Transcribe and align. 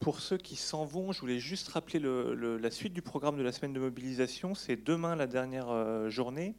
Pour 0.00 0.20
ceux 0.20 0.36
qui 0.36 0.56
s'en 0.56 0.84
vont, 0.84 1.12
je 1.12 1.20
voulais 1.20 1.38
juste 1.38 1.68
rappeler 1.68 1.98
la 1.98 2.70
suite 2.70 2.92
du 2.92 3.02
programme 3.02 3.38
de 3.38 3.42
la 3.42 3.52
semaine 3.52 3.72
de 3.72 3.80
mobilisation. 3.80 4.54
C'est 4.54 4.76
demain 4.76 5.16
la 5.16 5.26
dernière 5.26 5.70
euh, 5.70 6.10
journée. 6.10 6.54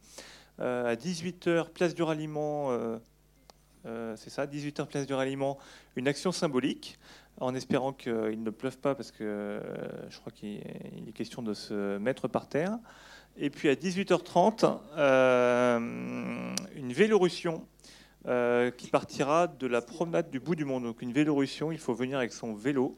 Euh, 0.60 0.92
à 0.92 0.96
18h, 0.96 1.70
place 1.70 1.94
du 1.94 2.02
ralliement, 2.02 2.70
euh, 2.70 2.98
c'est 4.16 4.30
ça, 4.30 4.46
18h, 4.46 4.86
place 4.86 5.06
du 5.06 5.14
ralliement, 5.14 5.58
une 5.94 6.08
action 6.08 6.32
symbolique, 6.32 6.98
en 7.40 7.54
espérant 7.54 7.92
qu'il 7.92 8.42
ne 8.42 8.50
pleuve 8.50 8.78
pas, 8.78 8.94
parce 8.94 9.12
que 9.12 9.60
je 10.08 10.18
crois 10.18 10.32
qu'il 10.32 10.56
est 10.56 11.12
question 11.14 11.42
de 11.42 11.54
se 11.54 11.98
mettre 11.98 12.26
par 12.26 12.48
terre. 12.48 12.78
Et 13.36 13.50
puis 13.50 13.68
à 13.68 13.74
18h30, 13.74 14.80
une 16.74 16.92
vélorussion 18.26 18.72
qui 18.76 18.88
partira 18.88 19.46
de 19.46 19.66
la 19.66 19.80
promenade 19.80 20.30
du 20.30 20.40
bout 20.40 20.54
du 20.54 20.64
monde. 20.64 20.82
Donc 20.84 21.00
une 21.02 21.12
vélorussion, 21.12 21.72
il 21.72 21.78
faut 21.78 21.94
venir 21.94 22.18
avec 22.18 22.32
son 22.32 22.54
vélo. 22.54 22.96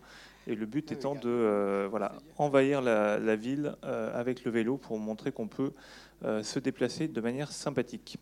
Et 0.49 0.55
le 0.55 0.65
but 0.65 0.89
ah 0.91 0.95
étant 0.95 1.15
de 1.15 1.29
euh, 1.29 1.89
voilà, 1.91 2.15
envahir 2.39 2.81
la, 2.81 3.37
ville 3.37 3.77
euh, 3.85 4.19
avec 4.19 4.45
le 4.45 4.51
vélo 4.51 4.79
pour 4.79 4.99
montrer 4.99 5.31
qu'on 5.31 5.47
peut 5.47 5.73
euh, 6.25 6.43
se 6.43 6.59
déplacer 6.59 7.07
de 7.07 7.21
manière 7.21 7.53
sympathique. 7.53 8.17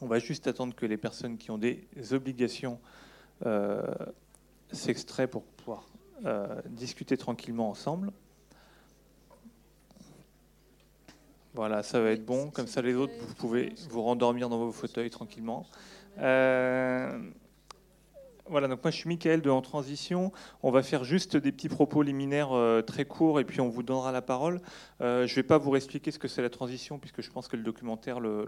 On 0.00 0.06
va 0.06 0.18
juste 0.18 0.48
attendre 0.48 0.74
que 0.74 0.84
les 0.84 0.96
personnes 0.96 1.38
qui 1.38 1.52
ont 1.52 1.58
des 1.58 1.86
obligations 2.10 2.80
s'extraient 4.72 5.28
pour 5.28 5.44
pouvoir 5.44 5.86
discuter 6.66 7.16
tranquillement 7.16 7.70
ensemble. 7.70 8.10
Voilà, 11.54 11.82
ça 11.84 12.00
va 12.00 12.10
être 12.10 12.24
bon. 12.24 12.50
Comme 12.50 12.66
ça, 12.66 12.82
les 12.82 12.94
autres, 12.94 13.12
vous 13.20 13.34
pouvez 13.34 13.74
vous 13.90 14.02
rendormir 14.02 14.48
dans 14.48 14.58
vos 14.58 14.72
fauteuils 14.72 15.10
tranquillement. 15.10 15.66
Voilà, 18.52 18.68
donc 18.68 18.84
moi 18.84 18.90
je 18.90 18.96
suis 18.96 19.08
Mickaël 19.08 19.40
de 19.40 19.48
En 19.48 19.62
Transition. 19.62 20.30
On 20.62 20.70
va 20.70 20.82
faire 20.82 21.04
juste 21.04 21.38
des 21.38 21.52
petits 21.52 21.70
propos 21.70 22.02
liminaires 22.02 22.52
euh, 22.52 22.82
très 22.82 23.06
courts 23.06 23.40
et 23.40 23.44
puis 23.44 23.62
on 23.62 23.70
vous 23.70 23.82
donnera 23.82 24.12
la 24.12 24.20
parole. 24.20 24.60
Euh, 25.00 25.26
je 25.26 25.32
ne 25.32 25.36
vais 25.36 25.42
pas 25.42 25.56
vous 25.56 25.74
expliquer 25.74 26.10
ce 26.10 26.18
que 26.18 26.28
c'est 26.28 26.42
la 26.42 26.50
transition 26.50 26.98
puisque 26.98 27.22
je 27.22 27.30
pense 27.30 27.48
que 27.48 27.56
le 27.56 27.62
documentaire 27.62 28.20
le, 28.20 28.44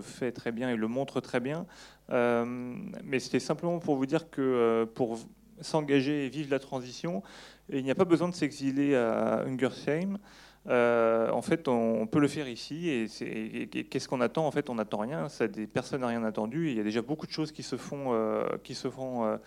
fait 0.00 0.32
très 0.32 0.50
bien 0.50 0.70
et 0.70 0.76
le 0.76 0.88
montre 0.88 1.20
très 1.20 1.38
bien. 1.38 1.66
Euh, 2.10 2.44
mais 3.04 3.20
c'était 3.20 3.38
simplement 3.38 3.78
pour 3.78 3.94
vous 3.94 4.06
dire 4.06 4.28
que 4.28 4.88
pour 4.96 5.20
s'engager 5.60 6.26
et 6.26 6.28
vivre 6.30 6.50
la 6.50 6.58
transition, 6.58 7.22
il 7.68 7.84
n'y 7.84 7.92
a 7.92 7.94
pas 7.94 8.04
besoin 8.04 8.28
de 8.28 8.34
s'exiler 8.34 8.96
à 8.96 9.44
Hungersheim. 9.46 10.18
Euh, 10.66 11.30
en 11.30 11.42
fait, 11.42 11.68
on, 11.68 12.06
peut 12.06 12.20
le 12.20 12.28
faire 12.28 12.48
ici. 12.48 12.88
Et, 12.88 13.66
qu'est-ce 13.66 14.08
qu'on 14.08 14.20
attend? 14.20 14.46
En 14.46 14.50
fait, 14.50 14.70
on 14.70 14.76
n'attend 14.76 14.98
rien. 14.98 15.28
Ça, 15.28 15.46
des 15.46 15.66
personnes 15.66 16.00
n'ont 16.00 16.08
rien 16.08 16.24
attendu. 16.24 16.70
il 16.70 16.76
y 16.76 16.80
a 16.80 16.82
déjà 16.84 17.02
beaucoup 17.02 17.26
de 17.26 17.32
choses 17.32 17.52
qui 17.52 17.62
se 17.62 17.76
font, 17.76 18.12
euh, 18.12 18.44
qui 18.62 18.74
se 18.74 18.88
font 18.88 19.38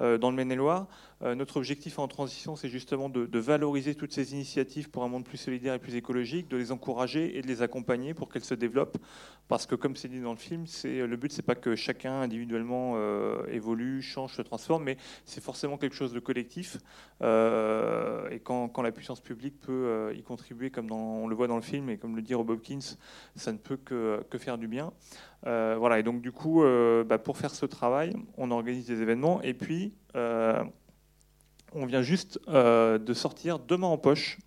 euh, 0.00 0.18
dans 0.18 0.30
le 0.30 0.36
Maine-et-Loire. 0.36 0.86
Euh, 1.24 1.34
notre 1.34 1.56
objectif 1.56 1.98
en 1.98 2.08
transition, 2.08 2.56
c'est 2.56 2.68
justement 2.68 3.08
de, 3.08 3.38
valoriser 3.38 3.94
toutes 3.94 4.12
ces 4.12 4.32
initiatives 4.32 4.90
pour 4.90 5.04
un 5.04 5.08
monde 5.08 5.24
plus 5.24 5.36
solidaire 5.36 5.74
et 5.74 5.78
plus 5.78 5.94
écologique, 5.94 6.48
de 6.48 6.56
les 6.56 6.72
encourager 6.72 7.36
et 7.36 7.42
de 7.42 7.46
les 7.46 7.62
accompagner 7.62 8.14
pour 8.14 8.28
qu'elles 8.28 8.44
se 8.44 8.54
développent. 8.54 8.98
Parce 9.48 9.66
que, 9.66 9.74
comme 9.74 9.96
c'est 9.96 10.08
dit 10.08 10.20
dans 10.20 10.32
le 10.32 10.38
film, 10.38 10.64
le 10.84 11.16
but, 11.16 11.32
c'est 11.32 11.42
pas 11.42 11.54
que 11.54 11.76
chacun 11.76 12.20
individuellement 12.22 12.94
euh, 12.96 13.44
évolue, 13.50 14.02
change, 14.02 14.34
se 14.34 14.42
transforme, 14.42 14.84
mais 14.84 14.96
c'est 15.24 15.42
forcément 15.42 15.76
quelque 15.76 15.94
chose 15.94 16.12
de 16.12 16.20
collectif. 16.20 16.78
Euh, 17.22 18.28
et 18.30 18.40
quand, 18.40 18.70
la 18.82 18.92
puissance 18.92 19.20
publique 19.20 19.60
peut 19.60 20.12
y 20.16 20.22
contribuer, 20.22 20.70
comme 20.70 20.90
on 20.90 21.28
le 21.28 21.34
voit 21.34 21.46
dans 21.46 21.56
le 21.56 21.62
film 21.62 21.88
et 21.90 21.98
comme 21.98 22.16
le 22.16 22.22
dit 22.22 22.34
Rob 22.34 22.50
Hopkins, 22.50 22.96
ça 23.36 23.52
ne 23.52 23.58
peut 23.58 23.76
que, 23.76 24.24
faire 24.38 24.58
du 24.58 24.68
bien. 24.68 24.92
voilà. 25.44 25.98
Et 25.98 26.02
donc, 26.02 26.22
du 26.22 26.32
coup, 26.32 26.62
bah, 27.06 27.18
pour 27.18 27.36
faire 27.36 27.54
ce 27.54 27.66
travail, 27.66 28.14
on 28.36 28.50
organise 28.50 28.86
des 28.86 29.02
événements 29.02 29.42
et 29.42 29.54
puis 29.54 29.92
on 31.74 31.86
vient 31.86 32.02
juste 32.02 32.38
euh, 32.48 32.98
de 32.98 33.14
sortir 33.14 33.58
Demain 33.58 33.86
en 33.86 33.98
poche, 33.98 34.38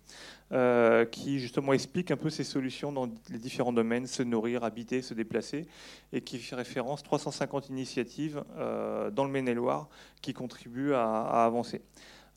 euh, 0.52 1.04
qui 1.04 1.38
justement 1.38 1.72
explique 1.72 2.10
un 2.10 2.16
peu 2.16 2.30
ces 2.30 2.44
solutions 2.44 2.92
dans 2.92 3.08
les 3.30 3.38
différents 3.38 3.72
domaines, 3.72 4.06
se 4.06 4.22
nourrir, 4.22 4.64
habiter, 4.64 5.02
se 5.02 5.14
déplacer, 5.14 5.66
et 6.12 6.20
qui 6.20 6.38
fait 6.38 6.56
référence 6.56 7.02
350 7.02 7.68
initiatives 7.68 8.44
euh, 8.56 9.10
dans 9.10 9.24
le 9.24 9.30
Maine-et-Loire 9.30 9.88
qui 10.22 10.32
contribuent 10.32 10.94
à, 10.94 11.44
avancer. 11.44 11.82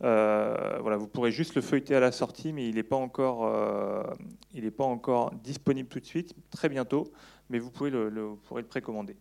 vous 0.02 1.08
pourrez 1.08 1.32
juste 1.32 1.56
le 1.56 1.62
feuilleter 1.62 1.96
à 1.96 2.00
la 2.00 2.12
sortie, 2.12 2.52
mais 2.52 2.68
il 2.68 2.76
n'est 2.76 2.84
pas 2.84 2.96
encore, 2.96 3.52
il 4.54 4.72
pas 4.72 4.86
encore 4.86 5.32
disponible 5.44 5.90
tout 5.90 6.00
de 6.00 6.06
suite, 6.06 6.36
très 6.50 6.70
bientôt, 6.70 7.12
mais 7.50 7.60
vous, 7.60 7.70
pouvez 7.70 7.92
vous 7.92 8.38
pourrez 8.38 8.62
le 8.62 8.68
précommander. 8.68 9.18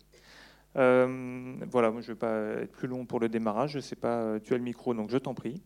Euh, 0.76 1.56
voilà, 1.70 1.90
je 1.90 1.96
ne 1.96 2.02
vais 2.02 2.14
pas 2.14 2.62
être 2.62 2.72
plus 2.72 2.88
long 2.88 3.06
pour 3.06 3.20
le 3.20 3.28
démarrage. 3.28 3.72
Je 3.72 3.80
sais 3.80 3.96
pas, 3.96 4.22
euh, 4.22 4.38
tu 4.38 4.54
as 4.54 4.58
le 4.58 4.62
micro, 4.62 4.94
donc 4.94 5.10
je 5.10 5.18
t'en 5.18 5.34
prie. 5.34 5.62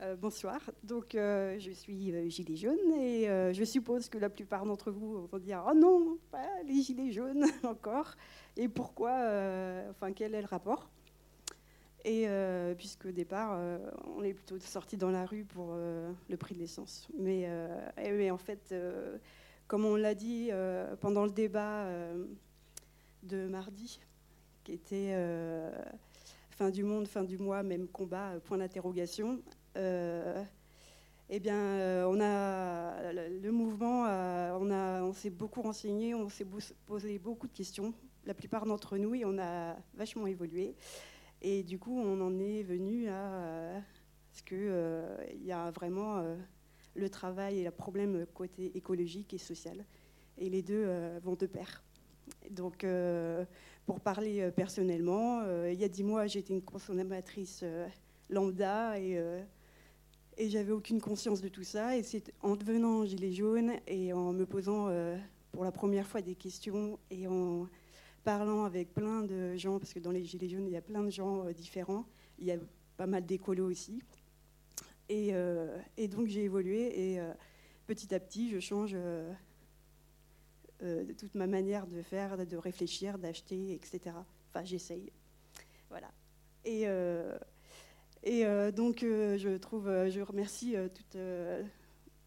Euh, 0.00 0.16
bonsoir, 0.16 0.60
donc 0.82 1.10
je 1.12 1.70
suis 1.72 2.12
gilet 2.28 2.56
jaune 2.56 2.92
et 3.00 3.26
je 3.52 3.64
suppose 3.64 4.08
que 4.08 4.18
la 4.18 4.28
plupart 4.28 4.66
d'entre 4.66 4.90
vous 4.90 5.26
vont 5.26 5.38
dire 5.38 5.64
oh 5.68 5.74
non, 5.74 6.18
pas 6.32 6.62
les 6.66 6.82
gilets 6.82 7.12
jaunes 7.12 7.44
encore. 7.62 8.14
Et 8.56 8.68
pourquoi 8.68 9.12
Enfin, 9.90 10.12
quel 10.12 10.34
est 10.34 10.42
le 10.42 10.48
rapport? 10.48 10.90
Et 12.04 12.26
puisque 12.76 13.04
au 13.06 13.12
départ, 13.12 13.56
on 14.16 14.24
est 14.24 14.34
plutôt 14.34 14.58
sorti 14.58 14.96
dans 14.96 15.12
la 15.12 15.24
rue 15.24 15.44
pour 15.44 15.72
le 15.72 16.36
prix 16.36 16.56
de 16.56 16.58
l'essence. 16.58 17.06
Mais, 17.16 17.48
en 18.28 18.38
fait, 18.38 18.74
comme 19.68 19.84
on 19.84 19.94
l'a 19.94 20.16
dit 20.16 20.50
pendant 21.00 21.26
le 21.26 21.30
débat 21.30 21.86
de 23.22 23.46
mardi, 23.48 24.00
qui 24.64 24.72
était 24.72 25.12
euh, 25.12 25.70
fin 26.50 26.70
du 26.70 26.84
monde, 26.84 27.06
fin 27.06 27.24
du 27.24 27.38
mois, 27.38 27.62
même 27.62 27.88
combat, 27.88 28.32
euh, 28.32 28.40
point 28.40 28.58
d'interrogation. 28.58 29.40
Euh, 29.76 30.42
eh 31.30 31.40
bien, 31.40 32.06
on 32.08 32.20
a 32.20 33.12
le 33.12 33.50
mouvement, 33.50 34.04
on, 34.04 35.12
s'est 35.14 35.30
beaucoup 35.30 35.62
renseigné, 35.62 36.14
on 36.14 36.28
s'est 36.28 36.46
posé 36.84 37.18
beaucoup 37.18 37.46
de 37.46 37.52
questions, 37.54 37.94
la 38.26 38.34
plupart 38.34 38.66
d'entre 38.66 38.98
nous, 38.98 39.14
et 39.14 39.24
on 39.24 39.38
a 39.38 39.76
vachement 39.94 40.26
évolué. 40.26 40.74
Et 41.40 41.62
du 41.62 41.78
coup, 41.78 41.98
on 41.98 42.20
en 42.20 42.38
est 42.38 42.62
venu 42.62 43.08
à 43.08 43.80
ce 44.32 44.42
qu'il 44.42 45.46
y 45.46 45.52
a 45.52 45.70
vraiment 45.70 46.22
le 46.94 47.08
travail 47.08 47.60
et 47.60 47.64
le 47.64 47.70
problème 47.70 48.26
côté 48.34 48.76
écologique 48.76 49.32
et 49.32 49.38
social. 49.38 49.86
Et 50.36 50.50
les 50.50 50.60
deux 50.60 50.86
vont 51.22 51.34
de 51.34 51.46
pair. 51.46 51.82
Donc, 52.50 52.84
euh, 52.84 53.44
pour 53.86 54.00
parler 54.00 54.40
euh, 54.40 54.50
personnellement, 54.50 55.40
euh, 55.40 55.70
il 55.72 55.80
y 55.80 55.84
a 55.84 55.88
dix 55.88 56.04
mois, 56.04 56.26
j'étais 56.26 56.52
une 56.52 56.62
consommatrice 56.62 57.64
lambda 58.30 58.98
et, 58.98 59.20
et 60.38 60.48
j'avais 60.48 60.72
aucune 60.72 61.00
conscience 61.00 61.40
de 61.40 61.48
tout 61.48 61.64
ça. 61.64 61.96
Et 61.96 62.02
c'est 62.02 62.32
en 62.40 62.56
devenant 62.56 63.04
gilet 63.04 63.32
jaune 63.32 63.72
et 63.86 64.12
en 64.12 64.32
me 64.32 64.46
posant 64.46 64.88
pour 65.52 65.64
la 65.64 65.72
première 65.72 66.06
fois 66.06 66.22
des 66.22 66.34
questions 66.34 66.98
et 67.10 67.26
en 67.26 67.68
parlant 68.24 68.64
avec 68.64 68.94
plein 68.94 69.22
de 69.22 69.56
gens, 69.56 69.78
parce 69.78 69.92
que 69.92 69.98
dans 69.98 70.12
les 70.12 70.24
gilets 70.24 70.48
jaunes, 70.48 70.66
il 70.66 70.72
y 70.72 70.76
a 70.76 70.82
plein 70.82 71.02
de 71.02 71.10
gens 71.10 71.44
différents, 71.50 72.06
il 72.38 72.46
y 72.46 72.52
a 72.52 72.56
pas 72.96 73.06
mal 73.06 73.26
d'écolos 73.26 73.68
aussi. 73.68 74.00
Et, 75.10 75.32
et, 75.98 76.08
donc 76.08 76.28
j'ai 76.28 76.44
évolué 76.44 77.14
et 77.14 77.20
petit 77.86 78.14
à 78.14 78.20
petit, 78.20 78.48
je 78.48 78.60
change 78.60 78.96
de 80.82 81.12
toute 81.12 81.34
ma 81.34 81.46
manière 81.46 81.86
de 81.86 82.02
faire, 82.02 82.44
de 82.44 82.56
réfléchir, 82.56 83.18
d'acheter, 83.18 83.74
etc. 83.74 84.16
Enfin, 84.50 84.64
j'essaye. 84.64 85.12
Voilà. 85.88 86.10
Et, 86.64 86.82
euh, 86.86 87.38
et 88.22 88.44
euh, 88.44 88.72
donc, 88.72 89.00
je 89.00 89.56
trouve, 89.56 89.86
je 90.08 90.20
remercie 90.20 90.74
toute 90.94 91.20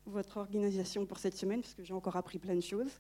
votre 0.05 0.38
organisation 0.38 1.05
pour 1.05 1.19
cette 1.19 1.35
semaine, 1.35 1.61
parce 1.61 1.73
que 1.73 1.83
j'ai 1.83 1.94
encore 1.94 2.15
appris 2.15 2.39
plein 2.39 2.55
de 2.55 2.61
choses. 2.61 2.99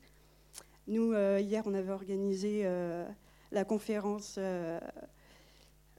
Nous, 0.87 1.13
hier, 1.13 1.63
on 1.65 1.73
avait 1.73 1.91
organisé 1.91 2.63
la 3.51 3.65
conférence 3.65 4.39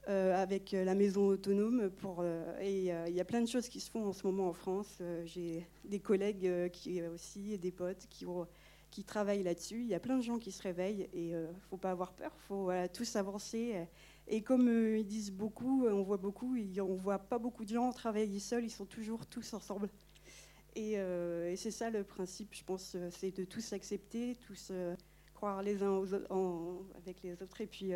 avec 0.05 0.71
la 0.71 0.95
maison 0.95 1.27
autonome. 1.27 1.89
Pour, 1.89 2.23
et 2.61 2.91
il 3.07 3.13
y 3.15 3.21
a 3.21 3.25
plein 3.25 3.41
de 3.41 3.47
choses 3.47 3.69
qui 3.69 3.79
se 3.79 3.89
font 3.89 4.05
en 4.05 4.13
ce 4.13 4.25
moment 4.27 4.49
en 4.49 4.53
France. 4.53 5.01
J'ai 5.25 5.67
des 5.85 5.99
collègues 5.99 6.69
qui 6.71 7.01
aussi, 7.03 7.53
et 7.53 7.57
des 7.57 7.71
potes 7.71 8.07
qui 8.09 8.25
ont 8.25 8.47
qui 8.91 9.03
travaillent 9.03 9.43
là-dessus. 9.43 9.81
Il 9.81 9.87
y 9.87 9.95
a 9.95 9.99
plein 9.99 10.17
de 10.17 10.21
gens 10.21 10.39
qui 10.39 10.51
se 10.51 10.61
réveillent 10.61 11.09
et 11.13 11.29
il 11.29 11.33
euh, 11.33 11.51
ne 11.51 11.59
faut 11.69 11.77
pas 11.77 11.91
avoir 11.91 12.13
peur, 12.13 12.31
il 12.35 12.47
faut 12.47 12.71
tous 12.93 13.15
avancer. 13.15 13.85
Et 14.27 14.41
comme 14.41 14.67
euh, 14.67 14.97
ils 14.97 15.07
disent 15.07 15.31
beaucoup, 15.31 15.85
on 15.87 16.03
voit 16.03 16.17
beaucoup, 16.17 16.55
on 16.55 16.93
ne 16.93 16.97
voit 16.99 17.19
pas 17.19 17.39
beaucoup 17.39 17.63
de 17.63 17.69
gens 17.69 17.91
travailler 17.91 18.39
seuls, 18.39 18.65
ils 18.65 18.71
sont 18.71 18.85
toujours 18.85 19.25
tous 19.25 19.53
ensemble. 19.53 19.89
Et, 20.75 20.97
euh, 20.97 21.55
c'est 21.55 21.71
ça 21.71 21.89
le 21.89 22.03
principe, 22.03 22.53
je 22.53 22.63
pense, 22.63 22.95
c'est 23.11 23.35
de 23.35 23.45
tous 23.45 23.73
accepter, 23.73 24.35
tous 24.35 24.71
croire 25.33 25.61
les 25.61 25.83
uns 25.83 25.91
aux 25.91 26.13
autres, 26.13 26.27
avec 26.97 27.21
les 27.23 27.41
autres 27.41 27.61
et 27.61 27.67
puis 27.67 27.91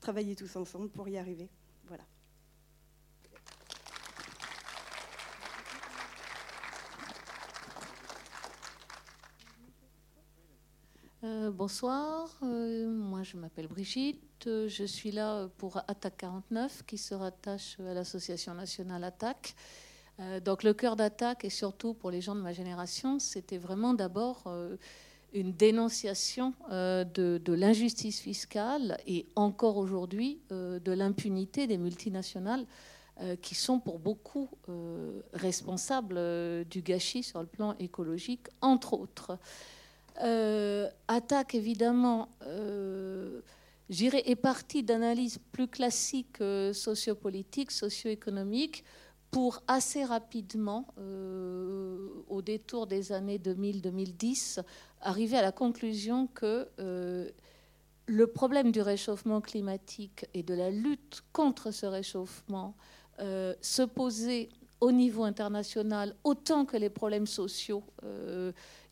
travailler 0.00 0.36
tous 0.36 0.56
ensemble 0.56 0.88
pour 0.88 1.08
y 1.08 1.18
arriver. 1.18 1.48
Voilà. 1.86 2.04
Euh, 11.24 11.50
bonsoir, 11.50 12.28
euh, 12.44 12.88
moi 12.88 13.24
je 13.24 13.36
m'appelle 13.36 13.66
Brigitte, 13.66 14.44
je 14.44 14.84
suis 14.84 15.10
là 15.10 15.48
pour 15.58 15.78
Attaque 15.88 16.18
49 16.18 16.84
qui 16.86 16.96
se 16.96 17.12
rattache 17.12 17.76
à 17.80 17.92
l'association 17.92 18.54
nationale 18.54 19.02
Attaque. 19.02 19.56
Euh, 20.20 20.38
donc 20.38 20.62
le 20.62 20.74
cœur 20.74 20.94
d'Attaque 20.94 21.44
et 21.44 21.50
surtout 21.50 21.92
pour 21.92 22.12
les 22.12 22.20
gens 22.20 22.36
de 22.36 22.40
ma 22.40 22.52
génération, 22.52 23.18
c'était 23.18 23.58
vraiment 23.58 23.94
d'abord 23.94 24.44
une 25.32 25.52
dénonciation 25.52 26.54
de, 26.70 27.40
de 27.44 27.52
l'injustice 27.52 28.20
fiscale 28.20 28.96
et 29.04 29.26
encore 29.34 29.76
aujourd'hui 29.76 30.40
de 30.50 30.92
l'impunité 30.92 31.66
des 31.66 31.78
multinationales 31.78 32.64
qui 33.42 33.56
sont 33.56 33.80
pour 33.80 33.98
beaucoup 33.98 34.48
responsables 35.32 36.64
du 36.66 36.80
gâchis 36.80 37.24
sur 37.24 37.40
le 37.40 37.48
plan 37.48 37.74
écologique, 37.80 38.46
entre 38.60 38.92
autres. 38.92 39.36
Euh, 40.20 40.88
attaque, 41.06 41.54
évidemment, 41.54 42.28
euh, 42.46 43.40
j'irai, 43.88 44.22
est 44.26 44.36
partie 44.36 44.82
d'analyses 44.82 45.38
plus 45.52 45.68
classiques 45.68 46.40
euh, 46.40 46.72
sociopolitiques, 46.72 47.70
socio-économiques, 47.70 48.84
pour 49.30 49.62
assez 49.68 50.04
rapidement, 50.04 50.86
au 52.28 52.40
détour 52.40 52.86
des 52.86 53.12
années 53.12 53.36
2000-2010, 53.36 54.62
arriver 55.02 55.36
à 55.36 55.42
la 55.42 55.52
conclusion 55.52 56.28
que 56.28 56.66
le 58.06 58.26
problème 58.26 58.72
du 58.72 58.80
réchauffement 58.80 59.42
climatique 59.42 60.24
et 60.32 60.42
de 60.42 60.54
la 60.54 60.70
lutte 60.70 61.20
contre 61.34 61.72
ce 61.72 61.84
réchauffement 61.84 62.74
se 63.18 63.82
posait 63.82 64.48
au 64.80 64.92
niveau 64.92 65.24
international 65.24 66.14
autant 66.24 66.64
que 66.64 66.78
les 66.78 66.88
problèmes 66.88 67.26
sociaux 67.26 67.84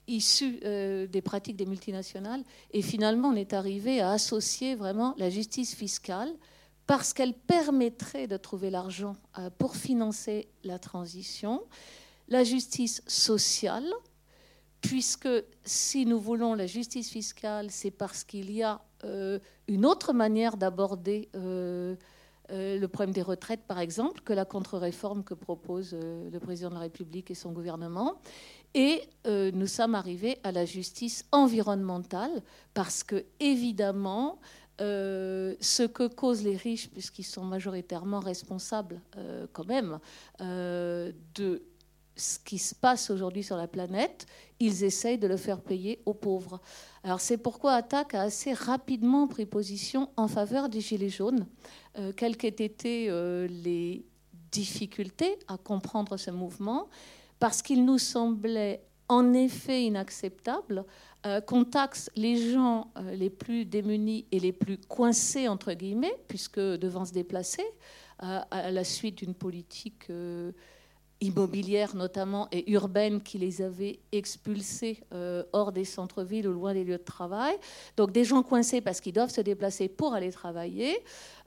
issus 0.09 0.61
euh, 0.65 1.07
des 1.07 1.23
pratiques 1.23 1.57
des 1.57 1.67
multinationales. 1.67 2.43
Et 2.73 2.83
finalement, 2.83 3.29
on 3.29 3.37
est 3.37 3.53
arrivé 3.53 4.01
à 4.01 4.11
associer 4.11 4.75
vraiment 4.75 5.15
la 5.19 5.31
justice 5.31 5.75
fiscale 5.75 6.33
parce 6.87 7.13
qu'elle 7.13 7.35
permettrait 7.35 8.29
de 8.29 8.37
trouver 8.37 8.71
l'argent 8.71 9.17
euh, 9.39 9.51
pour 9.59 9.77
financer 9.77 10.49
la 10.65 10.79
transition, 10.79 11.63
la 12.29 12.45
justice 12.45 13.03
sociale, 13.07 13.87
puisque 14.81 15.29
si 15.65 16.07
nous 16.07 16.21
voulons 16.21 16.55
la 16.55 16.67
justice 16.67 17.11
fiscale, 17.11 17.71
c'est 17.71 17.91
parce 17.91 18.23
qu'il 18.23 18.53
y 18.53 18.63
a 18.63 18.81
euh, 19.05 19.39
une 19.67 19.85
autre 19.85 20.13
manière 20.13 20.57
d'aborder 20.57 21.29
le 21.35 22.87
problème 22.87 23.13
des 23.13 23.23
retraites, 23.23 23.65
par 23.67 23.81
exemple, 23.81 24.21
que 24.21 24.33
la 24.33 24.45
contre-réforme 24.45 25.25
que 25.25 25.35
propose 25.35 25.95
le 25.95 26.39
président 26.39 26.69
de 26.69 26.75
la 26.75 26.81
République 26.81 27.29
et 27.33 27.35
son 27.35 27.51
gouvernement. 27.51 28.21
Et 28.75 29.03
euh, 29.27 29.51
nous 29.53 29.67
sommes 29.67 29.95
arrivés 29.95 30.39
à 30.45 30.53
la 30.53 30.65
justice 30.65 31.25
environnementale 31.33 32.43
parce 32.75 33.03
que, 33.03 33.25
évidemment, 33.41 34.39
euh, 34.81 35.55
ce 35.61 35.83
que 35.83 36.07
causent 36.07 36.45
les 36.45 36.57
riches, 36.57 36.91
puisqu'ils 36.91 37.25
sont 37.25 37.45
majoritairement 37.45 38.21
responsables 38.21 39.01
euh, 39.17 39.47
quand 39.53 39.67
même 39.67 39.99
de 40.41 41.63
ce 42.19 42.39
qui 42.39 42.59
se 42.59 42.75
passe 42.75 43.11
aujourd'hui 43.11 43.43
sur 43.43 43.57
la 43.57 43.67
planète, 43.67 44.27
ils 44.59 44.85
essayent 44.85 45.19
de 45.19 45.27
le 45.27 45.37
faire 45.37 45.61
payer 45.61 46.01
aux 46.07 46.15
pauvres. 46.15 46.61
Alors 47.03 47.21
c'est 47.21 47.37
pourquoi 47.37 47.75
Attaque 47.75 48.15
a 48.15 48.23
assez 48.23 48.55
rapidement 48.55 49.27
pris 49.27 49.45
position 49.45 50.09
en 50.17 50.29
faveur 50.29 50.71
des 50.71 50.81
Gilets 50.81 51.11
jaunes, 51.11 51.47
quelles 52.17 52.39
qu'aient 52.39 52.49
été 52.49 53.11
les 53.49 54.07
difficultés 54.51 55.39
à 55.49 55.59
comprendre 55.59 56.17
ce 56.17 56.31
mouvement 56.31 56.89
parce 57.39 57.63
qu'il 57.63 57.85
nous 57.85 57.99
semblait 57.99 58.83
en 59.09 59.35
effet 59.35 59.85
inacceptable 59.85 60.85
euh, 61.27 61.41
qu'on 61.41 61.65
taxe 61.65 62.11
les 62.17 62.53
gens 62.53 62.93
euh, 62.99 63.15
les 63.15 63.31
plus 63.31 63.65
démunis 63.65 64.27
et 64.33 64.41
les 64.41 64.53
plus 64.53 64.79
coincés, 64.79 65.49
entre 65.49 65.73
guillemets, 65.73 66.15
puisque 66.29 66.61
devant 66.61 67.05
se 67.05 67.13
déplacer, 67.13 67.65
euh, 68.23 68.41
à 68.51 68.71
la 68.71 68.85
suite 68.85 69.19
d'une 69.19 69.35
politique 69.35 70.09
immobilière 71.21 71.97
notamment 71.97 72.47
et 72.53 72.71
urbaine 72.71 73.23
qui 73.23 73.39
les 73.39 73.63
avait 73.63 74.01
expulsés 74.13 75.03
euh, 75.15 75.45
hors 75.53 75.73
des 75.73 75.85
centres-villes 75.85 76.47
ou 76.47 76.53
loin 76.53 76.75
des 76.75 76.85
lieux 76.85 76.99
de 76.99 77.03
travail. 77.03 77.57
Donc 77.97 78.13
des 78.13 78.25
gens 78.25 78.43
coincés 78.43 78.83
parce 78.83 79.01
qu'ils 79.01 79.15
doivent 79.15 79.31
se 79.31 79.41
déplacer 79.41 79.89
pour 79.89 80.13
aller 80.13 80.31
travailler. 80.31 80.99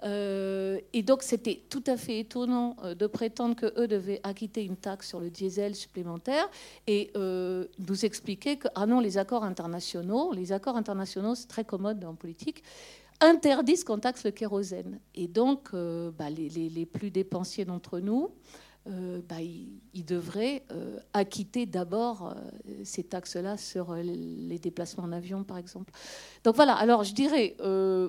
Euh, 0.04 0.80
et 0.94 1.04
donc 1.04 1.22
c'était 1.22 1.62
tout 1.70 1.84
à 1.86 1.98
fait 1.98 2.20
étonnant 2.20 2.78
euh, 2.84 2.96
de 2.96 3.06
prétendre 3.06 3.56
qu'eux 3.56 3.88
devaient 3.88 4.22
acquitter 4.24 4.64
une 4.64 4.78
taxe 4.78 5.08
sur 5.08 5.20
le 5.20 5.30
diesel 5.30 5.76
supplémentaire 5.76 6.50
et 6.88 7.12
nous 7.16 8.06
expliquer 8.06 8.58
que 8.58 8.68
ah 8.76 8.86
non 8.86 9.00
les 9.00 9.18
accords 9.18 9.44
internationaux, 9.44 10.34
les 10.34 10.52
accords 10.52 10.78
internationaux 10.78 11.36
c'est 11.36 11.48
très 11.48 11.64
commode 11.64 12.04
en 12.06 12.16
politique 12.16 12.64
interdisent 13.22 13.84
qu'on 13.84 14.00
taxe 14.00 14.24
le 14.24 14.32
kérosène. 14.32 15.02
Et 15.14 15.28
donc, 15.28 15.72
bah, 15.74 16.30
les, 16.30 16.86
plus 16.86 17.12
dépensiers 17.12 17.66
d'entre 17.66 18.00
nous, 18.00 18.30
euh, 18.90 19.22
bah, 19.28 19.42
il, 19.42 20.06
devrait 20.06 20.64
euh, 20.72 20.98
acquitter 21.14 21.68
d'abord 21.68 22.34
euh, 22.34 22.74
ces 22.84 23.04
taxes-là 23.04 23.58
sur 23.58 23.94
les 23.94 24.58
déplacements 24.58 25.04
en 25.04 25.12
avion, 25.12 25.44
par 25.44 25.58
exemple. 25.58 25.92
Donc 26.44 26.56
voilà, 26.56 26.74
alors 26.74 27.04
je 27.04 27.14
dirais, 27.14 27.56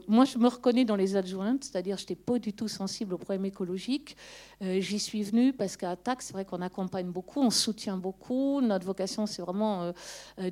moi 0.09 0.25
je 0.25 0.39
me 0.39 0.49
reconnais 0.49 0.85
dans 0.85 0.97
les 0.97 1.17
adjointes, 1.17 1.65
c'est-à-dire 1.65 1.99
je 1.99 2.05
n'étais 2.05 2.15
pas 2.15 2.39
du 2.39 2.53
tout 2.53 2.69
sensible 2.69 3.13
aux 3.15 3.19
problèmes 3.19 3.45
écologiques. 3.45 4.17
J'y 4.61 4.99
suis 4.99 5.23
venue 5.23 5.53
parce 5.53 5.77
qu'à 5.77 5.97
TAC, 5.97 6.23
c'est 6.23 6.33
vrai 6.33 6.45
qu'on 6.45 6.63
accompagne 6.63 7.11
beaucoup, 7.11 7.41
on 7.41 7.51
soutient 7.51 7.97
beaucoup. 7.97 8.61
Notre 8.61 8.87
vocation, 8.87 9.27
c'est 9.27 9.43
vraiment 9.43 9.93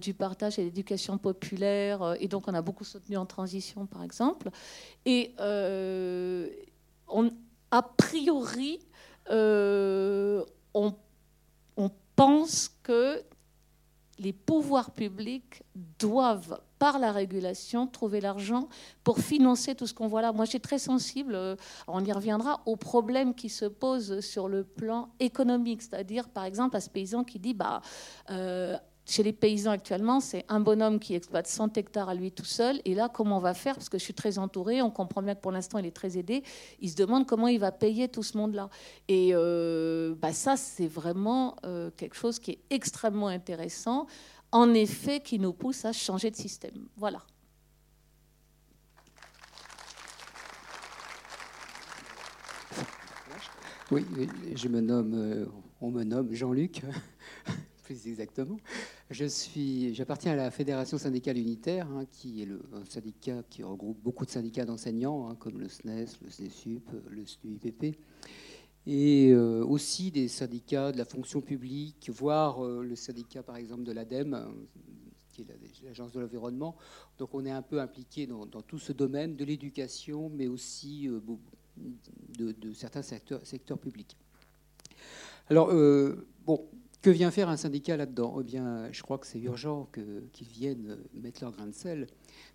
du 0.00 0.12
partage 0.12 0.58
et 0.58 0.64
l'éducation 0.64 1.18
populaire. 1.18 2.16
et 2.20 2.28
donc 2.28 2.48
on 2.48 2.54
a 2.54 2.62
beaucoup 2.62 2.84
soutenu 2.84 3.16
en 3.16 3.26
transition, 3.26 3.86
par 3.86 4.02
exemple. 4.02 4.50
Et 5.06 5.34
on, 7.08 7.30
a 7.70 7.82
priori, 7.82 8.80
euh, 9.30 10.44
on, 10.74 10.94
pense 12.16 12.68
que 12.82 13.22
les 14.18 14.32
pouvoirs 14.32 14.90
publics 14.90 15.62
doivent, 16.00 16.60
par 16.80 16.98
la 16.98 17.12
régulation, 17.12 17.86
trouver 17.86 18.20
l'argent 18.20 18.68
pour 19.04 19.20
financer 19.20 19.76
tout 19.76 19.86
ce 19.86 19.94
qu'on 19.94 20.08
voit 20.08 20.22
là. 20.22 20.32
Moi, 20.32 20.44
j'ai 20.44 20.58
très 20.58 20.80
sensible, 20.80 21.36
euh, 21.36 21.54
on 21.86 22.04
y 22.04 22.10
reviendra, 22.10 22.60
aux 22.66 22.74
problèmes 22.74 23.34
qui 23.36 23.48
se 23.48 23.66
posent 23.66 24.18
sur 24.18 24.48
le 24.48 24.64
plan 24.64 25.10
économique. 25.20 25.82
C'est-à-dire, 25.82 26.28
par 26.28 26.44
exemple, 26.44 26.76
à 26.76 26.80
ce 26.80 26.90
paysan 26.90 27.22
qui 27.22 27.38
dit, 27.38 27.54
bah, 27.54 27.82
euh, 28.30 28.76
chez 29.08 29.22
les 29.22 29.32
paysans 29.32 29.70
actuellement, 29.70 30.20
c'est 30.20 30.44
un 30.48 30.60
bonhomme 30.60 31.00
qui 31.00 31.14
exploite 31.14 31.46
100 31.46 31.78
hectares 31.78 32.10
à 32.10 32.14
lui 32.14 32.30
tout 32.30 32.44
seul. 32.44 32.80
Et 32.84 32.94
là, 32.94 33.08
comment 33.08 33.38
on 33.38 33.40
va 33.40 33.54
faire? 33.54 33.74
Parce 33.74 33.88
que 33.88 33.98
je 33.98 34.04
suis 34.04 34.12
très 34.12 34.38
entourée, 34.38 34.82
on 34.82 34.90
comprend 34.90 35.22
bien 35.22 35.34
que 35.34 35.40
pour 35.40 35.50
l'instant, 35.50 35.78
il 35.78 35.86
est 35.86 35.96
très 35.96 36.18
aidé. 36.18 36.42
Il 36.80 36.90
se 36.90 36.96
demande 36.96 37.26
comment 37.26 37.48
il 37.48 37.58
va 37.58 37.72
payer 37.72 38.08
tout 38.08 38.22
ce 38.22 38.36
monde-là. 38.36 38.68
Et 39.08 39.30
euh, 39.32 40.14
bah 40.14 40.34
ça, 40.34 40.58
c'est 40.58 40.86
vraiment 40.86 41.56
euh, 41.64 41.90
quelque 41.96 42.16
chose 42.16 42.38
qui 42.38 42.50
est 42.52 42.58
extrêmement 42.68 43.28
intéressant, 43.28 44.06
en 44.52 44.74
effet, 44.74 45.20
qui 45.20 45.38
nous 45.38 45.54
pousse 45.54 45.86
à 45.86 45.92
changer 45.92 46.30
de 46.30 46.36
système. 46.36 46.86
Voilà. 46.96 47.22
Oui, 53.90 54.04
je 54.54 54.68
me 54.68 54.82
nomme, 54.82 55.14
euh, 55.14 55.46
on 55.80 55.90
me 55.90 56.04
nomme 56.04 56.34
Jean-Luc 56.34 56.82
exactement. 57.90 58.58
Je 59.10 59.24
suis, 59.24 59.94
j'appartiens 59.94 60.32
à 60.32 60.36
la 60.36 60.50
Fédération 60.50 60.98
syndicale 60.98 61.38
unitaire, 61.38 61.88
hein, 61.92 62.04
qui 62.10 62.42
est 62.42 62.44
le, 62.44 62.60
un 62.74 62.84
syndicat 62.84 63.42
qui 63.48 63.62
regroupe 63.62 63.98
beaucoup 64.02 64.26
de 64.26 64.30
syndicats 64.30 64.66
d'enseignants, 64.66 65.30
hein, 65.30 65.34
comme 65.34 65.58
le 65.58 65.66
SNES, 65.66 66.08
le 66.22 66.30
SNESUP, 66.30 66.90
le 67.08 67.24
SNUIPP, 67.24 67.96
et 68.86 69.30
euh, 69.30 69.64
aussi 69.64 70.10
des 70.10 70.28
syndicats 70.28 70.92
de 70.92 70.98
la 70.98 71.06
fonction 71.06 71.40
publique, 71.40 72.10
voire 72.12 72.62
euh, 72.62 72.84
le 72.84 72.94
syndicat, 72.96 73.42
par 73.42 73.56
exemple, 73.56 73.84
de 73.84 73.92
l'ADEME, 73.92 74.34
hein, 74.34 74.52
qui 75.32 75.40
est 75.40 75.46
l'agence 75.84 76.12
de 76.12 76.20
l'environnement. 76.20 76.76
Donc 77.16 77.30
on 77.32 77.46
est 77.46 77.50
un 77.50 77.62
peu 77.62 77.80
impliqué 77.80 78.26
dans, 78.26 78.44
tout 78.46 78.78
ce 78.78 78.92
domaine 78.92 79.36
de 79.36 79.44
l'éducation, 79.46 80.28
mais 80.28 80.48
aussi 80.48 81.08
euh, 81.08 81.20
de, 82.38 82.52
de, 82.52 82.74
certains 82.74 83.02
secteurs, 83.02 83.40
secteurs 83.46 83.78
publics. 83.78 84.18
Alors, 85.48 85.68
bon, 86.44 86.68
que 87.02 87.10
vient 87.10 87.30
faire 87.30 87.48
un 87.48 87.56
syndicat 87.56 87.96
là-dedans? 87.96 88.38
Eh 88.40 88.44
bien, 88.44 88.90
je 88.92 89.02
crois 89.02 89.18
que 89.18 89.26
c'est 89.26 89.38
urgent 89.38 89.88
qu'ils 90.32 90.48
viennent 90.48 90.98
mettre 91.14 91.42
leur 91.42 91.52
grain 91.52 91.66
de 91.66 91.72
sel, 91.72 92.08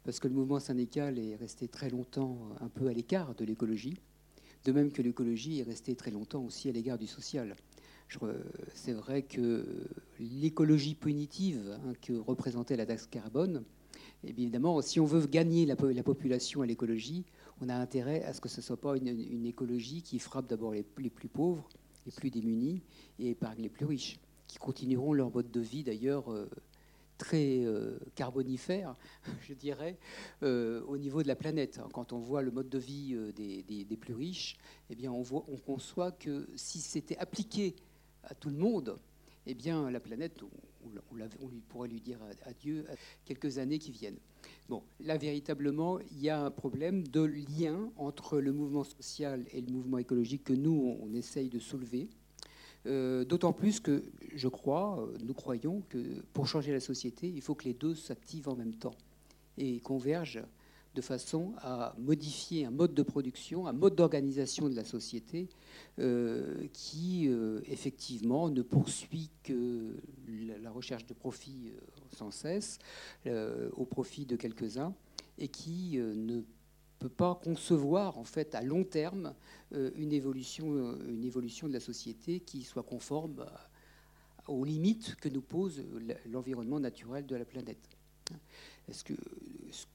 parce 0.04 0.20
que 0.20 0.28
le 0.28 0.34
mouvement 0.34 0.60
syndical 0.60 1.18
est 1.18 1.36
resté 1.36 1.68
très 1.68 1.90
longtemps 1.90 2.38
un 2.60 2.70
peu 2.70 2.88
à 2.88 2.94
l'écart 2.94 3.36
de 3.36 3.46
l'écologie, 3.46 3.98
de 4.66 4.72
même 4.72 4.92
que 4.92 5.02
l'écologie 5.02 5.60
est 5.60 5.64
restée 5.64 5.96
très 5.96 6.12
longtemps 6.12 6.44
aussi 6.44 6.70
à 6.70 6.72
l'égard 6.72 6.98
du 6.98 7.08
social. 7.08 7.56
C'est 8.74 8.94
vrai 8.94 9.24
que 9.24 9.66
l'écologie 10.20 10.94
punitive 10.94 11.80
hein, 11.86 11.94
que 12.02 12.14
représentait 12.14 12.76
la 12.76 12.86
taxe 12.86 13.08
carbone, 13.08 13.64
évidemment, 14.24 14.82
si 14.82 15.00
on 15.00 15.06
veut 15.06 15.26
gagner 15.26 15.66
la, 15.66 15.76
population 15.76 16.62
à 16.62 16.66
l'écologie, 16.66 17.26
on 17.62 17.70
a 17.70 17.76
intérêt 17.76 18.24
à 18.24 18.34
ce 18.34 18.42
que 18.42 18.50
ce 18.50 18.58
ne 18.58 18.64
soit 18.64 18.80
pas 18.80 18.98
une, 18.98 19.46
écologie 19.46 20.02
qui 20.02 20.20
frappe 20.20 20.48
d'abord 20.48 20.74
les, 20.74 20.86
les 21.00 21.10
plus 21.10 21.30
pauvres, 21.30 21.68
les 22.06 22.12
plus 22.12 22.30
démunis 22.30 22.82
et 23.20 23.32
épargne 23.32 23.62
les 23.62 23.70
plus 23.70 23.86
riches 23.86 24.20
qui 24.54 24.60
continueront 24.60 25.14
leur 25.14 25.34
mode 25.34 25.50
de 25.50 25.60
vie 25.60 25.84
d'ailleurs 25.84 26.32
euh, 26.32 26.48
très 27.18 27.66
carbonifère, 28.14 28.96
je 29.48 29.54
dirais, 29.54 29.98
au 30.42 30.98
niveau 30.98 31.24
de 31.24 31.28
la 31.28 31.36
planète. 31.36 31.80
Quand 31.94 32.12
on 32.12 32.20
voit 32.20 32.42
le 32.42 32.52
mode 32.52 32.70
de 32.70 32.78
vie 32.78 33.16
des, 33.34 33.98
plus 33.98 34.14
riches, 34.14 34.58
eh 34.90 34.96
bien, 34.96 35.12
on, 35.12 35.22
voit, 35.22 35.46
on 35.48 35.58
conçoit 35.58 36.12
que 36.12 36.50
si 36.56 36.80
c'était 36.80 37.18
appliqué 37.18 37.76
à 38.24 38.36
tout 38.36 38.50
le 38.50 38.58
monde, 38.58 39.00
eh 39.46 39.54
bien, 39.54 39.90
la 39.90 40.00
planète, 40.00 40.42
on, 41.12 41.48
lui 41.48 41.62
pourrait 41.62 41.88
lui 41.88 42.02
dire 42.02 42.20
adieu 42.46 42.86
quelques 43.26 43.58
années 43.58 43.80
qui 43.80 43.92
viennent. 43.92 44.20
Bon, 44.70 44.84
là, 45.00 45.18
véritablement, 45.18 46.00
il 46.00 46.22
y 46.22 46.30
a 46.30 46.44
un 46.44 46.52
problème 46.52 47.08
de 47.08 47.22
lien 47.22 47.92
entre 47.98 48.40
le 48.40 48.52
mouvement 48.52 48.84
social 48.84 49.46
et 49.52 49.62
le 49.62 49.72
mouvement 49.72 49.98
écologique 49.98 50.44
que 50.44 50.54
nous, 50.54 50.98
on, 51.02 51.14
essaye 51.14 51.50
de 51.50 51.60
soulever. 51.60 52.10
Euh, 52.86 53.24
d'autant 53.24 53.54
plus 53.54 53.80
que 53.80 54.04
je 54.36 54.48
crois, 54.48 55.00
euh, 55.00 55.18
nous 55.24 55.34
croyons 55.34 55.84
que 55.90 56.22
pour 56.34 56.48
changer 56.48 56.74
la 56.74 56.82
société, 56.82 57.28
il 57.30 57.42
faut 57.42 57.56
que 57.56 57.66
les 57.66 57.74
deux 57.74 57.96
s'activent 57.96 58.50
en 58.50 58.56
même 58.56 58.76
temps 58.76 58.96
et 59.58 59.80
convergent 59.80 60.44
de 60.94 61.02
façon 61.02 61.54
à 61.60 61.96
modifier 61.98 62.66
un 62.66 62.72
mode 62.72 62.94
de 62.94 63.02
production, 63.02 63.68
un 63.68 63.74
mode 63.74 63.96
d'organisation 63.96 64.70
de 64.70 64.76
la 64.76 64.84
société 64.84 65.48
euh, 65.98 66.68
qui, 66.72 67.28
effectivement, 67.66 68.50
ne 68.50 68.62
poursuit 68.62 69.32
que 69.44 69.96
la 70.62 70.70
recherche 70.70 71.08
de 71.08 71.16
profit 71.16 71.72
sans 72.16 72.30
cesse, 72.30 72.78
au 73.26 73.86
profit 73.86 74.28
de 74.28 74.36
quelques-uns, 74.36 74.94
et 75.40 75.48
qui 75.48 75.98
ne 75.98 76.44
peut 77.04 77.10
pas 77.10 77.40
concevoir, 77.44 78.18
en 78.18 78.24
fait, 78.24 78.56
à 78.56 78.62
long 78.62 78.84
terme, 78.84 79.34
une, 79.72 80.14
évolution, 80.14 80.98
une 81.08 81.26
évolution 81.26 81.68
de 81.68 81.74
la 81.74 81.80
société 81.80 82.40
qui 82.40 82.64
soit 82.64 82.84
conforme 82.84 83.46
aux 84.48 84.64
limites 84.64 85.16
que 85.16 85.30
nous 85.30 85.42
pose 85.42 85.84
l'environnement 86.32 86.80
naturel 86.80 87.26
de 87.26 87.36
la 87.36 87.46
planète. 87.46 87.90
Est-ce 88.88 89.04
que 89.04 89.14
ce 89.74 89.86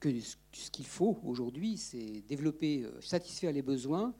qu'il 0.71 0.85
faut 0.85 1.19
aujourd'hui, 1.23 1.77
c'est 1.77 2.21
développer, 2.27 2.83
euh, 2.83 3.01
satisfaire 3.01 3.51
les 3.51 3.61
besoins 3.61 4.13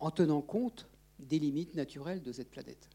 en 0.00 0.10
tenant 0.10 0.42
compte 0.42 0.88
des 1.18 1.38
limites 1.38 1.74
naturelles 1.74 2.22
de 2.22 2.32
cette 2.32 2.50
planète. 2.50 2.90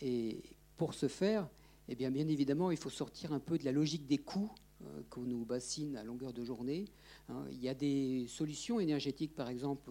Et 0.00 0.42
pour 0.76 0.94
ce 0.94 1.08
faire, 1.08 1.48
eh 1.88 1.94
bien, 1.94 2.10
bien 2.10 2.26
évidemment, 2.26 2.70
il 2.70 2.76
faut 2.76 2.90
sortir 2.90 3.32
un 3.32 3.38
peu 3.38 3.58
de 3.58 3.64
la 3.64 3.72
logique 3.72 4.06
des 4.06 4.18
coûts 4.18 4.50
euh, 4.50 4.63
qu'on 5.10 5.22
nous 5.22 5.44
bassine 5.44 5.96
à 5.96 6.04
longueur 6.04 6.32
de 6.32 6.44
journée. 6.44 6.84
Hein. 7.28 7.44
Il 7.50 7.62
y 7.62 7.68
a 7.68 7.74
des 7.74 8.26
solutions 8.28 8.80
énergétiques, 8.80 9.34
par 9.34 9.48
exemple, 9.48 9.90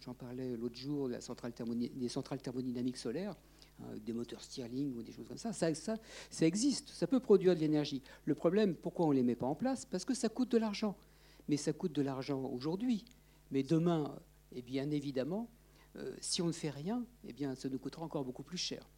j'en 0.00 0.14
parlais 0.14 0.56
l'autre 0.56 0.76
jour, 0.76 1.08
la 1.08 1.20
centrale 1.20 1.52
des 1.94 2.08
centrales 2.08 2.40
thermodynamiques 2.40 2.98
solaires. 2.98 3.36
Hein, 3.80 3.96
des 4.04 4.12
moteurs 4.12 4.42
Stirling 4.42 4.96
ou 4.96 5.02
des 5.02 5.12
choses 5.12 5.26
comme 5.26 5.38
ça. 5.38 5.52
Ça, 5.52 5.74
ça. 5.74 5.96
ça 6.30 6.46
existe, 6.46 6.90
ça 6.90 7.06
peut 7.06 7.20
produire 7.20 7.54
de 7.54 7.60
l'énergie. 7.60 8.02
Le 8.24 8.34
problème, 8.34 8.74
pourquoi 8.74 9.06
on 9.06 9.10
ne 9.10 9.16
les 9.16 9.22
met 9.22 9.34
pas 9.34 9.46
en 9.46 9.54
place? 9.54 9.86
Parce 9.86 10.04
que 10.04 10.14
ça 10.14 10.28
coûte 10.28 10.50
de 10.52 10.58
l'argent. 10.58 10.96
Mais 11.48 11.56
ça 11.56 11.72
coûte 11.72 11.92
de 11.92 12.02
l'argent 12.02 12.44
aujourd'hui. 12.44 13.04
Mais 13.50 13.62
demain, 13.62 14.16
eh 14.52 14.62
bien 14.62 14.90
évidemment, 14.90 15.48
euh, 15.96 16.14
si 16.20 16.42
on 16.42 16.46
ne 16.46 16.52
fait 16.52 16.70
rien, 16.70 17.04
eh 17.26 17.32
bien, 17.32 17.54
ça 17.54 17.68
nous 17.68 17.78
coûtera 17.78 18.04
encore 18.04 18.24
beaucoup 18.24 18.42
plus 18.42 18.58
cher. 18.58 18.88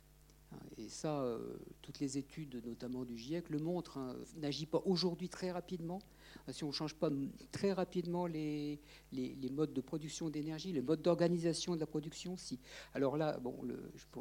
Et 0.79 0.89
ça, 0.89 1.21
euh, 1.21 1.57
toutes 1.83 2.01
les 2.01 2.19
études, 2.19 2.63
notamment 2.65 3.05
du 3.05 3.17
GIEC, 3.17 3.51
le 3.51 3.59
montrent. 3.59 3.99
Hein, 3.99 4.17
n'agit 4.37 4.67
pas 4.67 4.83
aujourd'hui 4.85 5.29
très 5.29 5.51
rapidement 5.51 6.01
si 6.53 6.65
on 6.65 6.69
ne 6.69 6.73
change 6.73 6.95
pas 6.95 7.11
très 7.53 7.73
rapidement 7.73 8.27
les, 8.27 8.81
modes 9.51 9.73
de 9.73 9.81
production 9.81 10.29
d'énergie, 10.31 10.73
les 10.73 10.83
modes 10.83 11.03
d'organisation 11.03 11.75
de 11.75 11.81
la 11.81 11.87
production, 11.87 12.37
si. 12.37 12.59
Alors 12.93 13.17
là, 13.17 13.39
bon, 13.39 13.57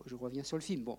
je, 0.05 0.15
reviens 0.15 0.43
sur 0.43 0.57
le 0.57 0.61
film. 0.61 0.83
Bon, 0.83 0.97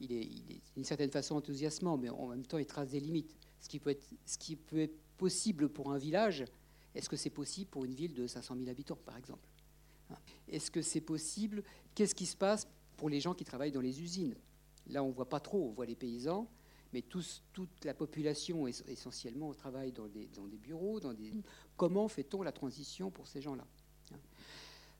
il 0.00 0.12
est, 0.12 0.28
d'une 0.74 0.84
certaine 0.84 1.10
façon 1.10 1.36
enthousiasmant, 1.36 1.96
mais 1.96 2.08
en 2.08 2.28
même 2.28 2.46
temps, 2.46 2.58
il 2.58 2.66
trace 2.66 2.90
des 2.90 3.00
limites. 3.00 3.36
Ce 3.60 3.68
qui 3.68 3.78
peut 3.78 3.90
être, 3.90 4.06
ce 4.24 4.38
qui 4.38 4.56
peut 4.56 4.80
être 4.80 4.98
possible 5.16 5.68
pour 5.68 5.92
un 5.92 5.98
village, 5.98 6.44
est-ce 6.94 7.08
que 7.08 7.16
c'est 7.16 7.30
possible 7.30 7.70
pour 7.70 7.84
une 7.84 7.94
ville 7.94 8.14
de 8.14 8.26
500 8.26 8.56
000 8.56 8.68
habitants, 8.68 8.98
par 9.04 9.16
exemple 9.16 9.48
hein? 10.10 10.16
Est-ce 10.48 10.70
que 10.70 10.82
c'est 10.82 11.00
possible? 11.00 11.62
Qu'est-ce 11.94 12.14
qui 12.14 12.26
se 12.26 12.36
passe 12.36 12.68
pour 12.96 13.08
les 13.08 13.20
gens 13.20 13.34
qui 13.34 13.44
travaillent 13.44 13.72
dans 13.72 13.80
les 13.80 14.00
usines? 14.00 14.34
Là, 14.90 15.02
on 15.02 15.08
ne 15.08 15.12
voit 15.12 15.28
pas 15.28 15.40
trop, 15.40 15.68
on 15.68 15.72
voit 15.72 15.86
les 15.86 15.96
paysans, 15.96 16.48
mais 16.92 17.02
toute 17.02 17.84
la 17.84 17.94
population 17.94 18.66
essentiellement 18.66 19.52
travaille 19.52 19.92
dans 19.92 20.06
des, 20.06 20.28
dans 20.28 20.46
des 20.46 20.58
bureaux. 20.58 21.00
Dans 21.00 21.12
des... 21.12 21.32
Comment 21.76 22.08
fait-on 22.08 22.42
la 22.42 22.52
transition 22.52 23.10
pour 23.10 23.26
ces 23.26 23.40
gens-là 23.40 23.66
hein? 24.12 24.18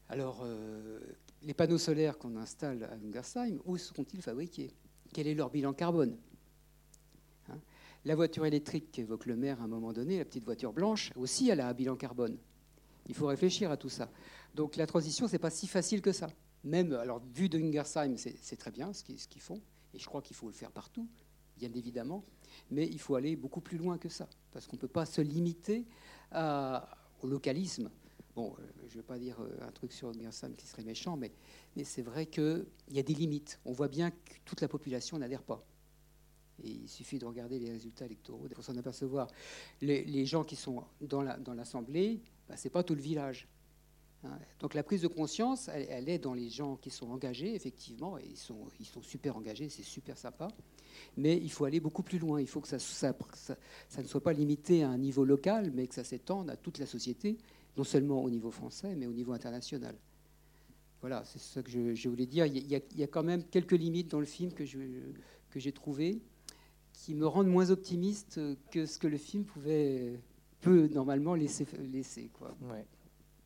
Alors, 0.09 0.41
euh, 0.45 1.01
les 1.43 1.55
panneaux 1.55 1.79
solaires 1.79 2.19
qu'on 2.19 2.37
installe 2.37 2.85
à 2.85 2.95
Ungersheim, 2.95 3.59
où 3.65 3.77
seront-ils 3.77 4.23
fabriqués? 4.23 4.73
Quel 5.13 5.27
est 5.27 5.35
leur 5.35 5.51
bilan 5.51 5.73
carbone? 5.73 6.17
Hein? 7.49 7.59
La 8.05 8.15
voiture 8.15 8.47
électrique 8.47 8.93
qu'évoque 8.93 9.27
le 9.27 9.37
maire 9.37 9.61
à 9.61 9.65
un 9.65 9.69
moment 9.69 9.93
donné, 9.93 10.19
la 10.19 10.25
petite 10.25 10.45
voiture 10.45 10.73
blanche, 10.73 11.13
aussi 11.17 11.49
elle 11.49 11.61
a 11.61 11.69
un 11.69 11.75
bilan 11.75 11.97
carbone. 11.97 12.37
Il 13.09 13.15
faut 13.15 13.27
réfléchir 13.27 13.71
à 13.71 13.77
tout 13.77 13.89
ça. 13.89 14.11
Donc 14.55 14.77
la 14.77 14.87
transition, 14.87 15.29
c'est 15.29 15.39
pas 15.39 15.51
si 15.51 15.67
facile 15.67 16.03
que 16.03 16.13
ça. 16.13 16.29
Même, 16.65 16.93
alors, 16.93 17.23
vu 17.33 17.49
de 17.49 17.59
Ungersheim, 17.59 18.17
c'est 18.17 18.57
très 18.57 18.71
bien 18.71 18.93
ce 18.93 19.03
qu'ils 19.03 19.41
font, 19.41 19.61
et 19.97 19.99
je 19.99 20.07
crois 20.07 20.23
qu'il 20.23 20.37
faut 20.37 20.47
le 20.47 20.53
faire 20.53 20.71
partout 20.71 21.09
bien 21.57 21.73
évidemment, 21.75 22.25
mais 22.71 22.87
il 22.87 23.01
faut 23.01 23.15
aller 23.15 23.37
beaucoup 23.37 23.61
plus 23.61 23.79
loin 23.79 23.99
que 23.99 24.09
ça, 24.09 24.29
parce 24.53 24.67
qu'on 24.67 24.77
ne 24.77 24.81
peut 24.81 24.89
pas 24.89 25.07
se 25.07 25.21
limiter 25.21 25.87
au 26.35 27.27
localisme. 27.27 27.91
Bon, 28.35 28.55
euh, 28.59 28.63
je 28.89 28.97
ne 28.97 29.01
vais 29.01 29.07
pas 29.07 29.19
dire 29.19 29.41
euh, 29.41 29.67
un 29.67 29.73
truc 29.73 29.93
sur 29.93 30.13
Gersam 30.13 30.55
qui 30.55 30.67
serait 30.67 30.85
méchant, 30.85 31.17
mais, 31.17 31.33
c'est 31.85 32.03
vrai 32.03 32.27
qu'il 32.27 32.67
y 32.91 32.99
a 32.99 33.03
des 33.03 33.15
limites. 33.15 33.59
On 33.65 33.73
voit 33.73 33.89
bien 33.89 34.11
que 34.11 34.35
toute 34.45 34.61
la 34.61 34.69
population 34.69 35.19
n'adhère 35.19 35.43
pas. 35.43 35.65
Et 36.63 36.69
il 36.69 36.89
suffit 36.89 37.19
de 37.19 37.25
regarder 37.25 37.59
les 37.59 37.71
résultats 37.71 38.05
électoraux 38.05 38.47
pour 38.55 38.63
s'en 38.63 38.77
apercevoir. 38.77 39.29
Les, 39.81 40.27
gens 40.27 40.45
qui 40.45 40.57
sont 40.57 40.85
dans 41.01 41.23
l'Assemblée, 41.23 42.21
bah, 42.47 42.57
ce 42.59 42.69
n'est 42.69 42.71
pas 42.71 42.83
tout 42.83 42.95
le 42.95 43.01
village. 43.01 43.49
Hein. 44.27 44.39
Donc 44.61 44.75
la 44.75 44.83
prise 44.83 45.03
de 45.03 45.09
conscience, 45.09 45.69
elle, 45.69 46.09
est 46.09 46.19
dans 46.19 46.35
les 46.35 46.51
gens 46.51 46.77
qui 46.77 46.91
sont 46.91 47.11
engagés, 47.11 47.55
effectivement, 47.55 48.19
et 48.19 48.25
ils 48.29 48.37
sont, 48.37 48.69
super 49.03 49.37
engagés, 49.37 49.69
c'est 49.69 49.83
super 49.83 50.19
sympa. 50.19 50.49
Mais 51.17 51.37
il 51.37 51.51
faut 51.51 51.65
aller 51.65 51.81
beaucoup 51.81 52.03
plus 52.03 52.19
loin. 52.19 52.41
Il 52.41 52.47
faut 52.47 52.61
que 52.61 52.69
ça, 52.69 52.77
ne 52.77 54.07
soit 54.07 54.23
pas 54.23 54.33
limité 54.33 54.83
à 54.83 54.91
un 54.91 54.99
niveau 54.99 55.25
local, 55.25 55.73
mais 55.75 55.87
que 55.87 55.95
ça 55.95 56.05
s'étende 56.05 56.51
à 56.51 56.57
toute 56.57 56.79
la 56.79 56.87
société, 56.87 57.37
non 57.77 57.85
seulement 57.85 58.23
au 58.23 58.31
niveau 58.31 58.51
français, 58.51 58.95
mais 58.97 59.07
au 59.07 59.13
niveau 59.13 59.33
international. 59.33 59.97
Voilà, 61.01 61.25
c'est 61.25 61.39
ce 61.39 61.61
que 61.61 61.95
je, 61.95 62.09
voulais 62.09 62.27
dire. 62.27 62.47
Il 62.47 62.67
y, 62.67 63.03
a, 63.03 63.07
quand 63.07 63.23
même 63.23 63.45
quelques 63.45 63.73
limites 63.73 64.11
dans 64.11 64.21
le 64.21 64.27
film 64.27 64.53
que, 64.53 64.65
j'ai 64.65 65.73
trouvées 65.73 66.21
qui 66.93 67.15
me 67.15 67.27
rendent 67.27 67.49
moins 67.49 67.71
optimiste 67.71 68.41
que 68.71 68.87
ce 68.87 68.99
que 68.99 69.07
le 69.07 69.19
film 69.19 69.45
pouvait 69.45 70.19
peut 70.61 70.89
normalement 70.89 71.35
laisser. 71.35 71.67
laisser. 71.93 72.31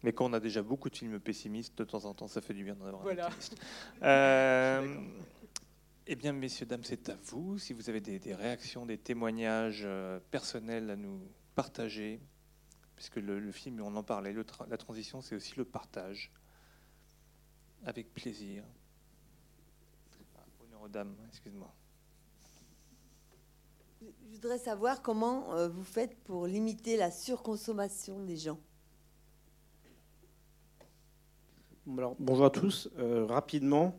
Mais 0.03 0.13
quand 0.13 0.31
on 0.31 0.33
a 0.33 0.41
déjà 0.41 0.63
beaucoup 0.63 0.89
de 0.89 0.97
films 0.97 1.21
pessimistes, 1.21 1.77
de 1.77 1.85
temps 1.85 2.05
en 2.07 2.15
temps, 2.15 2.29
ça 2.29 2.41
fait 2.41 2.55
du 2.55 2.65
bien 2.65 2.75
d'en 2.75 2.87
avoir 2.87 3.03
voilà. 3.03 3.29
un 3.29 3.33
euh, 4.03 4.97
eh 6.13 6.17
bien, 6.17 6.33
messieurs, 6.33 6.67
dames, 6.67 6.83
c'est 6.83 7.09
à 7.09 7.17
vous. 7.27 7.59
Si 7.59 7.73
vous 7.73 7.89
avez 7.89 8.01
des, 8.01 8.35
réactions, 8.35 8.87
des 8.87 8.99
témoignages 8.99 9.83
euh, 9.85 10.19
personnels 10.31 10.91
à 10.91 10.97
nous 10.97 11.21
partager, 11.55 12.21
puisque 12.97 13.17
le, 13.17 13.53
film, 13.53 13.81
on 13.81 13.95
en 13.95 14.03
parlait, 14.03 14.35
la 14.69 14.77
transition, 14.77 15.21
c'est 15.21 15.37
aussi 15.37 15.55
le 15.57 15.65
partage. 15.65 16.33
Avec 17.85 18.13
plaisir. 18.13 18.65
Ah, 20.37 20.41
honneur 20.65 20.83
aux 20.83 20.89
dames, 20.89 21.15
excuse-moi. 21.29 21.73
Je 24.03 24.35
voudrais 24.35 24.59
savoir 24.59 25.03
comment 25.03 25.55
euh, 25.55 25.69
vous 25.69 25.85
faites 25.85 26.17
pour 26.25 26.47
limiter 26.47 26.97
la 26.97 27.11
surconsommation 27.11 28.25
des 28.25 28.37
gens. 28.37 28.59
Bonjour 32.19 32.45
à 32.45 32.51
tous. 32.51 32.89
Euh, 32.99 33.27
rapidement, 33.29 33.99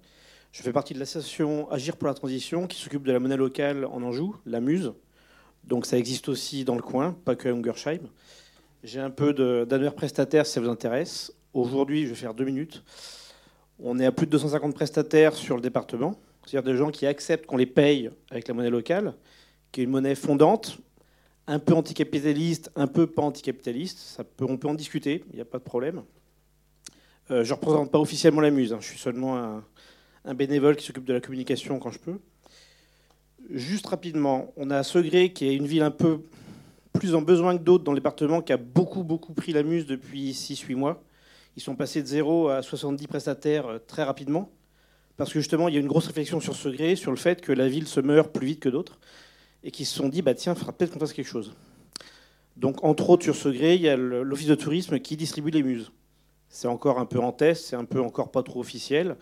je 0.51 0.62
fais 0.62 0.71
partie 0.71 0.93
de 0.93 1.00
l'association 1.00 1.69
Agir 1.71 1.98
pour 1.98 2.07
la 2.07 2.13
transition 2.13 2.67
qui 2.67 2.79
s'occupe 2.79 3.03
de 3.03 3.12
la 3.12 3.19
monnaie 3.19 3.38
locale 3.38 3.86
en 3.86 4.01
Anjou, 4.01 4.36
la 4.45 4.62
Muse. 4.62 4.93
Donc 5.63 5.86
ça 5.86 5.98
existe 5.98 6.29
aussi 6.29 6.63
dans 6.63 6.75
le 6.75 6.81
coin, 6.81 7.15
pas 7.25 7.36
que 7.36 7.50
à 7.50 7.51
Ungersheim. 7.51 8.00
J'ai 8.83 9.00
un 9.00 9.10
peu 9.10 9.33
d'annuaires 9.65 9.95
prestataires 9.95 10.45
si 10.45 10.53
ça 10.53 10.62
vous 10.62 10.69
intéresse. 10.69 11.33
Aujourd'hui, 11.53 12.03
je 12.03 12.10
vais 12.10 12.15
faire 12.15 12.33
deux 12.33 12.45
minutes. 12.45 12.83
On 13.79 14.00
est 14.00 14.05
à 14.05 14.12
plus 14.12 14.25
de 14.25 14.31
250 14.31 14.74
prestataires 14.74 15.33
sur 15.33 15.55
le 15.55 15.62
département, 15.62 16.15
c'est-à-dire 16.45 16.71
des 16.71 16.77
gens 16.77 16.91
qui 16.91 17.05
acceptent 17.05 17.45
qu'on 17.45 17.57
les 17.57 17.65
paye 17.65 18.10
avec 18.29 18.48
la 18.48 18.53
monnaie 18.53 18.69
locale, 18.69 19.15
qui 19.71 19.81
est 19.81 19.83
une 19.83 19.89
monnaie 19.89 20.15
fondante, 20.15 20.77
un 21.48 21.60
peu 21.60 21.74
anticapitaliste, 21.74 22.71
un 22.75 22.88
peu 22.88 23.07
pas 23.07 23.24
anticapitaliste. 23.24 24.21
On 24.39 24.57
peut 24.57 24.67
en 24.67 24.75
discuter, 24.75 25.24
il 25.31 25.36
n'y 25.36 25.41
a 25.41 25.45
pas 25.45 25.57
de 25.57 25.63
problème. 25.63 26.03
Euh, 27.31 27.45
je 27.45 27.50
ne 27.50 27.55
représente 27.55 27.91
pas 27.91 28.00
officiellement 28.00 28.41
la 28.41 28.51
Muse, 28.51 28.73
hein. 28.73 28.79
je 28.81 28.88
suis 28.88 29.00
seulement 29.00 29.63
un, 30.25 30.33
bénévole 30.33 30.75
qui 30.75 30.85
s'occupe 30.85 31.05
de 31.05 31.13
la 31.13 31.21
communication 31.21 31.79
quand 31.79 31.91
je 31.91 32.00
peux. 32.00 32.19
Juste 33.50 33.88
rapidement, 33.88 34.53
on 34.57 34.69
a 34.69 34.83
Segré 34.83 35.31
qui 35.31 35.47
est 35.47 35.55
une 35.55 35.65
ville 35.65 35.81
un 35.81 35.91
peu 35.91 36.21
plus 36.93 37.15
en 37.15 37.21
besoin 37.21 37.57
que 37.57 37.63
d'autres 37.63 37.85
dans 37.85 37.93
le 37.93 38.00
département, 38.00 38.41
qui 38.41 38.51
a 38.51 38.57
beaucoup, 38.57 39.03
beaucoup 39.03 39.33
pris 39.33 39.53
la 39.53 39.63
Muse 39.63 39.85
depuis 39.85 40.31
6-8 40.31 40.75
mois. 40.75 41.03
Ils 41.55 41.61
sont 41.61 41.75
passés 41.75 42.01
de 42.01 42.07
0 42.07 42.50
à 42.50 42.61
70 42.61 43.07
prestataires 43.07 43.67
euh, 43.67 43.79
très 43.79 44.03
rapidement, 44.03 44.51
parce 45.15 45.31
que 45.31 45.39
justement, 45.39 45.69
il 45.69 45.75
y 45.75 45.77
a 45.77 45.81
une 45.81 45.88
grosse 45.88 46.07
réflexion 46.07 46.41
sur 46.41 46.55
Segré, 46.55 46.97
sur 46.97 47.11
le 47.11 47.17
fait 47.17 47.39
que 47.39 47.53
la 47.53 47.69
ville 47.69 47.88
se 47.88 48.01
meurt 48.01 48.31
plus 48.33 48.45
vite 48.45 48.59
que 48.59 48.69
d'autres. 48.69 49.00
et 49.63 49.71
qui 49.71 49.85
se 49.85 49.95
sont 49.95 50.09
dit, 50.09 50.21
bah, 50.21 50.33
tiens, 50.33 50.53
il 50.53 50.59
faudra 50.59 50.73
peut-être 50.73 50.91
qu'on 50.91 51.00
fasse 51.00 51.13
quelque 51.13 51.27
chose. 51.27 51.53
Donc, 52.57 52.83
entre 52.83 53.09
autres, 53.09 53.23
sur 53.23 53.35
ce 53.35 53.47
gré, 53.47 53.75
il 53.75 53.81
y 53.81 53.89
a 53.89 53.95
l'Office 53.95 54.47
de 54.47 54.55
tourisme 54.55 55.00
qui 55.00 55.15
distribue 55.15 55.51
les 55.51 55.63
muses. 55.63 55.91
C'est 56.53 56.67
encore 56.67 57.00
un 57.00 57.05
peu 57.05 57.20
en 57.20 57.31
test, 57.31 57.65
c'est 57.65 57.77
un 57.77 57.86
peu 57.86 58.01
encore 58.01 58.29
pas 58.29 58.43
trop 58.43 58.60
officiel. 58.60 59.15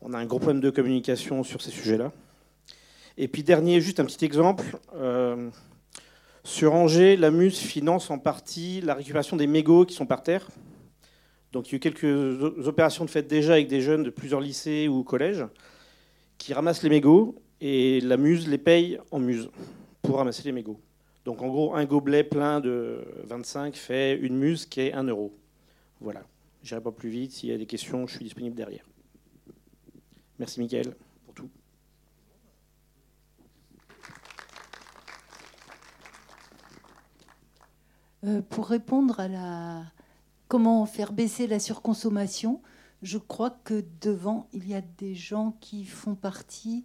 On 0.00 0.14
a 0.14 0.18
un 0.18 0.24
gros 0.24 0.38
problème 0.38 0.62
de 0.62 0.70
communication 0.70 1.44
sur 1.44 1.60
ces 1.60 1.70
sujets-là. 1.70 2.12
Et 3.18 3.28
puis, 3.28 3.42
dernier, 3.42 3.80
juste 3.82 4.00
un 4.00 4.06
petit 4.06 4.24
exemple. 4.24 4.64
Euh, 4.96 5.50
sur 6.44 6.72
Angers, 6.72 7.16
la 7.16 7.30
Muse 7.30 7.58
finance 7.58 8.10
en 8.10 8.18
partie 8.18 8.80
la 8.80 8.94
récupération 8.94 9.36
des 9.36 9.46
mégots 9.46 9.84
qui 9.84 9.94
sont 9.94 10.06
par 10.06 10.22
terre. 10.22 10.48
Donc 11.52 11.68
il 11.68 11.72
y 11.72 11.74
a 11.74 11.76
eu 11.76 11.80
quelques 11.80 12.66
opérations 12.66 13.04
de 13.04 13.10
fait 13.10 13.22
déjà 13.22 13.52
avec 13.52 13.68
des 13.68 13.82
jeunes 13.82 14.02
de 14.02 14.10
plusieurs 14.10 14.40
lycées 14.40 14.88
ou 14.88 15.04
collèges 15.04 15.44
qui 16.38 16.54
ramassent 16.54 16.82
les 16.82 16.88
mégots 16.88 17.36
et 17.60 18.00
la 18.00 18.16
Muse 18.16 18.48
les 18.48 18.58
paye 18.58 18.98
en 19.10 19.20
Muse 19.20 19.50
pour 20.00 20.16
ramasser 20.16 20.42
les 20.44 20.52
mégots. 20.52 20.80
Donc 21.26 21.42
en 21.42 21.48
gros, 21.48 21.74
un 21.74 21.84
gobelet 21.84 22.24
plein 22.24 22.58
de 22.58 23.04
25 23.24 23.76
fait 23.76 24.16
une 24.16 24.36
Muse 24.36 24.66
qui 24.66 24.80
est 24.80 24.92
1 24.94 25.04
euro. 25.04 25.32
Voilà. 26.00 26.22
Je 26.62 26.74
n'irai 26.74 26.82
pas 26.82 26.92
plus 26.92 27.10
vite. 27.10 27.32
S'il 27.32 27.48
y 27.50 27.52
a 27.52 27.58
des 27.58 27.66
questions, 27.66 28.06
je 28.06 28.16
suis 28.16 28.24
disponible 28.24 28.54
derrière. 28.54 28.84
Merci 30.38 30.60
Mickaël 30.60 30.94
pour 31.24 31.34
tout. 31.34 31.50
Euh, 38.24 38.42
pour 38.42 38.66
répondre 38.66 39.18
à 39.18 39.28
la 39.28 39.84
comment 40.48 40.84
faire 40.86 41.12
baisser 41.12 41.46
la 41.46 41.58
surconsommation, 41.58 42.62
je 43.02 43.18
crois 43.18 43.50
que 43.50 43.84
devant, 44.00 44.48
il 44.52 44.68
y 44.68 44.74
a 44.74 44.82
des 44.82 45.14
gens 45.14 45.56
qui 45.60 45.84
font 45.84 46.14
partie 46.14 46.84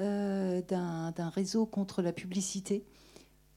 euh, 0.00 0.62
d'un 0.62 1.28
réseau 1.28 1.66
contre 1.66 2.02
la 2.02 2.12
publicité. 2.12 2.84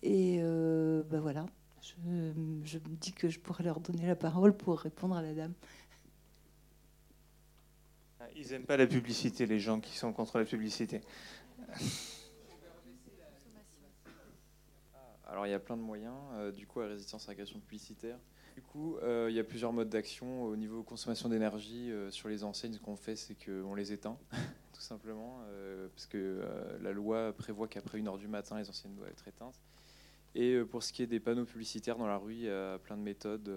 Et 0.04 0.40
ben 0.40 1.20
voilà, 1.20 1.48
je, 1.86 2.34
je, 2.64 2.78
me 2.80 2.96
dis 2.96 3.14
que 3.14 3.30
je 3.30 3.40
pourrais 3.40 3.64
leur 3.64 3.80
donner 3.80 4.08
la 4.08 4.16
parole 4.16 4.56
pour 4.56 4.80
répondre 4.80 5.16
à 5.16 5.22
la 5.22 5.34
dame. 5.34 5.54
Ils 8.36 8.50
n'aiment 8.50 8.66
pas 8.66 8.78
la 8.78 8.88
publicité, 8.88 9.46
les 9.46 9.60
gens 9.60 9.80
qui 9.80 9.98
sont 9.98 10.12
contre 10.12 10.40
la 10.40 10.46
publicité. 10.46 11.02
Alors 15.28 15.48
il 15.48 15.50
y 15.50 15.54
a 15.54 15.60
plein 15.60 15.78
de 15.78 15.82
moyens, 15.82 16.16
euh, 16.34 16.52
du 16.52 16.66
coup 16.66 16.82
à 16.82 16.88
résistance 16.88 17.28
à 17.28 17.32
la 17.32 17.36
question 17.36 17.60
publicitaire. 17.60 18.18
Du 18.56 18.62
coup, 18.62 18.96
euh, 18.98 19.28
il 19.30 19.36
y 19.36 19.40
a 19.40 19.44
plusieurs 19.44 19.74
modes 19.74 19.90
d'action. 19.90 20.44
Au 20.44 20.56
niveau 20.56 20.82
consommation 20.82 21.28
d'énergie, 21.28 21.92
euh, 21.92 22.10
sur 22.10 22.30
les 22.30 22.44
enseignes, 22.46 22.74
ce 22.74 22.80
qu'on 22.80 22.96
fait, 22.96 23.18
c'est 23.18 23.36
qu'on 23.36 23.76
les 23.76 23.92
éteint, 23.92 24.18
tout 24.74 24.82
simplement, 24.82 25.42
parce 25.94 26.08
que 26.08 26.42
la 26.82 26.92
loi 26.92 27.34
prévoit 27.34 27.68
qu'après 27.68 28.00
1h 28.00 28.18
du 28.18 28.28
matin, 28.28 28.58
les 28.58 28.70
enseignes 28.70 28.96
doivent 28.96 29.10
être 29.10 29.28
éteintes. 29.28 29.60
Et 30.36 30.60
pour 30.66 30.84
ce 30.84 30.92
qui 30.92 31.02
est 31.02 31.08
des 31.08 31.20
panneaux 31.20 31.46
publicitaires 31.46 31.98
dans 31.98 32.08
la 32.08 32.18
rue, 32.18 32.34
il 32.34 32.42
y 32.42 32.50
a 32.50 32.78
plein 32.80 32.98
de 32.98 33.02
méthodes. 33.02 33.50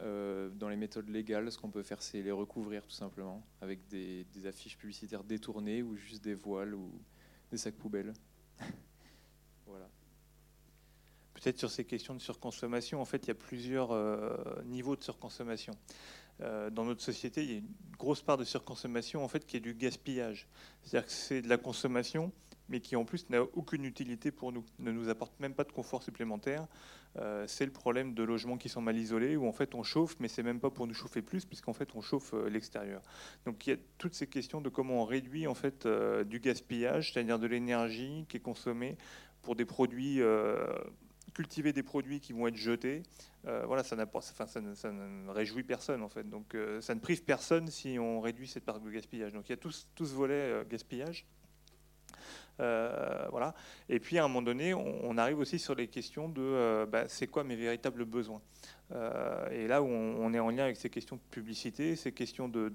dans 0.00 0.68
les 0.68 0.76
méthodes 0.76 1.08
légales, 1.08 1.52
ce 1.52 1.58
qu'on 1.58 1.70
peut 1.70 1.82
faire, 1.82 2.02
c'est 2.02 2.22
les 2.22 2.32
recouvrir 2.32 2.82
tout 2.84 2.94
simplement, 2.94 3.46
avec 3.60 3.86
des 3.88 4.26
affiches 4.46 4.76
publicitaires 4.78 5.24
détournées 5.24 5.82
ou 5.82 5.94
juste 5.94 6.24
des 6.24 6.34
voiles 6.34 6.74
ou 6.74 6.90
des 7.52 7.58
sacs 7.58 7.76
poubelles. 7.76 8.14
voilà. 9.66 9.88
Peut-être 11.34 11.58
sur 11.58 11.70
ces 11.70 11.84
questions 11.84 12.14
de 12.14 12.20
surconsommation, 12.20 13.00
en 13.00 13.04
fait, 13.04 13.24
il 13.24 13.28
y 13.28 13.30
a 13.30 13.34
plusieurs 13.34 13.92
euh, 13.92 14.36
niveaux 14.64 14.96
de 14.96 15.02
surconsommation. 15.02 15.74
Euh, 16.40 16.70
dans 16.70 16.84
notre 16.84 17.02
société, 17.02 17.42
il 17.42 17.50
y 17.50 17.54
a 17.54 17.58
une 17.58 17.74
grosse 17.98 18.22
part 18.22 18.38
de 18.38 18.44
surconsommation 18.44 19.22
en 19.22 19.28
fait 19.28 19.44
qui 19.44 19.56
est 19.56 19.60
du 19.60 19.74
gaspillage. 19.74 20.48
C'est-à-dire 20.82 21.06
que 21.06 21.12
c'est 21.12 21.42
de 21.42 21.48
la 21.48 21.58
consommation, 21.58 22.32
mais 22.72 22.80
qui 22.80 22.96
en 22.96 23.04
plus 23.04 23.30
n'a 23.30 23.42
aucune 23.42 23.84
utilité 23.84 24.32
pour 24.32 24.50
nous, 24.50 24.64
ne 24.80 24.90
nous 24.90 25.08
apporte 25.08 25.38
même 25.38 25.54
pas 25.54 25.62
de 25.62 25.70
confort 25.70 26.02
supplémentaire. 26.02 26.66
Euh, 27.18 27.44
c'est 27.46 27.66
le 27.66 27.70
problème 27.70 28.14
de 28.14 28.22
logements 28.24 28.56
qui 28.56 28.68
sont 28.68 28.80
mal 28.80 28.96
isolés, 28.96 29.36
où 29.36 29.46
en 29.46 29.52
fait 29.52 29.76
on 29.76 29.84
chauffe, 29.84 30.16
mais 30.18 30.26
c'est 30.26 30.42
même 30.42 30.58
pas 30.58 30.70
pour 30.70 30.88
nous 30.88 30.94
chauffer 30.94 31.22
plus, 31.22 31.44
puisqu'en 31.44 31.74
fait 31.74 31.94
on 31.94 32.00
chauffe 32.00 32.34
l'extérieur. 32.50 33.02
Donc 33.46 33.64
il 33.66 33.70
y 33.70 33.72
a 33.74 33.76
toutes 33.98 34.14
ces 34.14 34.26
questions 34.26 34.60
de 34.60 34.68
comment 34.68 35.02
on 35.02 35.04
réduit 35.04 35.46
en 35.46 35.54
fait 35.54 35.86
du 36.26 36.40
gaspillage, 36.40 37.12
c'est-à-dire 37.12 37.38
de 37.38 37.46
l'énergie 37.46 38.26
qui 38.28 38.38
est 38.38 38.40
consommée 38.40 38.96
pour 39.42 39.54
des 39.54 39.64
produits 39.64 40.20
cultiver 41.32 41.72
des 41.72 41.82
produits 41.82 42.20
qui 42.20 42.32
vont 42.32 42.46
être 42.46 42.56
jetés, 42.56 43.02
euh, 43.46 43.64
voilà, 43.66 43.82
ça, 43.82 43.96
enfin, 44.14 44.46
ça, 44.46 44.60
ne, 44.60 45.30
réjouit 45.30 45.62
personne 45.62 46.02
en 46.02 46.08
fait. 46.08 46.28
Donc 46.28 46.54
euh, 46.54 46.80
ça 46.80 46.94
ne 46.94 47.00
prive 47.00 47.24
personne 47.24 47.68
si 47.68 47.98
on 47.98 48.20
réduit 48.20 48.48
cette 48.48 48.64
part 48.64 48.80
de 48.80 48.90
gaspillage. 48.90 49.32
Donc 49.32 49.48
il 49.48 49.52
y 49.52 49.54
a 49.54 49.56
tout, 49.56 49.70
ce 49.72 50.14
volet 50.14 50.34
euh, 50.34 50.64
gaspillage. 50.64 51.26
Voilà. 52.58 53.54
Et 53.88 53.98
puis 54.00 54.18
à 54.18 54.24
un 54.24 54.28
moment 54.28 54.42
donné, 54.42 54.74
on, 54.74 55.16
arrive 55.18 55.38
aussi 55.38 55.58
sur 55.58 55.74
les 55.74 55.88
questions 55.88 56.28
de 56.28 56.86
bah, 56.86 57.04
c'est 57.08 57.26
quoi 57.26 57.44
mes 57.44 57.56
véritables 57.56 58.04
besoins. 58.04 58.40
et 59.50 59.66
là 59.66 59.82
où 59.82 59.86
on, 59.86 60.32
est 60.32 60.40
en 60.40 60.50
lien 60.50 60.64
avec 60.64 60.76
ces 60.76 60.90
questions 60.90 61.16
de 61.16 61.22
publicité, 61.30 61.96
ces 61.96 62.12
questions 62.12 62.48
de, 62.48 62.68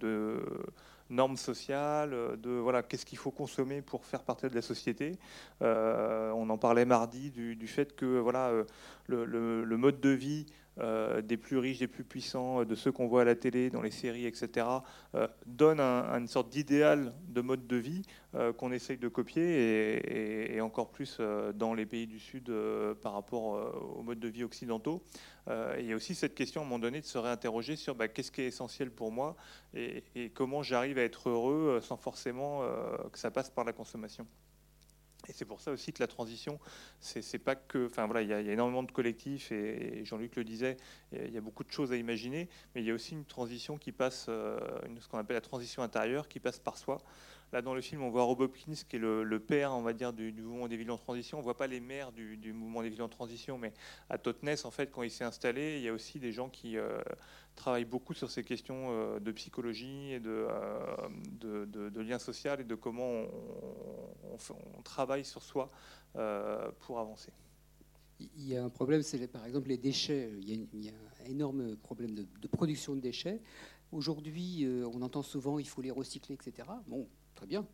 normes 1.10 1.38
sociales, 1.38 2.14
euh, 2.14 2.36
de 2.36 2.50
voilà, 2.52 2.84
qu'est-ce 2.84 3.06
qu'il 3.06 3.18
faut 3.18 3.32
consommer 3.32 3.82
pour 3.82 4.06
faire 4.06 4.24
partie 4.24 4.48
de 4.48 4.56
la 4.56 4.62
société. 4.62 5.18
Euh, 5.62 6.32
on 6.32 6.50
en 6.50 6.58
parlait 6.58 6.86
mardi 6.86 7.32
du, 7.32 7.68
fait 7.68 7.96
que 7.96 8.06
voilà, 8.20 8.50
euh, 8.50 8.64
le, 9.08 9.78
mode 9.78 10.00
de 10.00 10.10
vie 10.10 10.46
des 11.24 11.38
plus 11.38 11.58
riches, 11.58 11.80
des 11.80 11.88
plus 11.88 12.04
puissants, 12.04 12.64
de 12.64 12.76
ceux 12.76 12.92
qu'on 12.92 13.08
voit 13.08 13.22
à 13.22 13.26
la 13.26 13.36
télé, 13.36 13.70
dans 13.70 13.82
les 13.82 13.92
séries, 13.92 14.26
etc., 14.26 14.68
donne 15.46 15.80
une 15.80 16.28
sorte 16.28 16.50
d'idéal 16.50 17.14
de 17.28 17.42
mode 17.42 17.68
de 17.68 17.78
vie 17.78 18.04
qu'on 18.58 18.72
essaye 18.72 18.98
de 18.98 19.08
copier, 19.08 20.56
et, 20.56 20.62
encore 20.62 20.92
plus 20.92 21.20
dans 21.56 21.74
les 21.74 21.86
pays 21.86 22.08
du 22.08 22.20
Sud 22.20 22.52
par 23.02 23.14
rapport 23.14 23.74
aux 23.98 24.04
modes 24.04 24.20
de 24.20 24.28
vie 24.28 24.44
occidentaux. 24.44 25.04
il 25.80 25.86
y 25.86 25.94
a 25.94 25.96
aussi 25.96 26.16
cette 26.16 26.36
question 26.36 26.62
à 26.62 26.64
un 26.64 26.68
moment 26.68 26.80
donné 26.80 27.02
de 27.02 27.06
se 27.06 27.18
réinterroger 27.18 27.76
sur 27.76 27.96
bah, 27.96 28.08
qu'est-ce 28.08 28.32
qui 28.32 28.42
est 28.42 28.48
essentiel 28.48 28.92
pour 28.92 29.12
moi 29.12 29.36
et, 29.74 30.04
et 30.16 30.30
comment 30.30 30.64
j'arrive 30.64 30.98
à 30.98 31.04
être 31.04 31.30
heureux 31.30 31.78
euh, 31.78 31.82
sans 31.82 31.98
forcément 31.98 32.64
euh, 32.64 32.98
que 33.12 33.20
ça 33.20 33.32
passe 33.32 33.50
par 33.50 33.66
la 33.66 33.74
consommation. 33.74 34.28
Et 35.30 35.34
c'est 35.34 35.46
pour 35.46 35.62
ça 35.62 35.72
aussi 35.72 35.94
que 35.94 36.02
la 36.02 36.08
transition, 36.08 36.60
c'est 37.00 37.40
pas 37.40 37.56
que. 37.56 37.88
Enfin 37.88 38.06
voilà, 38.06 38.22
il 38.22 38.30
y, 38.30 38.34
a 38.34 38.40
énormément 38.40 38.84
de 38.84 38.92
collectifs 38.92 39.52
et, 39.52 40.06
Jean-Luc 40.06 40.36
le 40.36 40.44
disait, 40.44 40.78
il 41.12 41.32
y 41.32 41.38
a 41.38 41.42
beaucoup 41.42 41.64
de 41.64 41.72
choses 41.72 41.92
à 41.92 41.98
imaginer, 41.98 42.48
mais 42.74 42.82
il 42.82 42.88
y 42.88 42.92
a 42.92 42.94
aussi 42.94 43.14
une 43.14 43.26
transition 43.26 43.78
qui 43.78 43.92
passe, 43.92 44.28
euh, 44.30 44.60
ce 45.00 45.08
qu'on 45.08 45.18
appelle 45.18 45.36
la 45.36 45.42
transition 45.42 45.84
intérieure, 45.84 46.28
qui 46.28 46.40
passe 46.40 46.60
par 46.60 46.78
soi. 46.78 47.02
Là, 47.54 47.62
dans 47.62 47.74
le 47.74 47.80
film, 47.80 48.04
on 48.04 48.10
voit 48.10 48.24
Rob 48.24 48.42
Hopkins, 48.42 48.74
qui 48.90 48.98
est 48.98 49.00
le, 49.00 49.40
père, 49.40 49.72
on 49.72 49.82
va 49.82 49.94
dire, 49.94 50.12
du, 50.12 50.34
mouvement 50.34 50.68
des 50.68 50.76
villes 50.76 50.92
en 50.92 50.98
transition. 50.98 51.38
On 51.38 51.42
ne 51.42 51.46
voit 51.46 51.56
pas 51.56 51.68
les 51.68 51.80
maires 51.80 52.12
du, 52.12 52.52
mouvement 52.52 52.82
des 52.82 52.90
villes 52.90 53.02
en 53.02 53.08
transition, 53.08 53.58
mais 53.58 53.74
à 54.10 54.18
Totnes, 54.18 54.56
en 54.66 54.72
fait, 54.72 54.92
quand 54.92 55.04
il 55.04 55.12
s'est 55.12 55.24
installé, 55.24 55.78
il 55.78 55.84
y 55.84 55.88
a 55.88 55.94
aussi 55.94 56.20
des 56.20 56.34
gens 56.34 56.50
qui 56.50 56.78
euh, 56.78 57.00
travaillent 57.56 57.86
beaucoup 57.86 58.14
sur 58.14 58.30
ces 58.30 58.44
questions 58.44 58.88
euh, 58.90 59.20
de 59.20 59.32
psychologie 59.32 60.12
et 60.12 60.20
de, 60.20 60.48
euh, 60.50 61.08
de, 61.40 62.02
lien 62.02 62.20
social 62.20 62.60
et 62.60 62.66
de 62.66 62.76
comment 62.76 63.24
on, 64.24 64.82
travaille 64.84 65.24
sur 65.24 65.42
soi 65.42 65.72
pour 66.80 67.00
avancer. 67.00 67.32
Il 68.20 68.48
y 68.48 68.58
a 68.58 68.64
un 68.64 68.70
problème, 68.70 69.04
c'est 69.04 69.26
par 69.28 69.46
exemple 69.46 69.70
les 69.70 69.78
déchets. 69.78 70.32
Il 70.42 70.84
y 70.84 70.90
a, 70.90 70.92
un 71.24 71.30
énorme 71.30 71.78
problème 71.78 72.14
de, 72.14 72.26
de 72.42 72.48
production 72.48 72.96
de 72.96 73.00
déchets. 73.00 73.42
Aujourd'hui, 73.92 74.68
on 74.94 75.02
entend 75.02 75.22
souvent 75.22 75.60
il 75.60 75.68
faut 75.68 75.82
les 75.82 75.92
recycler, 75.92 76.36
etc. 76.36 76.68
Bon, 76.88 77.08
Très 77.38 77.46
bien. 77.46 77.68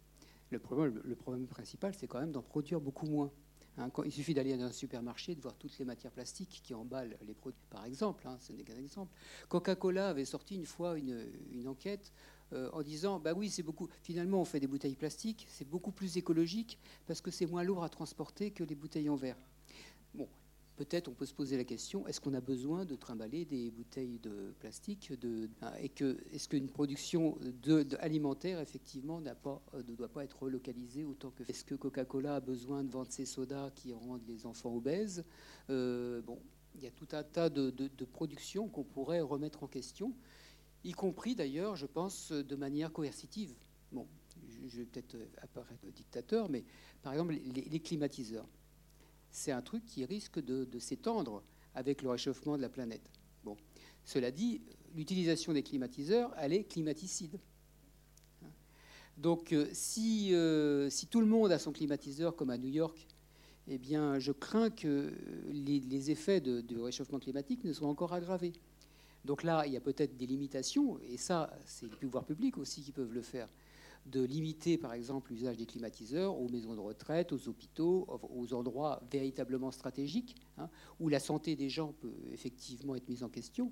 Le 0.50 0.60
problème, 0.60 1.48
principal, 1.48 1.96
c'est 1.96 2.06
quand 2.06 2.20
même 2.20 2.34
d'en 2.34 2.42
produire 2.42 2.82
beaucoup 2.82 3.08
moins. 3.08 3.32
Hein, 3.78 3.90
il 4.06 4.12
suffit 4.12 4.34
d'aller 4.34 4.56
dans 4.58 4.66
un 4.66 4.72
supermarché, 4.74 5.34
de 5.36 5.42
voir 5.42 5.56
toutes 5.56 5.80
les 5.80 5.86
matières 5.86 6.12
plastiques 6.12 6.62
qui 6.64 6.74
emballent 6.74 7.18
les 7.26 7.34
produits. 7.34 7.64
Par 7.70 7.86
exemple, 7.86 8.28
hein, 8.28 8.38
ce 8.42 8.52
n'est 8.52 8.64
qu'un 8.64 8.78
exemple. 8.78 9.16
Coca-Cola 9.48 10.10
avait 10.10 10.26
sorti 10.26 10.56
une 10.56 10.66
fois 10.66 10.98
une, 10.98 11.68
enquête 11.68 12.12
euh, 12.52 12.70
en 12.74 12.84
disant 12.84 13.20
bah 13.20 13.34
oui, 13.34 13.50
c'est 13.50 13.64
beaucoup. 13.64 13.88
Finalement, 14.02 14.42
on 14.42 14.46
fait 14.46 14.60
des 14.60 14.68
bouteilles 14.68 14.98
plastiques, 14.98 15.48
c'est 15.50 15.68
beaucoup 15.68 15.94
plus 15.94 16.18
écologique 16.18 16.78
parce 17.08 17.22
que 17.22 17.32
c'est 17.32 17.46
moins 17.48 17.64
lourd 17.64 17.86
à 17.86 17.90
transporter 17.90 18.52
que 18.52 18.66
les 18.66 18.76
bouteilles 18.76 19.10
en 19.10 19.16
verre. 19.16 19.38
Peut-être 20.76 21.08
on 21.08 21.14
peut 21.14 21.28
se 21.28 21.34
poser 21.36 21.56
la 21.56 21.64
question 21.64 22.08
est-ce 22.08 22.20
qu'on 22.20 22.34
a 22.34 22.42
besoin 22.42 22.84
de 22.84 22.96
trimballer 22.96 23.46
des 23.46 23.70
bouteilles 23.70 24.18
de 24.18 24.56
plastique 24.60 25.14
de, 25.20 25.48
et 25.80 25.92
est-ce 26.34 26.50
qu'une 26.50 26.68
production 26.68 27.38
alimentaire 28.00 28.60
effectivement 28.60 29.22
pas, 29.44 29.62
euh, 29.76 29.84
ne 29.88 29.94
doit 29.94 30.10
pas 30.10 30.24
être 30.24 30.42
relocalisée 30.42 31.04
autant 31.04 31.30
que 31.30 31.44
est-ce 31.48 31.64
que 31.64 31.76
Coca-Cola 31.76 32.38
a 32.38 32.40
besoin 32.40 32.84
de 32.84 32.90
vendre 32.90 33.12
ses 33.12 33.26
sodas 33.26 33.70
qui 33.76 33.94
rendent 33.94 34.26
les 34.28 34.48
enfants 34.48 34.76
obèses? 34.76 35.24
Euh, 35.70 36.22
bon 36.22 36.40
il 36.76 36.82
y 36.82 36.88
a 36.88 36.92
tout 36.92 37.08
un 37.12 37.24
tas 37.24 37.52
de, 37.52 37.70
de 37.70 38.06
productions 38.06 38.68
qu'on 38.68 38.84
pourrait 38.84 39.22
remettre 39.22 39.62
en 39.62 39.68
question 39.68 40.16
y 40.84 40.92
compris 40.92 41.36
d'ailleurs 41.36 41.76
je 41.76 41.86
pense 41.86 42.32
de 42.32 42.56
manière 42.56 42.92
coercitive. 42.92 43.54
Bon 43.92 44.08
je 44.66 44.78
vais 44.78 44.86
peut-être 44.86 45.18
apparaître 45.38 45.86
dictateur 45.92 46.50
mais 46.50 46.66
par 47.04 47.14
exemple 47.14 47.36
les 47.36 47.80
climatiseurs 47.80 48.48
c'est 49.34 49.52
un 49.52 49.62
truc 49.62 49.84
qui 49.86 50.06
risque 50.06 50.40
de, 50.40 50.80
s'étendre 50.80 51.44
avec 51.76 52.02
le 52.04 52.10
réchauffement 52.10 52.56
de 52.56 52.62
la 52.62 52.70
planète. 52.70 53.10
Bon. 53.44 53.58
Cela 54.06 54.32
dit, 54.32 54.62
l'utilisation 54.96 55.54
des 55.54 55.64
climatiseurs, 55.64 56.34
elle 56.38 56.54
est 56.54 56.64
climaticide. 56.64 57.40
Donc 59.18 59.52
euh, 59.52 59.68
si, 59.74 60.34
euh, 60.34 60.90
si, 60.90 61.08
tout 61.08 61.20
le 61.20 61.26
monde 61.26 61.52
a 61.52 61.60
son 61.60 61.72
climatiseur 61.72 62.36
comme 62.36 62.50
à 62.50 62.58
New 62.58 62.70
York 62.70 63.08
eh 63.68 63.78
bien, 63.78 64.20
je 64.20 64.32
crains 64.32 64.70
que 64.70 65.14
les, 65.50 66.12
effets 66.12 66.42
du 66.42 66.80
réchauffement 66.80 67.20
climatique 67.20 67.64
ne 67.64 67.72
soient 67.74 67.88
encore 67.88 68.14
aggravés. 68.14 68.54
Donc 69.24 69.44
là, 69.44 69.66
il 69.66 69.72
y 69.72 69.78
a 69.78 69.80
peut-être 69.80 70.18
des 70.18 70.28
limitations, 70.28 71.00
et 71.00 71.16
ça, 71.16 71.56
c'est 71.66 71.86
les 71.86 71.96
pouvoirs 71.96 72.26
publics 72.26 72.58
aussi 72.58 72.82
qui 72.82 72.92
peuvent 72.92 73.14
le 73.14 73.22
faire 73.22 73.48
de 74.06 74.22
limiter, 74.22 74.78
par 74.78 74.94
exemple, 74.94 75.32
l'usage 75.32 75.58
des 75.58 75.66
climatiseurs 75.66 76.38
aux 76.38 76.50
maisons 76.50 76.76
de 76.76 76.80
retraite, 76.80 77.32
aux 77.32 77.48
hôpitaux, 77.48 78.06
aux 78.30 78.54
endroits 78.54 79.02
véritablement 79.12 79.72
stratégiques, 79.72 80.36
hein, 80.58 80.70
où 81.00 81.08
la 81.08 81.20
santé 81.20 81.56
des 81.56 81.70
gens 81.70 81.94
peut 81.94 82.14
effectivement 82.32 82.96
être 82.96 83.08
mise 83.08 83.24
en 83.24 83.30
question, 83.30 83.72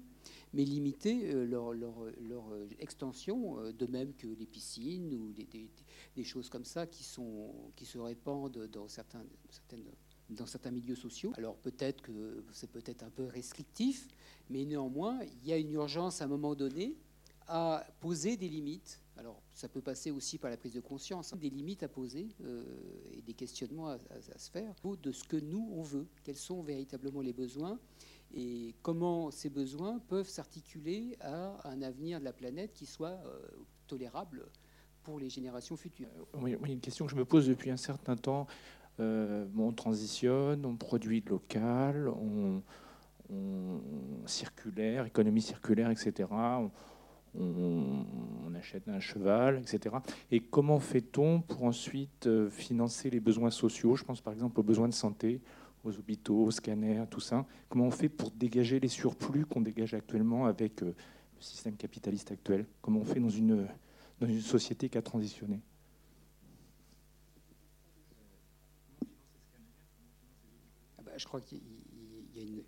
mais 0.53 0.63
limiter 0.63 1.33
euh, 1.33 1.45
leur, 1.45 1.73
euh, 1.73 2.67
extension, 2.79 3.59
euh, 3.59 3.73
de 3.73 3.85
même 3.87 4.13
que 4.13 4.27
les 4.27 4.45
piscines 4.45 5.13
ou 5.13 5.33
des, 5.33 6.23
choses 6.23 6.49
comme 6.49 6.65
ça 6.65 6.87
qui, 6.87 7.03
sont, 7.03 7.53
qui 7.75 7.85
se 7.85 7.97
répandent 7.97 8.69
dans 8.71 8.87
certains, 8.87 9.23
dans 10.29 10.45
certains 10.45 10.71
milieux 10.71 10.95
sociaux. 10.95 11.33
Alors 11.35 11.57
peut-être 11.57 12.01
que 12.01 12.43
c'est 12.53 12.71
peut-être 12.71 13.03
un 13.03 13.09
peu 13.09 13.25
restrictif, 13.25 14.07
mais 14.49 14.63
néanmoins, 14.65 15.19
il 15.23 15.49
y 15.49 15.51
a 15.51 15.57
une 15.57 15.71
urgence 15.71 16.21
à 16.21 16.25
un 16.25 16.27
moment 16.27 16.55
donné 16.55 16.95
à 17.51 17.85
poser 17.99 18.37
des 18.37 18.49
limites 18.49 19.01
alors, 19.21 19.39
ça 19.53 19.69
peut 19.69 19.81
passer 19.81 20.09
aussi 20.09 20.39
par 20.39 20.49
la 20.49 20.57
prise 20.57 20.73
de 20.73 20.79
conscience, 20.79 21.31
hein, 21.31 21.37
des 21.39 21.51
limites 21.51 21.83
à 21.83 21.87
poser 21.87 22.29
euh, 22.43 22.63
et 23.11 23.21
des 23.21 23.33
questionnements 23.33 23.89
à, 23.89 23.99
se 24.37 24.49
faire 24.49 24.73
de 24.83 25.11
ce 25.11 25.23
que 25.23 25.37
nous, 25.37 25.69
on 25.73 25.83
veut, 25.83 26.07
quels 26.23 26.37
sont 26.37 26.63
véritablement 26.63 27.21
les 27.21 27.31
besoins 27.31 27.79
et 28.33 28.73
comment 28.81 29.29
ces 29.29 29.49
besoins 29.49 29.99
peuvent 30.07 30.27
s'articuler 30.27 31.17
à 31.19 31.69
un 31.69 31.83
avenir 31.83 32.19
de 32.19 32.25
la 32.25 32.33
planète 32.33 32.73
qui 32.73 32.87
soit 32.87 33.19
euh, 33.25 33.39
tolérable 33.85 34.47
pour 35.03 35.19
les 35.19 35.29
générations 35.29 35.75
futures. 35.75 36.09
Euh, 36.17 36.39
oui, 36.41 36.55
une 36.63 36.79
question 36.79 37.05
que 37.05 37.11
je 37.11 37.17
me 37.17 37.25
pose 37.25 37.47
depuis 37.47 37.69
un 37.69 37.77
certain 37.77 38.15
temps. 38.15 38.47
on 38.97 39.73
transitionne, 39.75 40.65
on 40.65 40.77
produit 40.77 41.21
local, 41.21 42.07
on, 42.09 42.63
circulaire, 44.25 45.05
économie 45.05 45.41
circulaire, 45.41 45.91
etc 45.91 46.27
achète 48.61 48.87
un 48.87 48.99
cheval, 48.99 49.59
etc. 49.59 49.95
Et 50.29 50.39
comment 50.39 50.79
fait-on 50.79 51.41
pour 51.41 51.63
ensuite 51.63 52.27
euh, 52.27 52.49
financer 52.49 53.09
les 53.09 53.19
besoins 53.19 53.49
sociaux? 53.49 53.95
Je 53.95 54.03
pense 54.03 54.21
par 54.21 54.33
exemple 54.33 54.59
aux 54.59 54.63
besoins 54.63 54.87
de 54.87 54.93
santé, 54.93 55.41
aux 55.83 55.97
hôpitaux, 55.97 56.43
aux 56.45 56.51
scanners, 56.51 57.05
tout 57.09 57.19
ça. 57.19 57.45
Comment 57.69 57.85
on 57.85 57.91
fait 57.91 58.09
pour 58.09 58.31
dégager 58.31 58.79
les 58.79 58.87
surplus 58.87 59.45
qu'on 59.45 59.61
dégage 59.61 59.93
actuellement 59.93 60.45
avec 60.45 60.83
euh, 60.83 60.93
le 61.35 61.41
système 61.41 61.75
capitaliste 61.75 62.31
actuel? 62.31 62.65
Comment 62.81 62.99
on 62.99 63.05
fait 63.05 63.19
dans 63.19 63.29
une, 63.29 63.67
dans 64.19 64.27
une 64.27 64.41
société 64.41 64.89
qui 64.89 64.97
a 64.97 65.01
transitionné? 65.01 65.59
Ah 70.99 71.01
bah, 71.03 71.11
Je 71.17 71.25
crois 71.25 71.41
qu'il 71.41 71.61
y 72.35 72.39
a 72.39 72.43
une 72.43 72.61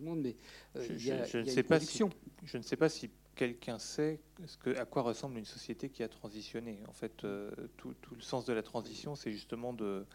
tout 0.00 0.06
le 0.06 0.10
monde, 0.10 0.22
mais 0.22 0.36
il 0.88 1.06
y 1.06 1.12
a, 1.12 1.24
je, 1.24 1.38
ne 1.38 1.44
sais 1.44 1.62
pas 1.62 1.80
si, 1.80 2.02
je 2.44 2.56
ne 2.56 2.62
sais 2.62 2.76
pas 2.76 2.88
si 2.88 3.10
quelqu'un 3.34 3.78
sait 3.78 4.20
ce 4.46 4.56
que, 4.56 4.76
à 4.76 4.84
quoi 4.84 5.02
ressemble 5.02 5.38
une 5.38 5.44
société 5.44 5.88
qui 5.88 6.02
a 6.02 6.08
transitionné. 6.08 6.80
En 6.88 6.92
fait, 6.92 7.24
euh, 7.24 7.50
tout, 7.76 7.94
le 8.14 8.20
sens 8.20 8.44
de 8.44 8.52
la 8.52 8.62
transition, 8.62 9.14
c'est 9.14 9.32
justement 9.32 9.72
de, 9.72 10.06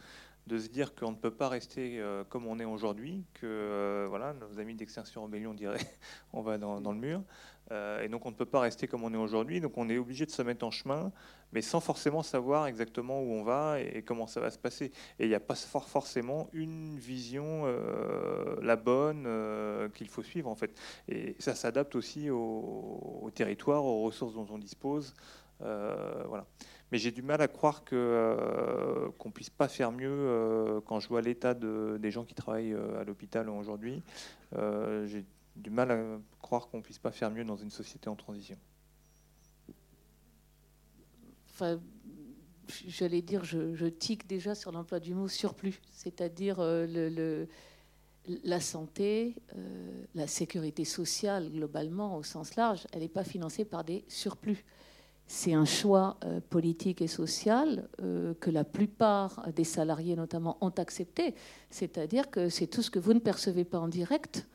de 0.48 0.58
se 0.60 0.70
dire 0.70 0.94
qu'on 0.96 1.12
ne 1.12 1.16
peut 1.16 1.32
pas 1.32 1.50
rester 1.50 2.00
euh, 2.00 2.24
comme 2.24 2.46
on 2.46 2.60
est 2.60 2.66
aujourd'hui, 2.66 3.24
que 3.34 4.06
voilà, 4.10 4.34
nos 4.34 4.60
amis 4.60 4.76
d'Extinction 4.76 5.24
Rebellion 5.24 5.54
diraient 5.54 5.80
on 6.34 6.42
va 6.42 6.58
dans, 6.58 6.80
le 6.80 6.98
mur, 6.98 7.22
et 7.72 8.08
donc 8.10 8.26
on 8.26 8.32
ne 8.32 8.36
peut 8.36 8.46
pas 8.46 8.60
rester 8.60 8.88
comme 8.88 9.04
on 9.04 9.14
est 9.14 9.18
aujourd'hui, 9.18 9.60
donc 9.60 9.78
on 9.78 9.90
est 9.90 9.98
obligé 9.98 10.26
de 10.26 10.32
se 10.32 10.42
mettre 10.42 10.66
en 10.66 10.72
chemin 10.72 11.12
mais 11.56 11.62
sans 11.62 11.80
forcément 11.80 12.22
savoir 12.22 12.68
exactement 12.68 13.22
où 13.22 13.32
on 13.32 13.44
va 13.44 13.80
et, 13.80 14.02
comment 14.02 14.28
ça 14.28 14.42
va 14.42 14.52
se 14.52 14.58
passer. 14.58 14.92
Et 15.20 15.24
il 15.24 15.30
n'y 15.30 15.36
a 15.36 15.40
pas 15.40 15.56
forcément 15.56 16.50
une 16.52 16.98
vision, 17.00 17.64
euh, 17.64 18.58
la 18.62 18.76
bonne, 18.76 19.24
euh, 19.26 19.88
qu'il 19.88 20.10
faut 20.10 20.22
suivre 20.22 20.50
en 20.50 20.56
fait. 20.56 20.78
Et 21.08 21.36
ça 21.40 21.56
s'adapte 21.56 21.96
aussi 21.96 22.30
au, 22.30 23.32
territoire, 23.34 23.86
aux 23.86 24.04
ressources 24.04 24.34
dont 24.34 24.48
on 24.52 24.58
dispose. 24.58 25.14
Euh, 25.62 26.24
voilà. 26.28 26.46
Mais 26.92 26.98
j'ai 27.00 27.12
du 27.12 27.22
mal 27.22 27.42
à 27.42 27.48
croire 27.48 27.84
que 27.84 29.10
qu'on 29.18 29.32
puisse 29.32 29.50
pas 29.50 29.68
faire 29.68 29.92
mieux 29.92 30.82
quand 30.86 31.00
je 31.00 31.08
vois 31.10 31.22
l'état 31.22 31.54
de, 31.54 31.98
des 32.00 32.12
gens 32.12 32.26
qui 32.26 32.36
travaillent 32.36 32.76
à 33.00 33.04
l'hôpital 33.04 33.50
aujourd'hui. 33.50 34.04
j'ai 34.54 35.26
du 35.56 35.70
mal 35.72 35.92
à 35.92 36.20
croire 36.42 36.68
qu'on 36.68 36.82
puisse 36.82 37.00
pas 37.00 37.12
faire 37.12 37.32
mieux 37.32 37.44
dans 37.44 37.56
une 37.56 37.72
société 37.72 38.08
en 38.08 38.16
transition 38.16 38.58
j'allais 42.88 43.22
dire, 43.22 43.44
je, 43.44 43.88
tique 43.88 44.28
déjà 44.28 44.56
sur 44.56 44.72
l'emploi 44.72 45.00
du 45.00 45.14
mot 45.14 45.28
surplus, 45.28 45.82
c'est-à-dire 45.92 46.58
euh, 46.60 47.46
la 48.44 48.60
santé, 48.60 49.36
euh, 49.56 50.06
la 50.16 50.28
sécurité 50.28 50.86
sociale 50.86 51.52
globalement 51.52 52.18
au 52.18 52.24
sens 52.24 52.56
large, 52.56 52.88
elle 52.92 53.02
n'est 53.02 53.10
pas 53.10 53.24
financée 53.24 53.66
par 53.66 53.84
des 53.84 54.04
surplus. 54.08 54.66
C'est 55.28 55.54
un 55.54 55.66
choix 55.66 56.18
euh, 56.24 56.40
politique 56.50 57.02
et 57.02 57.08
social 57.08 57.88
que 58.40 58.52
la 58.52 58.64
plupart 58.64 59.48
des 59.56 59.64
salariés 59.64 60.16
notamment 60.16 60.58
ont 60.62 60.70
accepté, 60.70 61.36
c'est-à-dire 61.70 62.30
que 62.30 62.50
c'est 62.50 62.68
tout 62.68 62.82
ce 62.82 62.92
que 62.92 63.00
vous 63.00 63.14
ne 63.14 63.20
percevez 63.20 63.64
pas 63.64 63.80
en 63.80 63.88
direct 63.88 64.48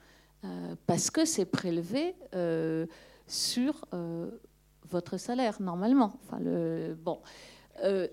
parce 0.87 1.11
que 1.11 1.25
c'est 1.25 1.45
prélevé 1.45 2.15
sur 3.27 3.85
votre 4.89 5.17
salaire 5.17 5.61
normalement. 5.61 6.19
Enfin, 6.23 6.39
bon. 7.03 7.21
Euh, 7.85 8.09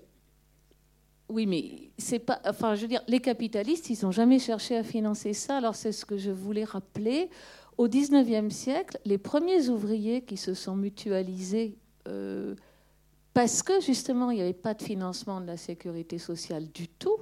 oui, 1.28 1.46
mais 1.46 1.90
c'est 1.98 2.20
pas. 2.20 2.40
Enfin, 2.46 2.74
je 2.74 2.82
veux 2.82 2.88
dire, 2.88 3.02
les 3.06 3.20
capitalistes, 3.20 3.90
ils 3.90 4.04
n'ont 4.04 4.12
jamais 4.12 4.38
cherché 4.38 4.76
à 4.76 4.82
financer 4.82 5.34
ça. 5.34 5.58
Alors, 5.58 5.74
c'est 5.74 5.92
ce 5.92 6.06
que 6.06 6.16
je 6.16 6.30
voulais 6.30 6.64
rappeler. 6.64 7.28
Au 7.76 7.86
19e 7.86 8.50
siècle, 8.50 8.98
les 9.04 9.18
premiers 9.18 9.68
ouvriers 9.68 10.22
qui 10.22 10.36
se 10.36 10.54
sont 10.54 10.74
mutualisés 10.74 11.76
euh, 12.08 12.54
parce 13.34 13.62
que 13.62 13.80
justement, 13.80 14.30
il 14.30 14.36
n'y 14.36 14.42
avait 14.42 14.52
pas 14.52 14.74
de 14.74 14.82
financement 14.82 15.40
de 15.40 15.46
la 15.46 15.56
sécurité 15.56 16.18
sociale 16.18 16.68
du 16.68 16.88
tout, 16.88 17.18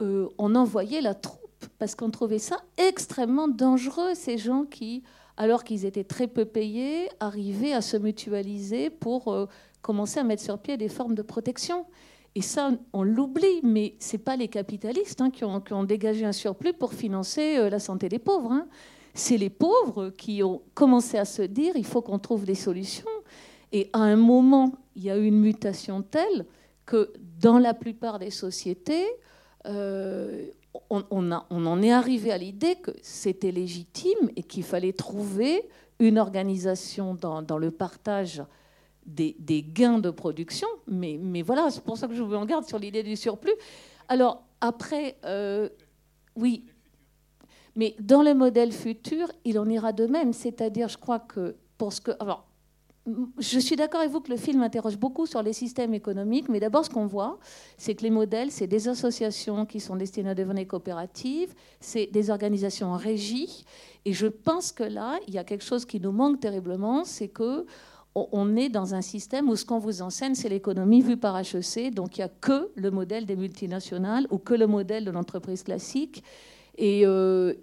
euh, 0.00 0.28
on 0.38 0.54
envoyait 0.54 1.00
la 1.00 1.14
troupe 1.14 1.40
parce 1.78 1.94
qu'on 1.94 2.10
trouvait 2.10 2.38
ça 2.38 2.56
extrêmement 2.76 3.48
dangereux, 3.48 4.14
ces 4.14 4.38
gens 4.38 4.64
qui 4.64 5.02
alors 5.38 5.64
qu'ils 5.64 5.86
étaient 5.86 6.04
très 6.04 6.26
peu 6.26 6.44
payés, 6.44 7.08
arriver 7.18 7.72
à 7.72 7.80
se 7.80 7.96
mutualiser 7.96 8.90
pour 8.90 9.32
euh, 9.32 9.46
commencer 9.80 10.20
à 10.20 10.24
mettre 10.24 10.42
sur 10.42 10.58
pied 10.58 10.76
des 10.76 10.90
formes 10.90 11.14
de 11.14 11.22
protection. 11.22 11.86
Et 12.34 12.42
ça, 12.42 12.70
on 12.92 13.02
l'oublie, 13.02 13.60
mais 13.62 13.94
ce 13.98 14.18
pas 14.18 14.36
les 14.36 14.48
capitalistes 14.48 15.20
hein, 15.20 15.30
qui, 15.30 15.44
ont, 15.44 15.84
dégagé 15.84 16.24
un 16.24 16.32
surplus 16.32 16.72
pour 16.72 16.92
financer 16.92 17.68
la 17.68 17.78
santé 17.78 18.08
des 18.08 18.18
pauvres. 18.18 18.52
Hein. 18.52 18.66
C'est 19.14 19.36
les 19.36 19.50
pauvres 19.50 20.10
qui 20.10 20.42
ont 20.42 20.62
commencé 20.74 21.18
à 21.18 21.24
se 21.24 21.42
dire 21.42 21.76
il 21.76 21.84
faut 21.84 22.00
qu'on 22.00 22.18
trouve 22.18 22.44
des 22.44 22.54
solutions. 22.54 23.06
Et 23.72 23.88
à 23.92 24.00
un 24.00 24.16
moment, 24.16 24.72
il 24.94 25.04
y 25.04 25.10
a 25.10 25.16
eu 25.16 25.24
une 25.24 25.40
mutation 25.40 26.02
telle 26.02 26.46
que 26.84 27.12
dans 27.40 27.58
la 27.58 27.74
plupart 27.74 28.18
des 28.18 28.30
sociétés, 28.30 29.06
euh, 29.66 30.46
on, 30.90 31.32
en 31.32 31.82
est 31.82 31.92
arrivé 31.92 32.32
à 32.32 32.38
l'idée 32.38 32.76
que 32.76 32.90
c'était 33.02 33.52
légitime 33.52 34.30
et 34.36 34.42
qu'il 34.42 34.62
fallait 34.62 34.92
trouver 34.92 35.68
une 35.98 36.18
organisation 36.18 37.14
dans, 37.14 37.58
le 37.58 37.70
partage 37.70 38.42
des, 39.06 39.34
gains 39.62 39.98
de 39.98 40.10
production. 40.10 40.68
Mais, 40.86 41.42
voilà, 41.42 41.70
c'est 41.70 41.82
pour 41.82 41.96
ça 41.96 42.08
que 42.08 42.14
je 42.14 42.22
vous 42.22 42.34
en 42.34 42.44
garde 42.44 42.64
sur 42.64 42.78
l'idée 42.78 43.02
du 43.02 43.16
surplus. 43.16 43.54
Alors, 44.08 44.44
après, 44.60 45.16
euh, 45.24 45.68
oui, 46.36 46.66
mais 47.74 47.94
dans 48.00 48.22
le 48.22 48.34
modèle 48.34 48.72
futur, 48.72 49.28
il 49.44 49.58
en 49.58 49.68
ira 49.68 49.92
de 49.92 50.06
même. 50.06 50.32
C'est-à-dire, 50.32 50.88
je 50.88 50.98
crois 50.98 51.20
que 51.20 51.56
pour 51.78 51.92
ce 51.92 52.00
que. 52.00 52.12
Je 53.06 53.58
suis 53.58 53.74
d'accord 53.74 54.00
avec 54.00 54.12
vous 54.12 54.20
que 54.20 54.30
le 54.30 54.36
film 54.36 54.62
interroge 54.62 54.96
beaucoup 54.96 55.26
sur 55.26 55.42
les 55.42 55.52
systèmes 55.52 55.92
économiques, 55.92 56.48
mais 56.48 56.60
d'abord, 56.60 56.84
ce 56.84 56.90
qu'on 56.90 57.06
voit, 57.06 57.38
c'est 57.76 57.94
que 57.94 58.02
les 58.02 58.10
modèles, 58.10 58.52
c'est 58.52 58.68
des 58.68 58.86
associations 58.86 59.66
qui 59.66 59.80
sont 59.80 59.96
destinées 59.96 60.30
à 60.30 60.34
devenir 60.34 60.66
coopératives, 60.68 61.52
c'est 61.80 62.06
des 62.06 62.30
organisations 62.30 62.92
en 62.92 62.96
régie. 62.96 63.64
Et 64.04 64.12
je 64.12 64.28
pense 64.28 64.70
que 64.70 64.84
là, 64.84 65.18
il 65.26 65.34
y 65.34 65.38
a 65.38 65.44
quelque 65.44 65.64
chose 65.64 65.84
qui 65.84 65.98
nous 65.98 66.12
manque 66.12 66.38
terriblement, 66.38 67.04
c'est 67.04 67.28
que 67.28 67.66
on 68.14 68.56
est 68.56 68.68
dans 68.68 68.94
un 68.94 69.00
système 69.00 69.48
où 69.48 69.56
ce 69.56 69.64
qu'on 69.64 69.78
vous 69.78 70.02
enseigne, 70.02 70.34
c'est 70.34 70.50
l'économie 70.50 71.00
vue 71.00 71.16
par 71.16 71.38
HEC. 71.38 71.94
Donc, 71.94 72.18
il 72.18 72.20
n'y 72.20 72.24
a 72.24 72.28
que 72.28 72.70
le 72.74 72.90
modèle 72.90 73.24
des 73.24 73.36
multinationales 73.36 74.26
ou 74.30 74.36
que 74.36 74.52
le 74.52 74.66
modèle 74.66 75.06
de 75.06 75.10
l'entreprise 75.10 75.62
classique. 75.62 76.22
Et, 76.76 77.06
euh, 77.06 77.54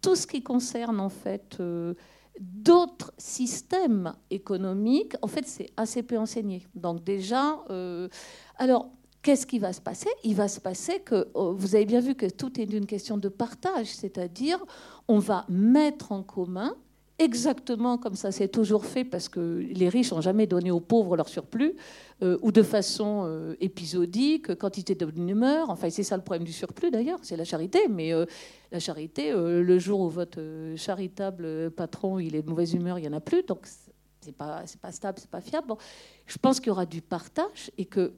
tout 0.00 0.14
ce 0.14 0.26
qui 0.26 0.42
concerne, 0.42 1.00
en 1.00 1.08
fait, 1.08 1.56
euh, 1.58 1.94
d'autres 2.40 3.12
systèmes 3.18 4.14
économiques, 4.30 5.14
en 5.20 5.28
fait, 5.28 5.46
c'est 5.46 5.70
assez 5.76 6.02
peu 6.02 6.18
enseigné. 6.18 6.66
Donc 6.74 7.04
déjà, 7.04 7.62
euh, 7.68 8.08
alors, 8.56 8.90
qu'est-ce 9.22 9.46
qui 9.46 9.58
va 9.58 9.74
se 9.74 9.80
passer? 9.80 10.08
Il 10.24 10.34
va 10.34 10.48
se 10.48 10.58
passer 10.58 11.00
que, 11.00 11.28
oh, 11.34 11.52
vous 11.52 11.74
avez 11.74 11.84
bien 11.84 12.00
vu 12.00 12.14
que 12.14 12.26
tout 12.26 12.58
est 12.58 12.72
une 12.72 12.86
question 12.86 13.18
de 13.18 13.28
partage, 13.28 13.94
c'est-à-dire 13.94 14.64
on 15.06 15.18
va 15.18 15.44
mettre 15.48 16.12
en 16.12 16.22
commun 16.22 16.74
exactement 17.20 17.98
comme 17.98 18.16
ça 18.16 18.32
s'est 18.32 18.48
toujours 18.48 18.86
fait, 18.86 19.04
parce 19.04 19.28
que 19.28 19.40
les 19.40 19.88
riches 19.88 20.10
n'ont 20.12 20.22
jamais 20.22 20.46
donné 20.46 20.70
aux 20.70 20.80
pauvres 20.80 21.16
leur 21.16 21.28
surplus, 21.28 21.74
euh, 22.22 22.38
ou 22.42 22.50
de 22.50 22.62
façon 22.62 23.24
euh, 23.26 23.54
épisodique, 23.60 24.54
quand 24.56 24.78
ils 24.78 24.80
étaient 24.80 24.94
de 24.94 25.06
bonne 25.06 25.28
humeur. 25.28 25.70
Enfin, 25.70 25.90
c'est 25.90 26.02
ça 26.02 26.16
le 26.16 26.22
problème 26.22 26.44
du 26.44 26.52
surplus 26.52 26.90
d'ailleurs, 26.90 27.18
c'est 27.22 27.36
la 27.36 27.44
charité. 27.44 27.88
Mais 27.88 28.12
euh, 28.12 28.24
la 28.72 28.80
charité, 28.80 29.32
le 29.32 29.78
jour 29.78 30.00
où 30.00 30.08
votre 30.08 30.40
charitable 30.76 31.70
patron 31.72 32.18
il 32.18 32.34
est 32.34 32.42
de 32.42 32.48
mauvaise 32.48 32.72
humeur, 32.72 32.98
il 32.98 33.02
n'y 33.02 33.08
en 33.08 33.16
a 33.16 33.20
plus. 33.20 33.42
Donc, 33.42 33.66
c'est 34.20 34.36
pas, 34.36 34.62
pas 34.80 34.92
stable, 34.92 35.18
c'est 35.20 35.30
pas 35.30 35.40
fiable. 35.40 35.66
Bon, 35.68 35.76
je 36.26 36.38
pense 36.38 36.58
qu'il 36.58 36.68
y 36.68 36.70
aura 36.70 36.86
du 36.86 37.02
partage 37.02 37.70
et 37.78 37.84
que 37.84 38.12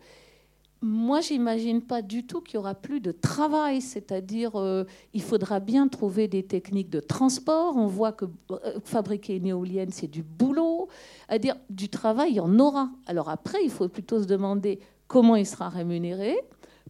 moi, 0.83 1.21
j'imagine 1.21 1.81
pas 1.81 2.03
du 2.03 2.27
tout 2.27 2.41
qu'il 2.41 2.57
y 2.57 2.59
aura 2.59 2.75
plus 2.75 3.01
de 3.01 3.13
travail, 3.13 3.81
c'est-à-dire 3.81 4.57
euh, 4.57 4.85
il 5.15 5.23
faudra 5.23 5.61
bien 5.61 5.87
trouver 5.87 6.27
des 6.27 6.43
techniques 6.43 6.91
de 6.91 6.99
transport. 6.99 7.77
On 7.77 7.87
voit 7.87 8.11
que 8.11 8.25
euh, 8.51 8.81
fabriquer 8.85 9.37
une 9.37 9.47
éolienne, 9.47 9.91
c'est 9.93 10.09
du 10.09 10.25
boulot. 10.25 10.89
À 11.29 11.39
dire 11.39 11.55
du 11.71 11.89
travail, 11.89 12.33
il 12.33 12.37
y 12.37 12.41
en 12.41 12.59
aura. 12.59 12.91
Alors 13.07 13.29
après, 13.29 13.59
il 13.63 13.71
faut 13.71 13.89
plutôt 13.89 14.21
se 14.21 14.27
demander 14.27 14.81
comment 15.07 15.37
il 15.37 15.47
sera 15.47 15.69
rémunéré. 15.69 16.37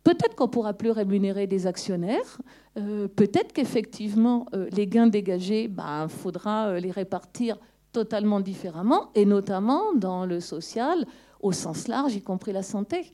Peut-être 0.05 0.35
qu'on 0.37 0.49
pourra 0.49 0.73
plus 0.73 0.91
rémunérer 0.91 1.47
des 1.47 1.67
actionnaires. 1.67 2.41
Euh, 2.79 3.09
peut-être 3.09 3.53
qu'effectivement, 3.53 4.47
les 4.73 4.87
gains 4.87 5.07
dégagés, 5.07 5.65
il 5.65 5.69
ben, 5.69 6.09
faudra 6.09 6.81
les 6.81 6.91
répartir 6.91 7.59
totalement 7.93 8.41
différemment, 8.41 9.11
et 9.15 9.27
notamment 9.27 9.93
dans 9.95 10.25
le 10.25 10.41
social 10.41 11.05
au 11.43 11.53
sens 11.53 11.89
large, 11.89 12.15
y 12.15 12.23
compris 12.23 12.53
la 12.53 12.63
santé. 12.63 13.13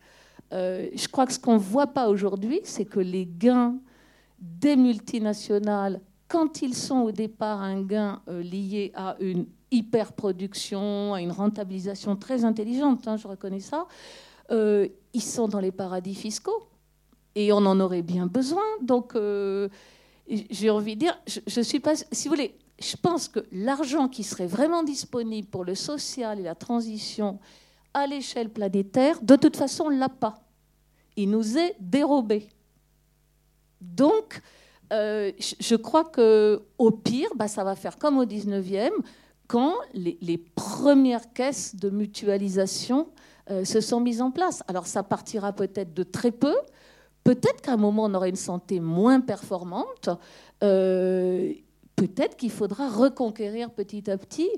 Euh, 0.52 0.88
je 0.94 1.08
crois 1.08 1.26
que 1.26 1.32
ce 1.32 1.38
qu'on 1.38 1.54
ne 1.54 1.58
voit 1.58 1.88
pas 1.88 2.08
aujourd'hui, 2.08 2.61
c'est 2.64 2.84
que 2.84 3.00
les 3.00 3.26
gains 3.26 3.76
des 4.38 4.76
multinationales, 4.76 6.00
quand 6.28 6.62
ils 6.62 6.74
sont 6.74 7.00
au 7.00 7.12
départ 7.12 7.61
un 7.61 7.82
gain 7.82 8.22
euh, 8.28 8.42
lié 8.42 8.92
à 8.94 9.16
une 9.20 9.46
hyperproduction, 9.70 11.14
à 11.14 11.20
une 11.20 11.32
rentabilisation 11.32 12.16
très 12.16 12.44
intelligente, 12.44 13.06
hein, 13.06 13.16
je 13.16 13.28
reconnais 13.28 13.61
ça, 13.61 13.87
euh, 14.50 14.88
ils 15.12 15.22
sont 15.22 15.48
dans 15.48 15.61
les 15.61 15.72
paradis 15.72 16.14
fiscaux. 16.14 16.68
Et 17.34 17.52
on 17.52 17.58
en 17.58 17.78
aurait 17.78 18.02
bien 18.02 18.26
besoin. 18.26 18.64
Donc, 18.82 19.16
j'ai 20.26 20.70
envie 20.70 20.94
de 20.96 21.00
dire, 21.00 21.16
je, 21.26 21.38
je 21.46 21.61
suis 21.61 21.78
pas. 21.78 21.94
Si 21.94 22.26
vous 22.26 22.34
voulez, 22.34 22.56
je 22.80 22.96
pense 22.96 23.28
que 23.28 23.40
l'argent 23.52 24.08
qui 24.08 24.24
serait 24.24 24.46
vraiment 24.46 24.82
disponible 24.82 25.46
pour 25.46 25.64
le 25.64 25.74
social 25.76 26.40
et 26.40 26.42
la 26.42 26.54
transition 26.54 27.38
à 27.98 28.06
l'échelle 28.06 28.50
planétaire, 28.50 29.20
de 29.22 29.37
toute 29.37 29.56
façon, 29.56 29.84
on 29.84 29.90
ne 29.90 29.98
l'a 29.98 30.08
pas. 30.08 30.34
Il 31.16 31.30
nous 31.30 31.58
est 31.58 31.76
dérobé. 31.80 32.48
Donc, 33.80 34.40
euh, 34.92 35.32
je 35.38 35.76
crois 35.76 36.04
que 36.04 36.62
au 36.78 36.90
pire, 36.90 37.28
bah, 37.37 37.48
ça 37.48 37.64
va 37.64 37.76
faire 37.76 37.98
comme 37.98 38.18
au 38.18 38.24
19e, 38.24 38.90
quand 39.46 39.74
les, 39.94 40.38
premières 40.38 41.32
caisses 41.32 41.74
de 41.74 41.90
mutualisation 41.90 43.08
euh, 43.50 43.64
se 43.64 43.80
sont 43.80 44.00
mises 44.00 44.20
en 44.20 44.30
place. 44.30 44.62
Alors, 44.68 44.87
ça 44.87 45.02
partira 45.02 45.52
peut-être 45.52 45.94
de 45.94 46.02
très 46.02 46.30
peu. 46.30 46.54
Peut-être 47.24 47.62
qu'à 47.62 47.72
un 47.72 47.76
moment, 47.76 48.04
on 48.04 48.14
aura 48.14 48.28
une 48.28 48.37
santé 48.37 48.80
moins 48.80 49.20
performante. 49.20 50.11
Euh, 50.62 51.52
peut-être 51.96 52.37
qu'il 52.37 52.50
faudra 52.50 52.88
reconquérir 52.88 53.70
petit 53.70 54.11
à 54.11 54.16
petit 54.18 54.50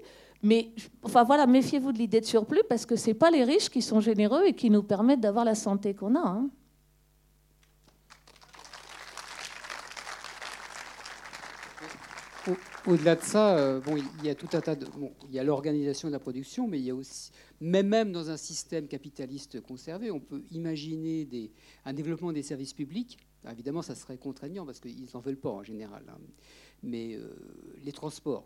mais 0.42 0.70
enfin 1.02 1.24
voilà, 1.24 1.46
méfiez-vous 1.46 1.92
de 1.92 1.98
l'idée 1.98 2.20
de 2.20 2.26
surplus 2.26 2.62
parce 2.68 2.86
que 2.86 2.96
ce 2.96 3.08
n'est 3.08 3.14
pas 3.14 3.30
les 3.30 3.44
riches 3.44 3.68
qui 3.68 3.82
sont 3.82 4.00
généreux 4.00 4.42
et 4.46 4.54
qui 4.54 4.70
nous 4.70 4.82
permettent 4.82 5.20
d'avoir 5.20 5.44
la 5.44 5.54
santé 5.54 5.94
qu'on 5.94 6.14
a. 6.14 6.26
Hein. 6.26 6.50
Au-delà 12.86 13.14
de 13.14 13.20
ça, 13.20 13.58
euh, 13.58 13.80
bon, 13.80 13.96
il 13.96 14.24
y 14.24 14.30
a 14.30 14.34
tout 14.34 14.48
un 14.54 14.60
tas 14.60 14.74
de. 14.74 14.86
Bon, 14.86 15.12
il 15.28 15.34
y 15.34 15.38
a 15.38 15.44
l'organisation 15.44 16.08
de 16.08 16.12
la 16.12 16.18
production, 16.18 16.66
mais 16.66 16.78
il 16.78 16.84
y 16.84 16.90
a 16.90 16.94
aussi. 16.94 17.30
Même, 17.60 17.88
même 17.88 18.10
dans 18.10 18.30
un 18.30 18.38
système 18.38 18.88
capitaliste 18.88 19.60
conservé, 19.60 20.10
on 20.10 20.20
peut 20.20 20.42
imaginer 20.50 21.26
des, 21.26 21.52
un 21.84 21.92
développement 21.92 22.32
des 22.32 22.42
services 22.42 22.72
publics. 22.72 23.18
évidemment, 23.50 23.82
ça 23.82 23.94
serait 23.94 24.16
contraignant 24.16 24.64
parce 24.64 24.80
qu'ils 24.80 25.08
n'en 25.12 25.20
veulent 25.20 25.36
pas 25.36 25.50
en 25.50 25.62
général. 25.62 26.02
Hein. 26.08 26.18
Mais 26.82 27.16
euh, 27.16 27.28
les 27.84 27.92
transports, 27.92 28.44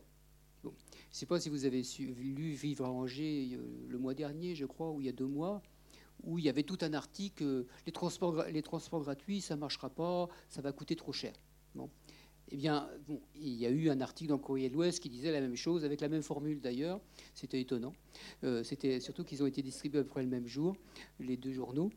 je 0.72 1.16
ne 1.16 1.20
sais 1.20 1.26
pas 1.26 1.40
si 1.40 1.48
vous 1.48 1.64
avez 1.64 1.82
lu 1.98 2.52
Vivre 2.52 2.84
à 2.84 2.90
Angers 2.90 3.50
euh, 3.54 3.86
le 3.88 3.98
mois 3.98 4.14
dernier, 4.14 4.54
je 4.54 4.66
crois, 4.66 4.90
ou 4.90 5.00
il 5.00 5.06
y 5.06 5.08
a 5.08 5.12
deux 5.12 5.26
mois, 5.26 5.62
où 6.22 6.38
il 6.38 6.44
y 6.44 6.48
avait 6.48 6.62
tout 6.62 6.78
un 6.80 6.92
article 6.94 7.44
euh, 7.44 7.66
les, 7.86 7.92
transports, 7.92 9.02
gratuits, 9.02 9.40
ça 9.40 9.56
ne 9.56 9.60
marchera 9.60 9.90
pas, 9.90 10.28
ça 10.48 10.60
va 10.60 10.72
coûter 10.72 10.96
trop 10.96 11.12
cher. 11.12 11.32
Eh 12.50 12.56
bien, 12.56 12.88
il 13.34 13.54
y 13.54 13.66
a 13.66 13.70
eu 13.70 13.90
un 13.90 14.00
article 14.00 14.28
dans 14.28 14.36
le 14.36 14.42
Courrier 14.42 14.68
de 14.68 14.74
l'Ouest 14.74 15.00
qui 15.00 15.08
disait 15.08 15.32
la 15.32 15.40
même 15.40 15.56
chose, 15.56 15.84
avec 15.84 16.00
la 16.00 16.08
même 16.08 16.22
formule 16.22 16.60
d'ailleurs. 16.60 17.00
C'était 17.34 17.60
étonnant. 17.60 17.94
Euh, 18.44 18.62
c'était 18.62 19.00
surtout 19.00 19.24
qu'ils 19.24 19.42
ont 19.42 19.46
été 19.46 19.62
distribués 19.62 20.00
à 20.00 20.02
peu 20.02 20.08
près 20.08 20.22
le 20.22 20.28
même 20.28 20.46
jour, 20.46 20.76
les 21.20 21.36
deux 21.36 21.52
journaux. 21.52 21.90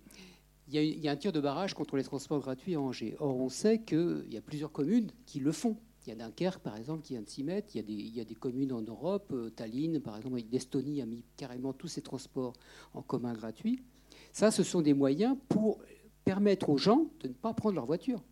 Il 0.69 0.75
y, 0.75 1.08
a, 1.08 1.12
un 1.12 1.15
tir 1.15 1.32
de 1.32 1.39
barrage 1.39 1.73
contre 1.73 1.95
les 1.95 2.03
transports 2.03 2.41
gratuits 2.41 2.75
à 2.75 2.82
Angers. 2.82 3.15
Or, 3.19 3.38
on 3.38 3.47
sait 3.47 3.80
qu'il 3.80 4.25
y 4.30 4.36
a 4.36 4.41
plusieurs 4.41 4.73
communes 4.73 5.12
qui 5.25 5.39
le 5.39 5.53
font. 5.53 5.77
Il 6.08 6.12
y 6.12 6.13
a 6.13 6.15
Dunkerque, 6.15 6.60
par 6.62 6.78
exemple, 6.78 7.04
qui 7.04 7.13
vient 7.13 7.22
de 7.22 7.30
s'y 7.30 7.43
mettre. 7.43 7.76
Il 7.76 7.80
y, 7.80 7.82
a 7.82 7.84
des, 7.84 7.93
il 7.93 8.15
y 8.15 8.22
a 8.22 8.24
des 8.24 8.34
communes 8.34 8.72
en 8.72 8.82
Europe, 8.82 9.30
euh, 9.34 9.50
Tallinn, 9.50 10.00
par 10.00 10.15
exemple, 10.15 10.39
l'Estonie 10.50 11.02
a 11.02 11.06
mis 11.06 11.22
carrément 11.36 11.74
tous 11.74 11.89
ses 11.89 12.02
transports 12.02 12.54
en 12.93 13.02
commun 13.02 13.34
gratuits. 13.34 13.84
Ça, 14.32 14.50
ce 14.50 14.63
sont 14.63 14.82
des 14.82 14.93
moyens 14.93 15.36
pour 15.50 15.80
permettre 16.24 16.70
aux 16.70 16.78
gens 16.78 17.08
de 17.20 17.28
ne 17.28 17.34
pas 17.34 17.54
prendre 17.54 17.76
leur 17.76 17.86
voiture. 17.86 18.24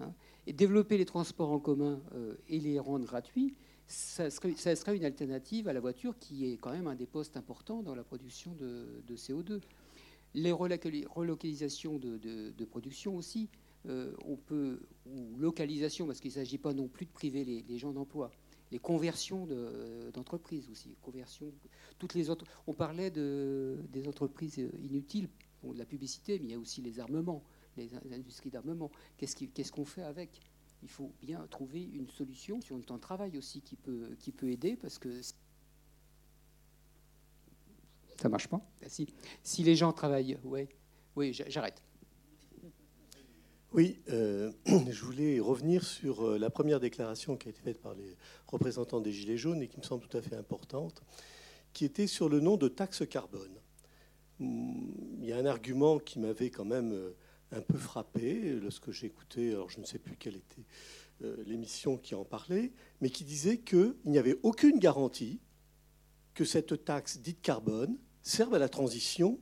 Hein. 0.00 0.12
Et 0.46 0.52
développer 0.52 0.98
les 0.98 1.06
transports 1.06 1.50
en 1.50 1.58
commun 1.58 1.98
euh, 2.14 2.34
et 2.46 2.60
les 2.60 2.78
rendre 2.78 3.06
gratuits, 3.06 3.54
ça 3.86 4.28
serait, 4.28 4.94
une 4.94 5.04
alternative 5.06 5.66
à 5.66 5.72
la 5.72 5.80
voiture 5.80 6.18
qui 6.18 6.52
est 6.52 6.58
quand 6.58 6.72
même 6.72 6.88
un 6.88 6.94
des 6.94 7.06
postes 7.06 7.38
importants 7.38 7.82
dans 7.82 7.94
la 7.94 8.04
production 8.04 8.54
de, 8.54 9.02
de 9.06 9.16
CO2. 9.16 9.62
Les 10.34 10.52
relocalisations 10.52 11.98
de 11.98 12.64
production 12.66 13.16
aussi. 13.16 13.48
Euh, 13.86 14.12
on 14.24 14.36
peut, 14.36 14.80
ou 15.06 15.36
localisation, 15.38 16.06
parce 16.06 16.20
qu'il 16.20 16.30
ne 16.30 16.34
s'agit 16.34 16.58
pas 16.58 16.74
non 16.74 16.88
plus 16.88 17.06
de 17.06 17.10
priver 17.10 17.44
les, 17.44 17.78
gens 17.78 17.92
d'emploi, 17.92 18.30
les 18.72 18.78
conversions 18.78 19.46
d'entreprises 20.12 20.68
aussi, 20.70 20.96
conversion, 21.00 21.52
toutes 21.98 22.14
les 22.14 22.28
autres. 22.28 22.44
On 22.66 22.74
parlait 22.74 23.10
de, 23.10 23.78
des 23.92 24.08
entreprises 24.08 24.58
inutiles, 24.82 25.28
de 25.64 25.78
la 25.78 25.84
publicité, 25.84 26.38
mais 26.38 26.46
il 26.46 26.50
y 26.50 26.54
a 26.54 26.58
aussi 26.58 26.82
les 26.82 27.00
armements, 27.00 27.42
les, 27.76 27.94
industries 28.12 28.50
d'armement. 28.50 28.90
Qu'est-ce 29.16 29.72
qu'on 29.72 29.84
fait 29.84 30.02
avec? 30.02 30.40
Il 30.82 30.88
faut 30.88 31.12
bien 31.22 31.44
trouver 31.48 31.82
une 31.82 32.08
solution 32.08 32.60
sur 32.60 32.76
le 32.76 32.84
temps 32.84 32.96
de 32.96 33.00
travail 33.00 33.36
aussi 33.38 33.60
qui 33.60 33.76
peut, 33.76 34.10
qui 34.18 34.32
peut 34.32 34.50
aider, 34.50 34.76
parce 34.76 34.98
que 34.98 35.20
ça 38.20 38.28
marche 38.28 38.48
pas? 38.48 38.60
Si, 38.88 39.06
si 39.42 39.62
les 39.62 39.76
gens 39.76 39.92
travaillent, 39.92 40.38
ouais, 40.42 40.68
oui, 41.14 41.32
j'arrête. 41.32 41.82
Oui, 43.72 44.00
euh, 44.08 44.50
je 44.66 45.04
voulais 45.04 45.40
revenir 45.40 45.84
sur 45.84 46.26
euh, 46.26 46.38
la 46.38 46.48
première 46.48 46.80
déclaration 46.80 47.36
qui 47.36 47.48
a 47.48 47.50
été 47.50 47.60
faite 47.60 47.82
par 47.82 47.94
les 47.94 48.16
représentants 48.46 49.00
des 49.00 49.12
Gilets 49.12 49.36
jaunes 49.36 49.60
et 49.60 49.68
qui 49.68 49.76
me 49.76 49.82
semble 49.82 50.06
tout 50.06 50.16
à 50.16 50.22
fait 50.22 50.36
importante, 50.36 51.02
qui 51.74 51.84
était 51.84 52.06
sur 52.06 52.30
le 52.30 52.40
nom 52.40 52.56
de 52.56 52.68
taxe 52.68 53.06
carbone. 53.06 53.60
Hmm, 54.38 55.18
il 55.20 55.26
y 55.26 55.32
a 55.32 55.36
un 55.36 55.44
argument 55.44 55.98
qui 55.98 56.18
m'avait 56.18 56.48
quand 56.48 56.64
même 56.64 56.92
euh, 56.92 57.10
un 57.52 57.60
peu 57.60 57.76
frappé 57.76 58.54
lorsque 58.54 58.88
écouté, 59.04 59.50
alors 59.50 59.68
je 59.68 59.80
ne 59.80 59.84
sais 59.84 59.98
plus 59.98 60.16
quelle 60.16 60.36
était 60.36 60.64
l'émission 61.46 61.96
qui 61.96 62.14
en 62.14 62.24
parlait, 62.24 62.70
mais 63.00 63.10
qui 63.10 63.24
disait 63.24 63.58
qu'il 63.58 63.96
n'y 64.04 64.18
avait 64.18 64.38
aucune 64.44 64.78
garantie 64.78 65.40
que 66.32 66.44
cette 66.44 66.84
taxe 66.84 67.18
dite 67.18 67.42
carbone 67.42 67.98
serve 68.22 68.54
à 68.54 68.58
la 68.60 68.68
transition 68.68 69.40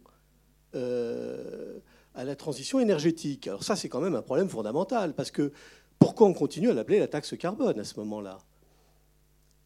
à 2.17 2.25
la 2.25 2.35
transition 2.35 2.81
énergétique. 2.81 3.47
Alors 3.47 3.63
ça, 3.63 3.77
c'est 3.77 3.89
quand 3.89 4.01
même 4.01 4.15
un 4.15 4.23
problème 4.23 4.49
fondamental, 4.49 5.15
parce 5.15 5.31
que 5.31 5.53
pourquoi 5.99 6.27
on 6.27 6.35
continue 6.35 6.71
à 6.71 6.75
l'appeler 6.75 6.99
la 6.99 7.09
taxe 7.09 7.37
carbone 7.39 7.79
à 7.79 7.85
ce 7.85 7.99
moment-là? 8.01 8.39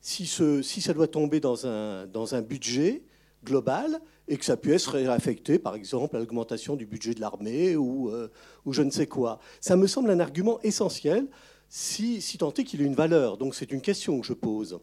Si, 0.01 0.27
ça 0.27 0.95
doit 0.95 1.09
tomber 1.09 1.41
dans 1.41 1.67
un, 1.67 2.43
budget 2.43 3.03
global 3.45 4.01
et 4.29 4.37
que 4.37 4.45
ça 4.45 4.57
puisse 4.57 4.83
être 4.83 4.93
réaffecté, 4.93 5.59
par 5.59 5.75
exemple, 5.75 6.17
à 6.17 6.19
l'augmentation 6.19 6.77
du 6.77 6.87
budget 6.87 7.15
de 7.15 7.21
l'armée 7.21 7.77
ou, 7.77 8.11
euh, 8.11 8.31
ou, 8.65 8.73
je 8.73 8.83
ne 8.83 8.91
sais 8.91 9.07
quoi. 9.07 9.39
Ça 9.61 9.77
me 9.77 9.87
semble 9.87 10.11
un 10.11 10.21
argument 10.21 10.61
essentiel, 10.63 11.27
si, 11.69 12.21
si 12.21 12.39
tant 12.39 12.53
est 12.53 12.65
qu'il 12.65 12.83
ait 12.83 12.87
une 12.87 12.95
valeur. 12.95 13.37
Donc 13.37 13.55
c'est 13.55 13.73
une 13.73 13.81
question 13.81 14.21
que 14.21 14.27
je 14.27 14.33
pose. 14.33 14.81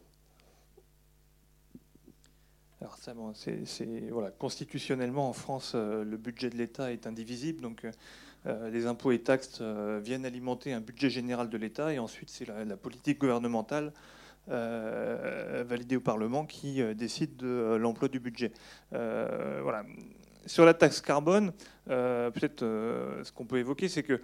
Constitutionnellement 4.37 5.29
en 5.29 5.33
France, 5.33 5.73
euh, 5.75 6.03
le 6.03 6.17
budget 6.17 6.49
de 6.49 6.57
l'État 6.57 6.91
est 6.91 7.07
indivisible, 7.07 7.61
donc 7.61 7.85
euh, 7.85 7.91
euh, 8.45 8.69
les 8.69 8.85
impôts 8.85 9.11
et 9.11 9.19
taxes 9.19 9.61
viennent 10.01 10.25
alimenter 10.25 10.73
un 10.73 10.81
budget 10.81 11.09
général 11.09 11.49
de 11.49 11.57
l'État, 11.57 11.93
et 11.93 11.99
ensuite 11.99 12.29
c'est 12.29 12.47
la, 12.47 12.77
politique 12.77 13.19
gouvernementale 13.19 13.93
validée 14.47 15.97
au 15.97 16.01
Parlement 16.01 16.45
qui 16.45 16.81
décide 16.95 17.35
de 17.35 17.75
l'emploi 17.75 18.07
du 18.07 18.21
budget. 18.21 18.53
Sur 20.45 20.63
la 20.63 20.73
taxe 20.73 21.01
carbone, 21.01 21.51
peut-être 21.85 22.61
ce 22.61 23.31
qu'on 23.33 23.43
peut 23.43 23.57
évoquer, 23.57 23.89
c'est 23.89 24.03
que 24.03 24.21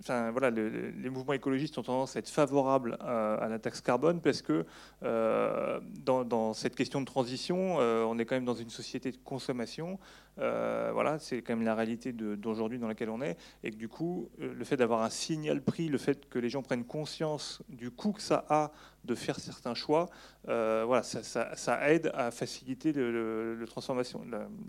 enfin, 0.00 0.30
voilà, 0.30 0.50
les 0.50 1.10
mouvements 1.10 1.32
écologistes 1.32 1.78
ont 1.78 1.82
tendance 1.82 2.16
à 2.16 2.18
être 2.18 2.28
favorables 2.28 2.96
à, 3.00 3.46
la 3.48 3.58
taxe 3.58 3.80
carbone 3.80 4.20
parce 4.20 4.42
que 4.42 4.64
dans, 5.02 6.54
cette 6.54 6.74
question 6.74 7.00
de 7.00 7.06
transition, 7.06 7.76
on 7.76 8.18
est 8.18 8.24
quand 8.24 8.34
même 8.34 8.44
dans 8.44 8.54
une 8.54 8.70
société 8.70 9.10
de 9.10 9.18
consommation. 9.18 9.98
voilà, 10.36 11.18
c'est 11.18 11.42
quand 11.42 11.56
même 11.56 11.64
la 11.64 11.74
réalité 11.74 12.12
d'aujourd'hui 12.12 12.78
dans 12.78 12.88
laquelle 12.88 13.10
on 13.10 13.22
est, 13.22 13.36
et 13.64 13.70
que 13.70 13.76
du 13.76 13.88
coup, 13.88 14.28
le 14.38 14.64
fait 14.64 14.76
d'avoir 14.76 15.02
un 15.02 15.10
signal 15.10 15.62
prix, 15.62 15.88
le 15.88 15.98
fait 15.98 16.28
que 16.28 16.38
les 16.38 16.48
gens 16.48 16.62
prennent 16.62 16.84
conscience 16.84 17.62
du 17.68 17.90
coût 17.90 18.12
que 18.12 18.22
ça 18.22 18.44
a 18.48 18.72
de 19.04 19.14
faire 19.14 19.38
certains 19.38 19.74
choix, 19.74 20.08
voilà, 20.44 21.02
ça, 21.02 21.90
aide 21.90 22.10
à 22.14 22.30
faciliter 22.30 22.92
le 22.92 23.66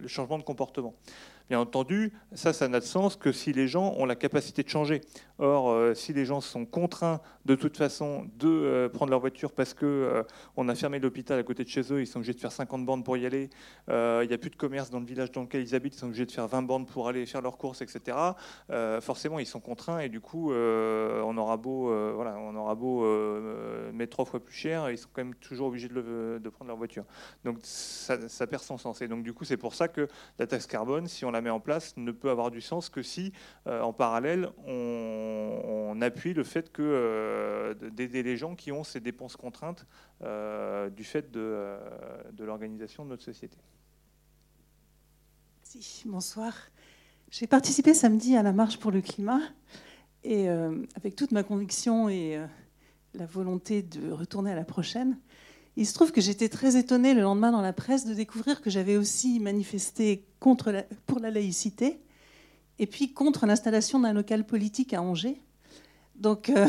changement 0.07 0.37
de 0.37 0.43
comportement. 0.43 0.95
Bien 1.49 1.62
entendu, 1.62 2.12
ça, 2.33 2.51
ça 2.51 2.67
n'a 2.67 2.81
de 2.81 2.86
sens 2.86 3.15
que 3.15 3.31
si 3.31 3.53
les 3.53 3.69
gens 3.69 3.93
ont 3.97 4.05
la 4.05 4.15
capacité 4.15 4.63
de 4.63 4.69
changer. 4.69 5.01
Or, 5.39 5.69
euh, 5.69 5.93
si 5.93 6.13
les 6.13 6.25
gens 6.25 6.41
sont 6.41 6.65
contraints 6.65 7.21
de 7.45 7.53
toute 7.53 7.77
façon 7.77 8.27
de 8.39 8.47
euh, 8.47 8.89
prendre 8.89 9.12
leur 9.12 9.19
voiture 9.19 9.51
parce 9.51 9.75
que 9.75 9.86
euh, 9.86 10.23
on 10.55 10.67
a 10.67 10.73
fermé 10.73 10.97
l'hôpital 10.99 11.38
à 11.38 11.43
côté 11.43 11.63
de 11.63 11.69
chez 11.69 11.93
eux, 11.93 12.01
ils 12.01 12.07
sont 12.07 12.17
obligés 12.17 12.33
de 12.33 12.39
faire 12.39 12.51
50 12.51 12.83
bornes 12.86 13.03
pour 13.03 13.17
y 13.17 13.25
aller, 13.25 13.49
il 13.88 14.27
n'y 14.27 14.33
a 14.33 14.38
plus 14.38 14.49
de 14.49 14.55
commerce 14.55 14.89
dans 14.89 14.99
le 14.99 15.05
village 15.05 15.31
dans 15.31 15.41
lequel 15.41 15.62
ils 15.62 15.75
habitent, 15.75 15.95
ils 15.95 15.99
sont 15.99 16.07
obligés 16.07 16.25
de 16.25 16.31
faire 16.31 16.47
20 16.47 16.63
bornes 16.63 16.86
pour 16.86 17.07
aller 17.07 17.25
faire 17.25 17.41
leurs 17.41 17.57
courses, 17.57 17.81
etc. 17.81 18.17
forcément, 18.99 19.39
ils 19.39 19.45
sont 19.45 19.60
contraints 19.60 19.99
et 19.99 20.10
du 20.10 20.19
coup, 20.19 20.51
on 20.51 21.38
aura 21.38 21.57
beau, 21.57 21.93
voilà, 22.15 22.38
on 22.39 22.55
aura 22.55 22.75
beau 22.75 23.05
mettre 23.93 24.12
trois 24.12 24.25
fois 24.25 24.39
plus 24.39 24.55
cher, 24.55 24.89
ils 24.89 24.97
sont 24.97 25.10
quand 25.13 25.23
même 25.23 25.36
toujours 25.36 25.67
obligés 25.67 25.88
de, 25.88 26.39
de 26.41 26.49
prendre 26.49 26.69
leur 26.69 26.77
voiture. 26.77 27.05
Donc, 27.45 27.60
ça, 27.62 28.27
ça, 28.27 28.47
perd 28.47 28.63
son 28.63 28.77
sens. 28.77 29.01
Et 29.01 29.07
donc, 29.07 29.23
du 29.23 29.33
coup, 29.33 29.45
c'est 29.45 29.57
pour 29.57 29.75
ça 29.75 29.88
que 29.88 30.07
la 30.39 30.47
taxe 30.47 30.67
carbone, 30.67 31.07
si 31.07 31.25
on 31.25 31.31
la 31.31 31.37
met 31.41 31.50
en 31.50 31.60
place, 31.60 31.95
ne 31.97 32.12
peut 32.12 32.30
avoir 32.30 32.52
du 32.52 32.62
sens 32.62 32.89
que 32.89 33.02
si, 33.02 33.34
en 33.65 33.93
parallèle, 33.93 34.50
on 34.65 35.38
on, 35.97 36.02
appuie 36.02 36.34
le 36.34 36.43
fait 36.43 36.71
que 36.71 36.82
euh, 36.82 37.73
d'aider 37.91 38.23
les 38.23 38.38
gens 38.38 38.56
qui 38.56 38.71
ont 38.71 38.84
ces 38.84 39.00
dépenses 39.00 39.36
contraintes 39.36 39.86
euh, 40.21 40.89
du 40.89 41.04
fait 41.04 41.36
euh, 41.36 41.80
de, 42.34 42.43
l'organisation 42.43 43.04
de 43.04 43.10
notre 43.10 43.23
société. 43.23 43.58
bonsoir. 46.06 46.54
J'ai 47.30 47.47
participé 47.47 47.93
samedi 47.93 48.36
à 48.36 48.43
la 48.43 48.54
marche 48.54 48.80
pour 48.80 48.91
le 48.91 49.02
climat 49.02 49.41
et 50.23 50.47
avec 50.47 51.15
toute 51.15 51.32
ma 51.32 51.43
conviction 51.43 52.08
et 52.08 52.41
la 53.13 53.26
volonté 53.26 53.82
de 53.82 54.12
retourner 54.12 54.52
à 54.52 54.56
la 54.56 54.63
prochaine. 54.63 55.17
Il 55.79 55.85
se 55.85 55.93
trouve 55.93 56.11
que 56.11 56.21
j'étais 56.21 56.49
très 56.49 56.75
étonnée 56.75 57.13
le 57.13 57.21
lendemain 57.21 57.51
dans 57.51 57.61
la 57.61 57.71
presse 57.71 58.03
de 58.03 58.15
découvrir 58.15 58.61
que 58.61 58.71
j'avais 58.71 58.97
aussi 58.97 59.39
manifesté 59.39 60.25
contre 60.39 60.83
pour 61.05 61.19
la 61.19 61.29
laïcité 61.29 61.99
et 62.79 62.87
puis 62.87 63.13
contre 63.13 63.45
l'installation 63.45 63.99
d'un 63.99 64.11
local 64.11 64.43
politique 64.43 64.95
à 64.95 65.03
Angers. 65.03 65.39
Donc, 66.15 66.49
euh, 66.49 66.65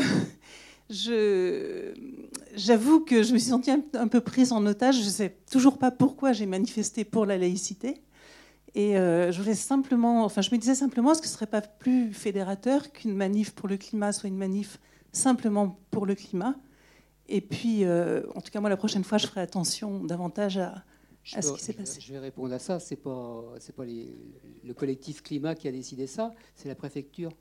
j'avoue 2.55 2.99
que 2.99 3.23
je 3.23 3.33
me 3.33 3.39
suis 3.39 3.49
sentie 3.49 3.71
un, 3.71 4.07
peu 4.07 4.21
prise 4.21 4.51
en 4.51 4.63
otage. 4.67 4.99
Je 4.99 5.05
ne 5.05 5.09
sais 5.09 5.37
toujours 5.51 5.79
pas 5.79 5.89
pourquoi 5.89 6.31
j'ai 6.31 6.45
manifesté 6.45 7.03
pour 7.03 7.25
la 7.25 7.39
laïcité. 7.39 8.03
Et 8.75 8.95
euh, 8.95 9.31
je 9.31 9.41
voulais 9.41 9.55
simplement, 9.55 10.23
enfin, 10.23 10.41
je 10.41 10.51
me 10.51 10.57
disais 10.59 10.75
simplement, 10.75 11.13
est-ce 11.13 11.21
que 11.23 11.27
ce 11.27 11.33
serait 11.33 11.47
pas 11.47 11.61
plus 11.61 12.13
fédérateur 12.13 12.91
qu'une 12.91 13.15
manif 13.15 13.55
pour 13.55 13.67
le 13.67 13.77
climat 13.77 14.11
soit 14.11 14.29
une 14.29 14.37
manif 14.37 14.79
simplement 15.13 15.79
pour 15.89 16.05
le 16.05 16.13
climat? 16.13 16.55
Et 17.31 17.41
puis, 17.41 17.85
euh, 17.85 18.23
en 18.33 18.41
tout 18.41 18.49
cas, 18.51 18.59
moi, 18.59 18.71
la 18.71 18.77
prochaine 18.77 19.03
fois, 19.03 19.19
je 19.19 19.27
ferai 19.27 19.41
attention 19.41 20.03
davantage 20.03 20.57
à, 20.57 20.83
ce 21.23 21.53
qui 21.53 21.61
s'est 21.61 21.73
passé. 21.73 22.01
Je 22.01 22.11
vais 22.11 22.19
répondre 22.19 22.51
à 22.53 22.59
ça. 22.59 22.79
C'est 22.79 22.95
pas, 22.95 23.45
c'est 23.59 23.75
pas 23.75 23.85
le 23.85 24.73
collectif 24.73 25.21
climat 25.21 25.53
qui 25.53 25.67
a 25.67 25.71
décidé 25.71 26.07
ça, 26.07 26.33
c'est 26.55 26.67
la 26.67 26.75
préfecture. 26.75 27.31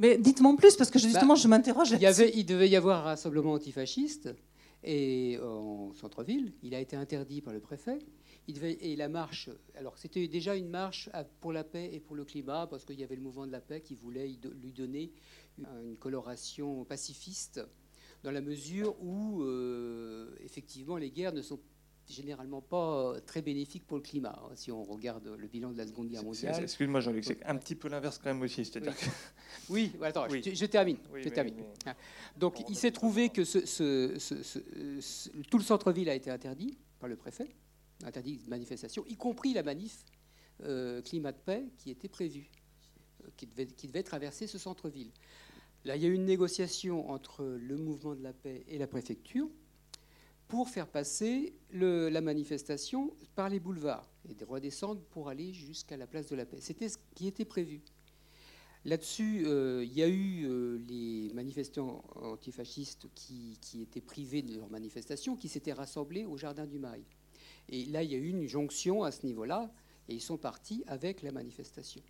Mais 0.00 0.18
dites-moi 0.18 0.50
en 0.50 0.56
plus, 0.56 0.74
parce 0.74 0.90
que 0.90 0.98
justement, 0.98 1.34
bah, 1.34 1.40
je 1.40 1.46
m'interroge. 1.46 1.92
Il, 1.92 2.44
devait 2.44 2.68
y 2.68 2.76
avoir 2.76 3.00
un 3.00 3.10
rassemblement 3.10 3.52
antifasciste 3.52 4.30
et 4.82 5.38
en 5.40 5.92
centre-ville. 5.92 6.52
Il 6.64 6.74
a 6.74 6.80
été 6.80 6.96
interdit 6.96 7.40
par 7.40 7.52
le 7.52 7.60
préfet. 7.60 7.98
Il 8.48 8.54
devait, 8.54 8.72
et 8.80 8.96
la 8.96 9.08
marche, 9.08 9.48
alors 9.76 9.96
c'était 9.96 10.26
déjà 10.26 10.56
une 10.56 10.68
marche 10.68 11.08
pour 11.40 11.52
la 11.52 11.62
paix 11.62 11.90
et 11.92 12.00
pour 12.00 12.16
le 12.16 12.24
climat, 12.24 12.66
parce 12.66 12.84
qu'il 12.84 12.98
y 12.98 13.04
avait 13.04 13.14
le 13.14 13.22
mouvement 13.22 13.46
de 13.46 13.52
la 13.52 13.60
paix 13.60 13.80
qui 13.80 13.94
voulait 13.94 14.26
lui 14.26 14.72
donner 14.72 15.12
une 15.58 15.96
coloration 15.96 16.84
pacifiste, 16.84 17.60
dans 18.22 18.30
la 18.30 18.40
mesure 18.40 18.94
où, 19.02 19.42
euh, 19.42 20.34
effectivement, 20.40 20.96
les 20.96 21.10
guerres 21.10 21.32
ne 21.32 21.42
sont 21.42 21.60
généralement 22.08 22.60
pas 22.60 23.14
euh, 23.14 23.20
très 23.20 23.42
bénéfique 23.42 23.86
pour 23.86 23.96
le 23.96 24.02
climat, 24.02 24.38
hein, 24.42 24.52
si 24.54 24.70
on 24.72 24.82
regarde 24.82 25.26
le 25.38 25.46
bilan 25.46 25.70
de 25.70 25.78
la 25.78 25.86
Seconde 25.86 26.08
Guerre 26.08 26.24
mondiale. 26.24 26.62
Excuse-moi 26.62 27.00
Jean-Luc, 27.00 27.24
c'est 27.24 27.44
un 27.44 27.56
petit 27.56 27.74
peu 27.74 27.88
l'inverse 27.88 28.18
quand 28.18 28.32
même 28.32 28.42
aussi. 28.42 28.70
Oui, 29.68 29.92
oui 29.98 30.06
attends, 30.06 30.28
Je, 30.28 30.66
termine. 30.66 30.98
je 31.14 31.28
termine. 31.28 31.54
Ah. 31.86 31.94
Donc 32.36 32.68
il 32.68 32.76
s'est 32.76 32.90
trouvé 32.90 33.28
que 33.28 33.44
ce, 33.44 34.18
tout 35.42 35.58
le 35.58 35.64
centre-ville 35.64 36.08
a 36.10 36.14
été 36.14 36.30
interdit 36.30 36.76
par 36.98 37.08
le 37.08 37.16
préfet, 37.16 37.48
interdit 38.04 38.38
de 38.38 38.50
manifestation, 38.50 39.04
y 39.08 39.16
compris 39.16 39.54
la 39.54 39.62
manif 39.62 40.04
euh, 40.64 41.02
climat 41.02 41.32
de 41.32 41.38
paix 41.38 41.64
qui 41.78 41.90
était 41.90 42.08
prévue, 42.08 42.50
qui, 43.36 43.46
devait, 43.46 43.66
qui 43.66 43.86
devait 43.86 44.02
traverser 44.02 44.46
ce 44.46 44.58
centre-ville. 44.58 45.10
Là, 45.84 45.96
il 45.96 46.02
y 46.02 46.06
a 46.06 46.08
eu 46.08 46.14
une 46.14 46.24
négociation 46.24 47.10
entre 47.10 47.44
le 47.44 47.76
mouvement 47.76 48.14
de 48.14 48.22
la 48.22 48.32
paix 48.32 48.64
et 48.68 48.78
la 48.78 48.86
préfecture 48.86 49.48
pour 50.46 50.68
faire 50.68 50.86
passer 50.86 51.54
la 51.72 52.20
manifestation 52.20 53.12
par 53.34 53.48
les 53.48 53.58
boulevards 53.58 54.08
et 54.28 54.34
de 54.34 54.44
redescendre 54.44 55.00
pour 55.10 55.28
aller 55.28 55.52
jusqu'à 55.52 55.96
la 55.96 56.06
place 56.06 56.28
de 56.28 56.36
la 56.36 56.44
paix. 56.44 56.58
C'était 56.60 56.88
ce 56.88 56.98
qui 57.14 57.26
était 57.26 57.44
prévu. 57.44 57.82
Là-dessus, 58.84 59.44
euh, 59.46 59.84
il 59.84 59.92
y 59.92 60.02
a 60.02 60.08
eu 60.08 60.44
euh, 60.44 60.76
les 60.88 61.30
manifestants 61.34 62.04
antifascistes 62.16 63.06
qui, 63.14 63.56
qui, 63.60 63.80
étaient 63.80 64.00
privés 64.00 64.42
de 64.42 64.56
leur 64.56 64.68
manifestation, 64.70 65.36
qui 65.36 65.48
s'étaient 65.48 65.72
rassemblés 65.72 66.24
au 66.24 66.36
Jardin 66.36 66.66
du 66.66 66.80
Mail. 66.80 67.04
Et 67.68 67.84
là, 67.86 68.02
il 68.02 68.10
y 68.10 68.14
a 68.14 68.18
eu 68.18 68.28
une 68.28 68.46
jonction 68.48 69.04
à 69.04 69.12
ce 69.12 69.24
niveau-là, 69.24 69.72
et 70.08 70.14
ils 70.14 70.20
sont 70.20 70.36
partis 70.36 70.82
avec 70.88 71.22
la 71.22 71.30
manifestation. 71.30 72.02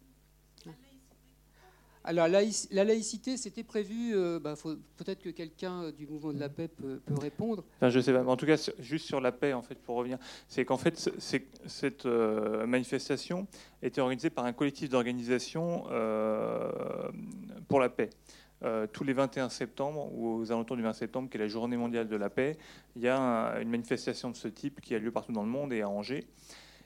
Alors 2.04 2.26
la, 2.26 2.84
laïcité, 2.84 3.36
c'était 3.36 3.62
prévu. 3.62 4.14
Euh, 4.14 4.40
bah, 4.40 4.54
peut-être 4.96 5.22
que 5.22 5.30
quelqu'un 5.30 5.84
euh, 5.84 5.92
du 5.92 6.06
mouvement 6.06 6.32
de 6.32 6.40
la 6.40 6.48
paix 6.48 6.68
peut, 6.68 7.00
répondre. 7.20 7.64
sais 8.00 8.12
pas. 8.12 8.24
En 8.24 8.36
tout 8.36 8.46
cas, 8.46 8.70
juste 8.80 9.06
sur 9.06 9.20
la 9.20 9.30
paix, 9.30 9.52
en 9.52 9.62
fait, 9.62 9.76
pour 9.76 9.96
revenir, 9.96 10.18
c'est 10.48 10.64
qu'en 10.64 10.78
fait, 10.78 11.10
cette 11.66 12.06
euh, 12.06 12.66
manifestation 12.66 13.46
était 13.82 14.00
organisée 14.00 14.30
par 14.30 14.44
un 14.44 14.52
collectif 14.52 14.88
d'organisation 14.88 15.84
pour 17.68 17.80
la 17.80 17.88
paix. 17.88 18.10
tous 18.92 19.04
les 19.04 19.12
21 19.12 19.48
septembre 19.48 20.12
ou 20.12 20.40
aux 20.40 20.52
alentours 20.52 20.76
du 20.76 20.82
20 20.82 20.92
septembre, 20.92 21.28
qui 21.30 21.36
est 21.36 21.40
la 21.40 21.48
journée 21.48 21.76
mondiale 21.76 22.08
de 22.08 22.16
la 22.16 22.30
paix, 22.30 22.56
il 22.96 23.02
y 23.02 23.08
a 23.08 23.58
une 23.60 23.70
manifestation 23.70 24.30
de 24.30 24.36
ce 24.36 24.48
type 24.48 24.80
qui 24.80 24.94
a 24.94 24.98
lieu 24.98 25.10
partout 25.10 25.32
dans 25.32 25.42
le 25.42 25.48
monde 25.48 25.72
et 25.72 25.82
à 25.82 25.88
Angers. 25.88 26.26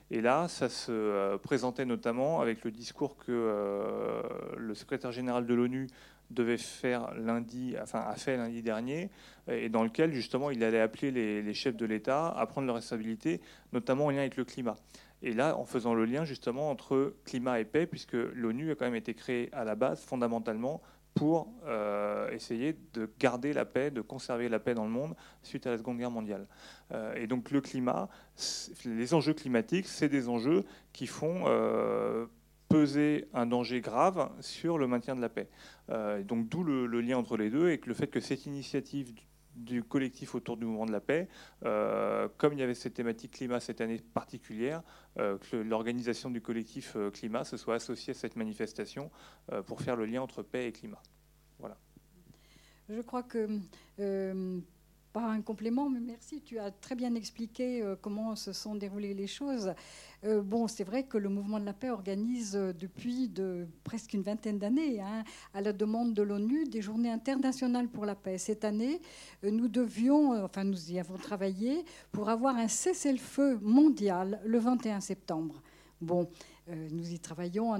Et 0.09 0.21
là, 0.21 0.47
ça 0.47 0.69
se 0.69 0.91
euh, 0.91 1.37
présentait 1.37 1.85
notamment 1.85 2.39
avec 2.39 2.63
le 2.63 2.71
discours 2.71 3.17
que 3.17 3.25
euh, 3.29 4.21
le 4.57 4.73
secrétaire 4.73 5.11
général 5.11 5.45
de 5.45 5.53
l'ONU 5.53 5.87
devait 6.31 6.57
faire 6.57 7.13
lundi, 7.15 7.75
enfin 7.81 8.03
a 8.05 8.15
fait 8.15 8.35
lundi 8.35 8.61
dernier, 8.61 9.09
et 9.49 9.69
dans 9.69 9.83
lequel 9.83 10.13
justement 10.13 10.51
il 10.51 10.63
allait 10.63 10.81
appeler 10.81 11.11
les, 11.11 11.53
chefs 11.53 11.77
de 11.77 11.85
l'État 11.85 12.27
à 12.27 12.45
prendre 12.45 12.67
leurs 12.67 12.75
responsabilités, 12.75 13.39
notamment 13.71 14.07
en 14.07 14.09
lien 14.11 14.19
avec 14.19 14.35
le 14.35 14.43
climat. 14.43 14.75
Et 15.23 15.33
là, 15.33 15.57
en 15.57 15.63
faisant 15.63 15.93
le 15.93 16.05
lien 16.05 16.25
justement 16.25 16.69
entre 16.69 17.15
climat 17.23 17.59
et 17.59 17.65
paix, 17.65 17.87
puisque 17.87 18.13
l'ONU 18.13 18.71
a 18.71 18.75
quand 18.75 18.85
même 18.85 18.95
été 18.95 19.13
créée 19.13 19.49
à 19.53 19.63
la 19.63 19.75
base 19.75 20.03
fondamentalement 20.03 20.81
pour 21.17 21.51
euh, 21.65 22.29
essayer 22.29 22.77
de 22.93 23.09
garder 23.19 23.51
la 23.51 23.65
paix, 23.65 23.89
de 23.89 24.01
conserver 24.01 24.49
la 24.49 24.59
paix 24.59 24.75
dans 24.75 24.83
le 24.83 24.91
monde 24.91 25.15
suite 25.41 25.65
à 25.65 25.71
la 25.71 25.77
Seconde 25.77 25.97
Guerre 25.97 26.11
mondiale. 26.11 26.47
Euh, 26.91 27.15
et 27.15 27.25
donc 27.25 27.49
le 27.49 27.59
climat, 27.59 28.07
les 28.85 29.13
enjeux 29.15 29.33
climatiques, 29.33 29.87
c'est 29.87 30.09
des 30.09 30.29
enjeux 30.29 30.63
qui 30.93 31.07
font 31.07 31.45
euh, 31.47 32.27
peser 32.69 33.27
un 33.33 33.47
danger 33.47 33.81
grave 33.81 34.29
sur 34.41 34.77
le 34.77 34.85
maintien 34.85 35.15
de 35.15 35.21
la 35.21 35.29
paix. 35.29 35.49
donc 36.25 36.49
d'où 36.49 36.63
le, 36.63 37.01
lien 37.01 37.17
entre 37.17 37.37
les 37.37 37.49
deux 37.49 37.71
et 37.71 37.79
que 37.79 37.87
le 37.87 37.95
fait 37.95 38.07
que 38.07 38.19
cette 38.19 38.45
initiative 38.45 39.13
du 39.57 39.83
collectif 39.83 40.35
autour 40.35 40.55
du 40.55 40.65
mouvement 40.65 40.85
de 40.85 40.91
la 40.91 41.01
paix, 41.01 41.27
comme 41.61 42.53
il 42.53 42.59
y 42.59 42.63
avait 42.63 42.73
cette 42.73 42.93
thématique 42.93 43.31
climat 43.31 43.59
cette 43.59 43.81
année 43.81 43.99
particulière, 44.13 44.83
que 45.15 45.57
l'organisation 45.57 46.29
du 46.29 46.41
collectif 46.41 46.95
climat 47.13 47.43
se 47.43 47.57
soit 47.57 47.75
associée 47.75 48.11
à 48.11 48.13
cette 48.13 48.35
manifestation 48.35 49.11
pour 49.65 49.81
faire 49.81 49.95
le 49.95 50.05
lien 50.05 50.21
entre 50.21 50.43
paix 50.43 50.67
et 50.67 50.71
climat. 50.71 51.01
Voilà. 51.59 51.77
Je 52.89 53.01
crois 53.01 53.23
que 53.23 53.47
un 55.25 55.41
complément, 55.41 55.89
mais 55.89 55.99
merci. 55.99 56.41
Tu 56.41 56.59
as 56.59 56.71
très 56.71 56.95
bien 56.95 57.15
expliqué 57.15 57.81
euh, 57.81 57.95
comment 57.99 58.35
se 58.35 58.53
sont 58.53 58.75
déroulées 58.75 59.13
les 59.13 59.27
choses. 59.27 59.73
Euh, 60.23 60.41
bon, 60.41 60.67
c'est 60.67 60.83
vrai 60.83 61.03
que 61.03 61.17
le 61.17 61.29
mouvement 61.29 61.59
de 61.59 61.65
la 61.65 61.73
paix 61.73 61.89
organise 61.89 62.55
euh, 62.55 62.73
depuis 62.73 63.27
de, 63.27 63.67
presque 63.83 64.13
une 64.13 64.23
vingtaine 64.23 64.57
d'années, 64.57 64.99
hein, 65.01 65.23
à 65.53 65.61
la 65.61 65.73
demande 65.73 66.13
de 66.13 66.23
l'ONU, 66.23 66.65
des 66.65 66.81
journées 66.81 67.11
internationales 67.11 67.87
pour 67.87 68.05
la 68.05 68.15
paix. 68.15 68.37
Cette 68.37 68.65
année, 68.65 69.01
nous 69.43 69.67
devions, 69.67 70.43
enfin 70.43 70.63
nous 70.63 70.91
y 70.91 70.99
avons 70.99 71.17
travaillé, 71.17 71.85
pour 72.11 72.29
avoir 72.29 72.55
un 72.55 72.67
cessez-le-feu 72.67 73.59
mondial 73.61 74.39
le 74.45 74.59
21 74.59 75.01
septembre. 75.01 75.61
Bon, 75.99 76.29
nous 76.91 77.11
y 77.11 77.19
travaillons 77.19 77.73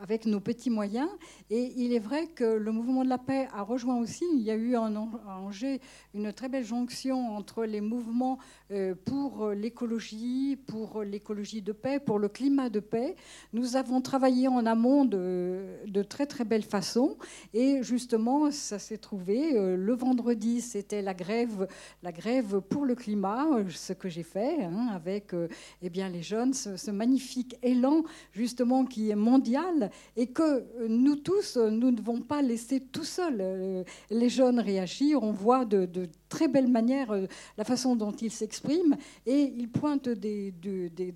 avec 0.00 0.26
nos 0.26 0.40
petits 0.40 0.70
moyens. 0.70 1.08
Et 1.50 1.72
il 1.76 1.92
est 1.92 1.98
vrai 1.98 2.26
que 2.26 2.44
le 2.44 2.72
mouvement 2.72 3.04
de 3.04 3.08
la 3.08 3.18
paix 3.18 3.48
a 3.54 3.62
rejoint 3.62 3.98
aussi, 3.98 4.24
il 4.34 4.42
y 4.42 4.50
a 4.50 4.54
eu 4.54 4.76
en, 4.76 4.94
Angers 5.26 5.80
une 6.14 6.32
très 6.32 6.48
belle 6.48 6.64
jonction 6.64 7.36
entre 7.36 7.64
les 7.64 7.80
mouvements 7.80 8.38
euh, 8.70 8.94
pour 8.94 9.50
l'écologie, 9.50 10.56
pour 10.56 11.02
l'écologie 11.02 11.62
de 11.62 11.72
paix, 11.72 11.98
pour 11.98 12.18
le 12.18 12.28
climat 12.28 12.68
de 12.68 12.80
paix. 12.80 13.16
Nous 13.52 13.76
avons 13.76 14.00
travaillé 14.00 14.48
en 14.48 14.66
amont 14.66 15.04
de, 15.04 15.64
de 15.86 16.02
très 16.02 16.26
très 16.26 16.44
belle 16.44 16.62
façon. 16.62 17.16
Et 17.52 17.82
justement, 17.82 18.50
ça 18.50 18.78
s'est 18.78 18.98
trouvé. 18.98 19.56
Euh, 19.56 19.76
le 19.76 19.94
vendredi, 19.94 20.60
c'était 20.60 21.02
la 21.02 21.14
grève, 21.14 21.66
la 22.02 22.12
grève 22.12 22.60
pour 22.60 22.84
le 22.84 22.94
climat, 22.94 23.46
ce 23.70 23.92
que 23.92 24.08
j'ai 24.08 24.22
fait 24.22 24.64
hein, 24.64 24.88
avec 24.94 25.32
eh 25.82 25.90
bien, 25.90 26.08
les 26.08 26.22
jeunes, 26.22 26.54
ce 26.54 26.90
magnifique 26.90 27.56
élan 27.62 28.02
justement 28.34 28.84
qui 28.84 29.10
est 29.10 29.16
mondial 29.16 29.90
et 30.16 30.26
que 30.26 30.64
nous 30.88 31.16
tous, 31.16 31.56
nous 31.56 31.90
ne 31.90 31.96
devons 31.96 32.20
pas 32.20 32.42
laisser 32.42 32.80
tout 32.80 33.04
seuls 33.04 33.38
euh, 33.40 33.84
les 34.10 34.28
jeunes 34.28 34.58
réagir. 34.58 35.22
On 35.22 35.32
voit 35.32 35.64
de, 35.64 35.88
très 36.28 36.48
belle 36.48 36.68
manière 36.68 37.12
euh, 37.12 37.26
la 37.56 37.64
façon 37.64 37.94
dont 37.94 38.12
ils 38.12 38.30
s'expriment 38.30 38.96
et 39.24 39.52
ils 39.56 39.68
pointent 39.68 40.08
des, 40.08 40.52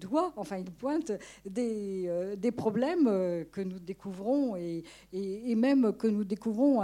doigts, 0.00 0.32
enfin 0.36 0.58
ils 0.58 0.70
pointent 0.70 1.12
des, 1.48 2.04
euh, 2.06 2.36
problèmes 2.56 3.44
que 3.52 3.60
nous 3.60 3.78
découvrons 3.78 4.56
et, 4.56 4.84
même 5.54 5.92
que 5.92 6.06
nous 6.06 6.24
découvrons 6.24 6.80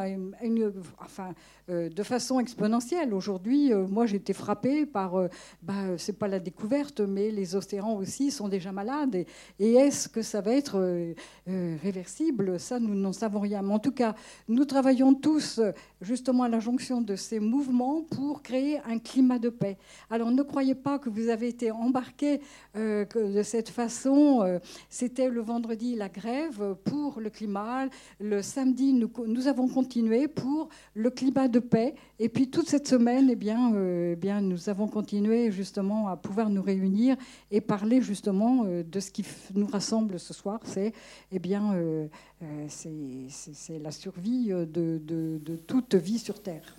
de 1.68 2.02
façon 2.02 2.38
exponentielle. 2.38 3.14
Aujourd'hui, 3.14 3.72
moi 3.72 4.04
j'ai 4.06 4.16
été 4.16 4.32
frappée 4.32 4.84
par, 4.84 5.28
bah, 5.62 5.96
c'est 5.96 6.18
pas 6.18 6.28
la 6.28 6.38
découverte, 6.38 7.00
mais 7.00 7.30
les 7.30 7.56
océans 7.56 7.96
aussi 7.96 8.30
sont 8.30 8.48
déjà 8.48 8.72
malades. 8.72 9.14
Et, 9.14 9.26
et 9.58 9.72
est-ce 9.74 10.08
que 10.08 10.22
ça 10.24 10.40
va 10.40 10.52
être 10.52 10.78
euh, 10.78 11.14
euh, 11.48 11.76
réversible, 11.82 12.58
ça, 12.58 12.80
nous 12.80 12.94
n'en 12.94 13.12
savons 13.12 13.40
rien. 13.40 13.62
Mais 13.62 13.74
en 13.74 13.78
tout 13.78 13.92
cas, 13.92 14.14
nous 14.48 14.64
travaillons 14.64 15.14
tous 15.14 15.60
justement 16.00 16.42
à 16.42 16.48
la 16.48 16.58
jonction 16.58 17.00
de 17.00 17.14
ces 17.14 17.38
mouvements 17.38 18.02
pour 18.02 18.42
créer 18.42 18.80
un 18.86 18.98
climat 18.98 19.38
de 19.38 19.50
paix. 19.50 19.76
Alors 20.10 20.30
ne 20.30 20.42
croyez 20.42 20.74
pas 20.74 20.98
que 20.98 21.08
vous 21.08 21.28
avez 21.28 21.48
été 21.48 21.70
embarqués 21.70 22.40
euh, 22.76 23.04
de 23.04 23.42
cette 23.42 23.68
façon. 23.68 24.60
C'était 24.88 25.28
le 25.28 25.40
vendredi 25.40 25.94
la 25.94 26.08
grève 26.08 26.74
pour 26.84 27.20
le 27.20 27.30
climat. 27.30 27.86
Le 28.18 28.42
samedi, 28.42 28.92
nous, 28.92 29.46
avons 29.46 29.68
continué 29.68 30.28
pour 30.28 30.68
le 30.94 31.10
climat 31.10 31.48
de 31.48 31.58
paix. 31.58 31.94
Et 32.18 32.28
puis 32.28 32.48
toute 32.48 32.68
cette 32.68 32.88
semaine, 32.88 33.28
eh 33.30 33.36
bien, 33.36 33.72
eh 33.74 34.40
nous 34.40 34.68
avons 34.68 34.88
continué 34.88 35.50
justement 35.50 36.08
à 36.08 36.16
pouvoir 36.16 36.50
nous 36.50 36.62
réunir 36.62 37.16
et 37.50 37.60
parler 37.60 38.00
justement 38.00 38.64
de 38.64 39.00
ce 39.00 39.10
qui 39.10 39.24
nous 39.54 39.66
rassemble 39.66 40.13
ce 40.18 40.34
soir, 40.34 40.60
c'est 40.64 40.92
eh 41.32 41.38
bien, 41.38 41.74
euh, 41.74 42.08
euh, 42.42 42.66
c'est 42.68 43.78
la 43.78 43.90
survie 43.90 44.48
de, 44.48 44.66
de, 44.66 45.56
toute 45.56 45.94
vie 45.94 46.18
sur 46.18 46.42
Terre. 46.42 46.76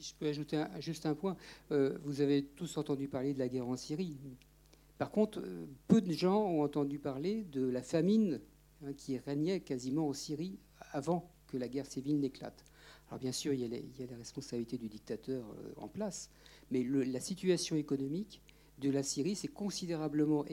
Je 0.00 0.12
peux 0.18 0.26
ajouter 0.28 0.62
juste 0.78 1.06
un 1.06 1.14
point, 1.14 1.36
euh, 1.72 1.98
vous 2.04 2.20
avez 2.20 2.44
tous 2.44 2.76
entendu 2.78 3.08
parler 3.08 3.34
de 3.34 3.38
la 3.38 3.48
guerre 3.48 3.68
en 3.68 3.76
Syrie. 3.76 4.16
Par 4.98 5.10
contre, 5.10 5.42
peu 5.88 6.00
de 6.00 6.12
gens 6.12 6.42
ont 6.42 6.62
entendu 6.62 6.98
parler 6.98 7.44
de 7.44 7.66
la 7.66 7.82
famine 7.82 8.40
hein, 8.84 8.92
qui 8.94 9.18
régnait 9.18 9.60
quasiment 9.60 10.08
en 10.08 10.12
Syrie 10.12 10.58
avant 10.92 11.30
que 11.46 11.56
la 11.56 11.68
guerre 11.68 11.86
civile 11.86 12.18
n'éclate. 12.18 12.64
Alors 13.08 13.18
bien 13.18 13.32
sûr, 13.32 13.52
il 13.52 13.60
y, 13.60 13.64
a 13.64 13.68
les, 13.68 14.14
responsabilités 14.16 14.78
du 14.78 14.88
dictateur 14.88 15.44
en 15.76 15.88
place, 15.88 16.30
mais 16.70 16.84
la 16.84 17.20
situation 17.20 17.76
économique 17.76 18.40
de 18.80 18.90
la 18.90 19.02
Syrie 19.02 19.36
s'est 19.36 19.48
considérablement 19.48 20.44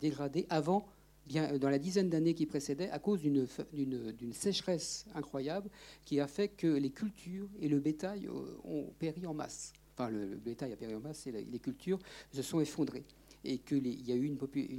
dégradée 0.00 0.46
avant, 0.48 0.86
bien 1.26 1.58
dans 1.58 1.68
la 1.68 1.78
dizaine 1.78 2.08
d'années 2.08 2.34
qui 2.34 2.46
précédaient, 2.46 2.90
à 2.90 2.98
cause 2.98 3.20
d'une 3.20 4.32
sécheresse 4.32 5.06
incroyable 5.14 5.68
qui 6.04 6.20
a 6.20 6.26
fait 6.26 6.48
que 6.48 6.66
les 6.66 6.90
cultures 6.90 7.48
et 7.60 7.68
le 7.68 7.80
bétail 7.80 8.26
euh, 8.26 8.56
ont 8.64 8.92
péri 8.98 9.26
en 9.26 9.34
masse. 9.34 9.72
Enfin, 9.94 10.10
le, 10.10 10.36
bétail 10.36 10.72
a 10.72 10.76
péri 10.76 10.94
en 10.94 11.00
masse 11.00 11.26
et 11.26 11.32
les 11.32 11.58
cultures 11.58 11.98
se 12.32 12.42
sont 12.42 12.60
effondrées. 12.60 13.04
Et 13.44 13.58
qu'il 13.58 13.86
y 14.08 14.12
a 14.12 14.14
eu 14.14 14.32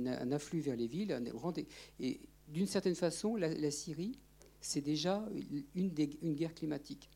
un 0.07 0.31
afflux 0.31 0.61
vers 0.61 0.77
les 0.77 0.87
villes. 0.87 1.13
Et 1.99 2.21
d'une 2.47 2.65
certaine 2.65 2.95
façon, 2.95 3.35
la, 3.35 3.71
Syrie, 3.71 4.17
c'est 4.61 4.79
déjà 4.79 5.27
une, 5.75 5.93
une 6.21 6.33
guerre 6.33 6.55
climatique. 6.55 7.09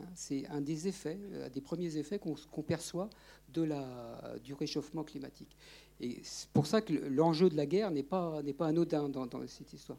Hein, 0.00 0.04
c'est 0.14 0.46
un 0.48 0.60
des 0.60 0.88
effets, 0.88 1.18
euh, 1.32 1.48
des 1.48 1.60
premiers 1.60 1.96
effets 1.96 2.18
qu'on 2.18 2.62
perçoit 2.62 3.08
de 3.48 3.62
la, 3.62 4.36
du 4.42 4.54
réchauffement 4.54 5.04
climatique. 5.04 5.56
Et 6.00 6.20
c'est 6.22 6.50
pour 6.50 6.66
ça 6.66 6.82
que 6.82 6.92
l'enjeu 6.92 7.48
de 7.48 7.56
la 7.56 7.66
guerre 7.66 7.90
n'est 7.90 8.02
pas, 8.02 8.42
n'est 8.42 8.52
pas 8.52 8.66
anodin 8.66 9.08
dans, 9.08 9.28
cette 9.46 9.72
histoire. 9.72 9.98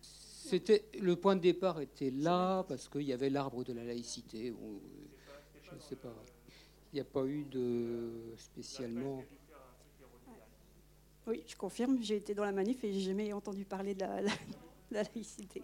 C'était 0.00 0.84
le 1.00 1.16
point 1.16 1.36
de 1.36 1.42
départ 1.42 1.80
était 1.80 2.10
là 2.10 2.62
parce 2.62 2.88
qu'il 2.88 3.02
y 3.02 3.12
avait 3.12 3.28
l'arbre 3.28 3.64
de 3.64 3.72
la 3.72 3.84
laïcité. 3.84 4.54
je 5.62 5.74
ne 5.74 5.80
sais 5.80 5.96
pas. 5.96 6.14
Il 6.92 6.96
n'y 6.96 7.00
a 7.00 7.04
pas 7.04 7.26
eu 7.26 7.44
de 7.44 8.32
spécialement. 8.38 9.22
Oui, 11.28 11.44
je 11.46 11.54
confirme, 11.56 11.98
j'ai 12.00 12.16
été 12.16 12.32
dans 12.32 12.44
la 12.46 12.52
manif 12.52 12.82
et 12.84 12.90
j'ai 12.90 13.00
jamais 13.00 13.34
entendu 13.34 13.66
parler 13.66 13.92
de 13.92 14.00
la, 14.00 14.22
laïcité. 14.90 15.62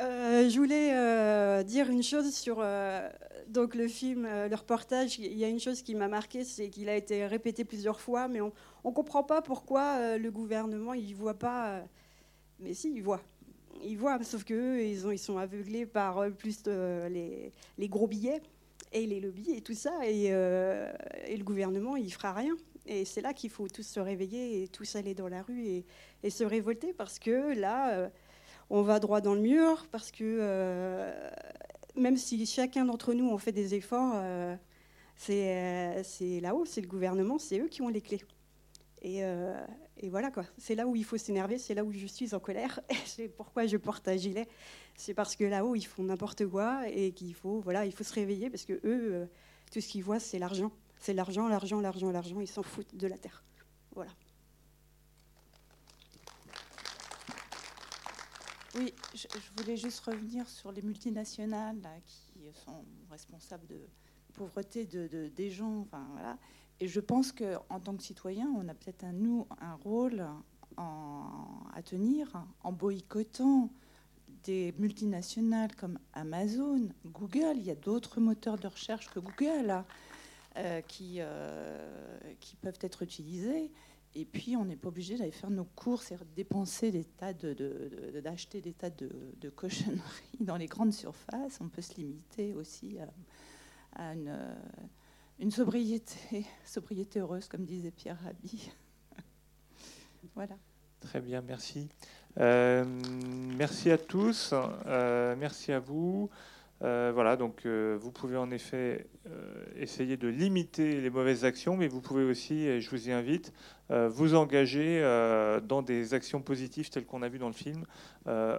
Euh, 0.00 0.48
je 0.48 0.56
voulais 0.56 0.94
euh, 0.94 1.64
dire 1.64 1.90
une 1.90 2.04
chose 2.04 2.32
sur 2.32 2.58
euh, 2.60 3.10
donc 3.48 3.74
le 3.74 3.88
film, 3.88 4.22
le 4.22 4.54
reportage. 4.54 5.18
Il 5.18 5.36
y 5.36 5.42
a 5.42 5.48
une 5.48 5.58
chose 5.58 5.82
qui 5.82 5.96
m'a 5.96 6.06
marqué, 6.06 6.44
c'est 6.44 6.70
qu'il 6.70 6.88
a 6.88 6.94
été 6.94 7.26
répété 7.26 7.64
plusieurs 7.64 8.00
fois, 8.00 8.28
mais 8.28 8.40
on 8.40 8.52
ne 8.84 8.90
comprend 8.92 9.24
pas 9.24 9.42
pourquoi 9.42 10.16
le 10.16 10.30
gouvernement 10.30 10.94
il 10.94 11.12
voit 11.16 11.38
pas. 11.38 11.82
mais 12.60 12.74
si, 12.74 12.94
il 12.94 13.02
voit. 13.02 13.20
Il 13.82 13.98
voit, 13.98 14.22
sauf 14.22 14.44
qu'eux, 14.44 14.80
ils, 14.80 15.04
ils 15.10 15.18
sont 15.18 15.38
aveuglés 15.38 15.86
par 15.86 16.30
plus 16.30 16.64
les, 16.66 17.50
les, 17.78 17.88
gros 17.88 18.06
billets 18.06 18.42
et 18.92 19.08
les 19.08 19.18
lobbies 19.18 19.54
et 19.56 19.60
tout 19.60 19.74
ça, 19.74 19.92
et, 20.04 20.26
et 20.26 21.36
le 21.36 21.42
gouvernement 21.42 21.96
il 21.96 22.12
fera 22.12 22.32
rien. 22.32 22.56
Et 22.86 23.04
c'est 23.04 23.20
là 23.20 23.32
qu'il 23.32 23.50
faut 23.50 23.68
tous 23.68 23.86
se 23.86 24.00
réveiller 24.00 24.62
et 24.62 24.68
tous 24.68 24.96
aller 24.96 25.14
dans 25.14 25.28
la 25.28 25.42
rue 25.42 25.84
et, 26.22 26.30
se 26.30 26.44
révolter 26.44 26.92
parce 26.92 27.18
que 27.18 27.54
là, 27.58 27.94
euh, 27.94 28.08
on 28.70 28.82
va 28.82 28.98
droit 28.98 29.20
dans 29.20 29.34
le 29.34 29.40
mur, 29.40 29.86
parce 29.90 30.10
que 30.10 30.22
euh, 30.22 31.30
même 31.96 32.16
si 32.16 32.44
chacun 32.46 32.84
d'entre 32.84 33.14
nous 33.14 33.30
en 33.30 33.38
fait 33.38 33.52
des 33.52 33.74
efforts, 33.74 34.14
euh, 34.16 34.56
c'est 35.16 36.40
là-haut, 36.40 36.64
c'est 36.64 36.80
le 36.80 36.88
gouvernement, 36.88 37.38
c'est 37.38 37.60
eux 37.60 37.68
qui 37.68 37.82
ont 37.82 37.88
les 37.88 38.00
clés. 38.00 38.22
Et, 39.02 39.22
voilà 40.08 40.30
quoi, 40.32 40.44
c'est 40.58 40.74
là 40.74 40.86
où 40.86 40.96
il 40.96 41.04
faut 41.04 41.16
s'énerver, 41.16 41.58
c'est 41.58 41.74
là 41.74 41.84
où 41.84 41.92
je 41.92 42.06
suis 42.06 42.34
en 42.34 42.40
colère. 42.40 42.80
C'est 43.06 43.28
pourquoi 43.28 43.66
je 43.66 43.76
porte 43.76 44.08
un 44.08 44.16
gilet. 44.16 44.48
C'est 44.96 45.14
parce 45.14 45.36
que 45.36 45.44
là-haut 45.44 45.76
ils 45.76 45.86
font 45.86 46.02
n'importe 46.02 46.44
quoi 46.46 46.88
et 46.88 47.12
qu'il 47.12 47.34
faut, 47.34 47.60
voilà, 47.60 47.86
il 47.86 47.92
faut 47.92 48.02
se 48.02 48.12
réveiller 48.12 48.50
parce 48.50 48.64
que 48.64 48.80
eux, 48.84 49.28
tout 49.70 49.80
ce 49.80 49.86
qu'ils 49.86 50.02
voient 50.02 50.18
c'est 50.18 50.40
l'argent. 50.40 50.72
C'est 51.02 51.14
l'argent, 51.14 51.48
l'argent, 51.48 51.80
l'argent, 51.80 52.12
l'argent. 52.12 52.38
Ils 52.38 52.46
s'en 52.46 52.62
foutent 52.62 52.94
de 52.94 53.08
la 53.08 53.18
terre. 53.18 53.42
Voilà. 53.92 54.12
Oui, 58.76 58.94
je, 59.12 59.26
voulais 59.56 59.76
juste 59.76 59.98
revenir 59.98 60.48
sur 60.48 60.70
les 60.70 60.80
multinationales 60.80 61.82
qui 62.06 62.38
sont 62.64 62.84
responsables 63.10 63.66
de 63.66 63.80
pauvreté 64.34 64.86
de, 64.86 65.26
des 65.34 65.50
gens. 65.50 65.88
Et 66.78 66.86
je 66.86 67.00
pense 67.00 67.32
qu'en 67.32 67.80
tant 67.80 67.96
que 67.96 68.02
citoyen, 68.04 68.46
on 68.56 68.68
a 68.68 68.74
peut-être 68.74 69.02
un, 69.02 69.12
nous 69.12 69.48
un 69.60 69.74
rôle 69.74 70.24
à 70.76 71.82
tenir 71.84 72.46
en 72.62 72.70
boycottant 72.70 73.70
des 74.44 74.72
multinationales 74.78 75.74
comme 75.74 75.98
Amazon, 76.12 76.90
Google. 77.06 77.56
Il 77.56 77.64
y 77.64 77.72
a 77.72 77.74
d'autres 77.74 78.20
moteurs 78.20 78.56
de 78.56 78.68
recherche 78.68 79.10
que 79.10 79.18
Google. 79.18 79.70
Euh, 79.70 79.82
qui, 80.86 81.16
euh, 81.18 82.18
qui 82.40 82.56
peuvent 82.56 82.78
être 82.80 83.02
utilisés. 83.02 83.70
Et 84.14 84.26
puis, 84.26 84.56
on 84.56 84.66
n'est 84.66 84.76
pas 84.76 84.88
obligé 84.88 85.16
d'aller 85.16 85.30
faire 85.30 85.50
nos 85.50 85.64
courses 85.64 86.12
et 86.12 86.16
dépenser 86.36 86.90
des 86.90 87.04
tas 87.04 87.32
de, 87.32 88.20
d'acheter 88.22 88.60
des 88.60 88.74
tas 88.74 88.90
de, 88.90 89.08
de, 89.40 89.48
cochonneries 89.48 90.38
dans 90.40 90.56
les 90.56 90.66
grandes 90.66 90.92
surfaces. 90.92 91.58
On 91.60 91.68
peut 91.68 91.80
se 91.80 91.94
limiter 91.94 92.52
aussi 92.52 92.98
à, 93.96 94.12
une, 94.12 94.36
une, 95.38 95.50
sobriété, 95.50 96.44
sobriété 96.66 97.20
heureuse, 97.20 97.48
comme 97.48 97.64
disait 97.64 97.90
Pierre 97.90 98.18
Rabhi. 98.22 98.70
voilà. 100.34 100.58
Très 101.00 101.20
bien, 101.20 101.40
merci. 101.40 101.88
Euh, 102.38 102.84
merci 103.56 103.90
à 103.90 103.96
tous. 103.96 104.52
merci 105.38 105.72
à 105.72 105.80
vous. 105.80 106.28
Euh, 106.82 107.12
voilà, 107.14 107.36
donc 107.36 107.60
euh, 107.64 107.96
vous 108.00 108.10
pouvez 108.10 108.36
en 108.36 108.50
effet 108.50 109.06
euh, 109.28 109.64
essayer 109.76 110.16
de 110.16 110.26
limiter 110.26 111.00
les 111.00 111.10
mauvaises 111.10 111.44
actions, 111.44 111.76
mais 111.76 111.86
vous 111.86 112.00
pouvez 112.00 112.24
aussi, 112.24 112.66
et 112.66 112.80
je 112.80 112.90
vous 112.90 113.08
y 113.08 113.12
invite, 113.12 113.52
vous 114.08 114.34
engager 114.34 115.02
dans 115.68 115.82
des 115.82 116.14
actions 116.14 116.40
positives 116.40 116.88
telles 116.88 117.04
qu'on 117.04 117.20
a 117.20 117.28
vu 117.28 117.38
dans 117.38 117.48
le 117.48 117.52
film, 117.52 117.84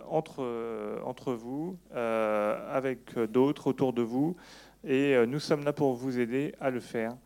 entre, 0.07 1.33
vous, 1.33 1.79
avec 1.91 3.17
d'autres 3.17 3.65
autour 3.65 3.93
de 3.93 4.03
vous. 4.03 4.35
et 4.83 5.25
nous 5.25 5.39
sommes 5.39 5.63
là 5.63 5.73
pour 5.73 5.95
vous 5.95 6.19
aider 6.19 6.53
à 6.59 6.69
le 6.69 6.79
faire. 6.79 7.17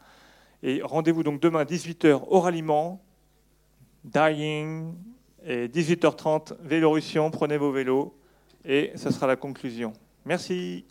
Et 0.64 0.82
rendez-vous 0.82 1.24
donc 1.24 1.42
demain 1.42 1.66
18h 1.66 2.24
au 2.30 2.40
ralliement, 2.40 3.04
dying, 4.06 4.94
et 5.46 5.68
18h30 5.68 6.56
Vélorussion, 6.62 7.30
prenez 7.30 7.58
vos 7.58 7.74
vélos, 7.74 8.18
et 8.64 8.94
ça 8.96 9.12
sera 9.12 9.28
la 9.28 9.36
conclusion. 9.36 9.92
Merci. 10.28 10.86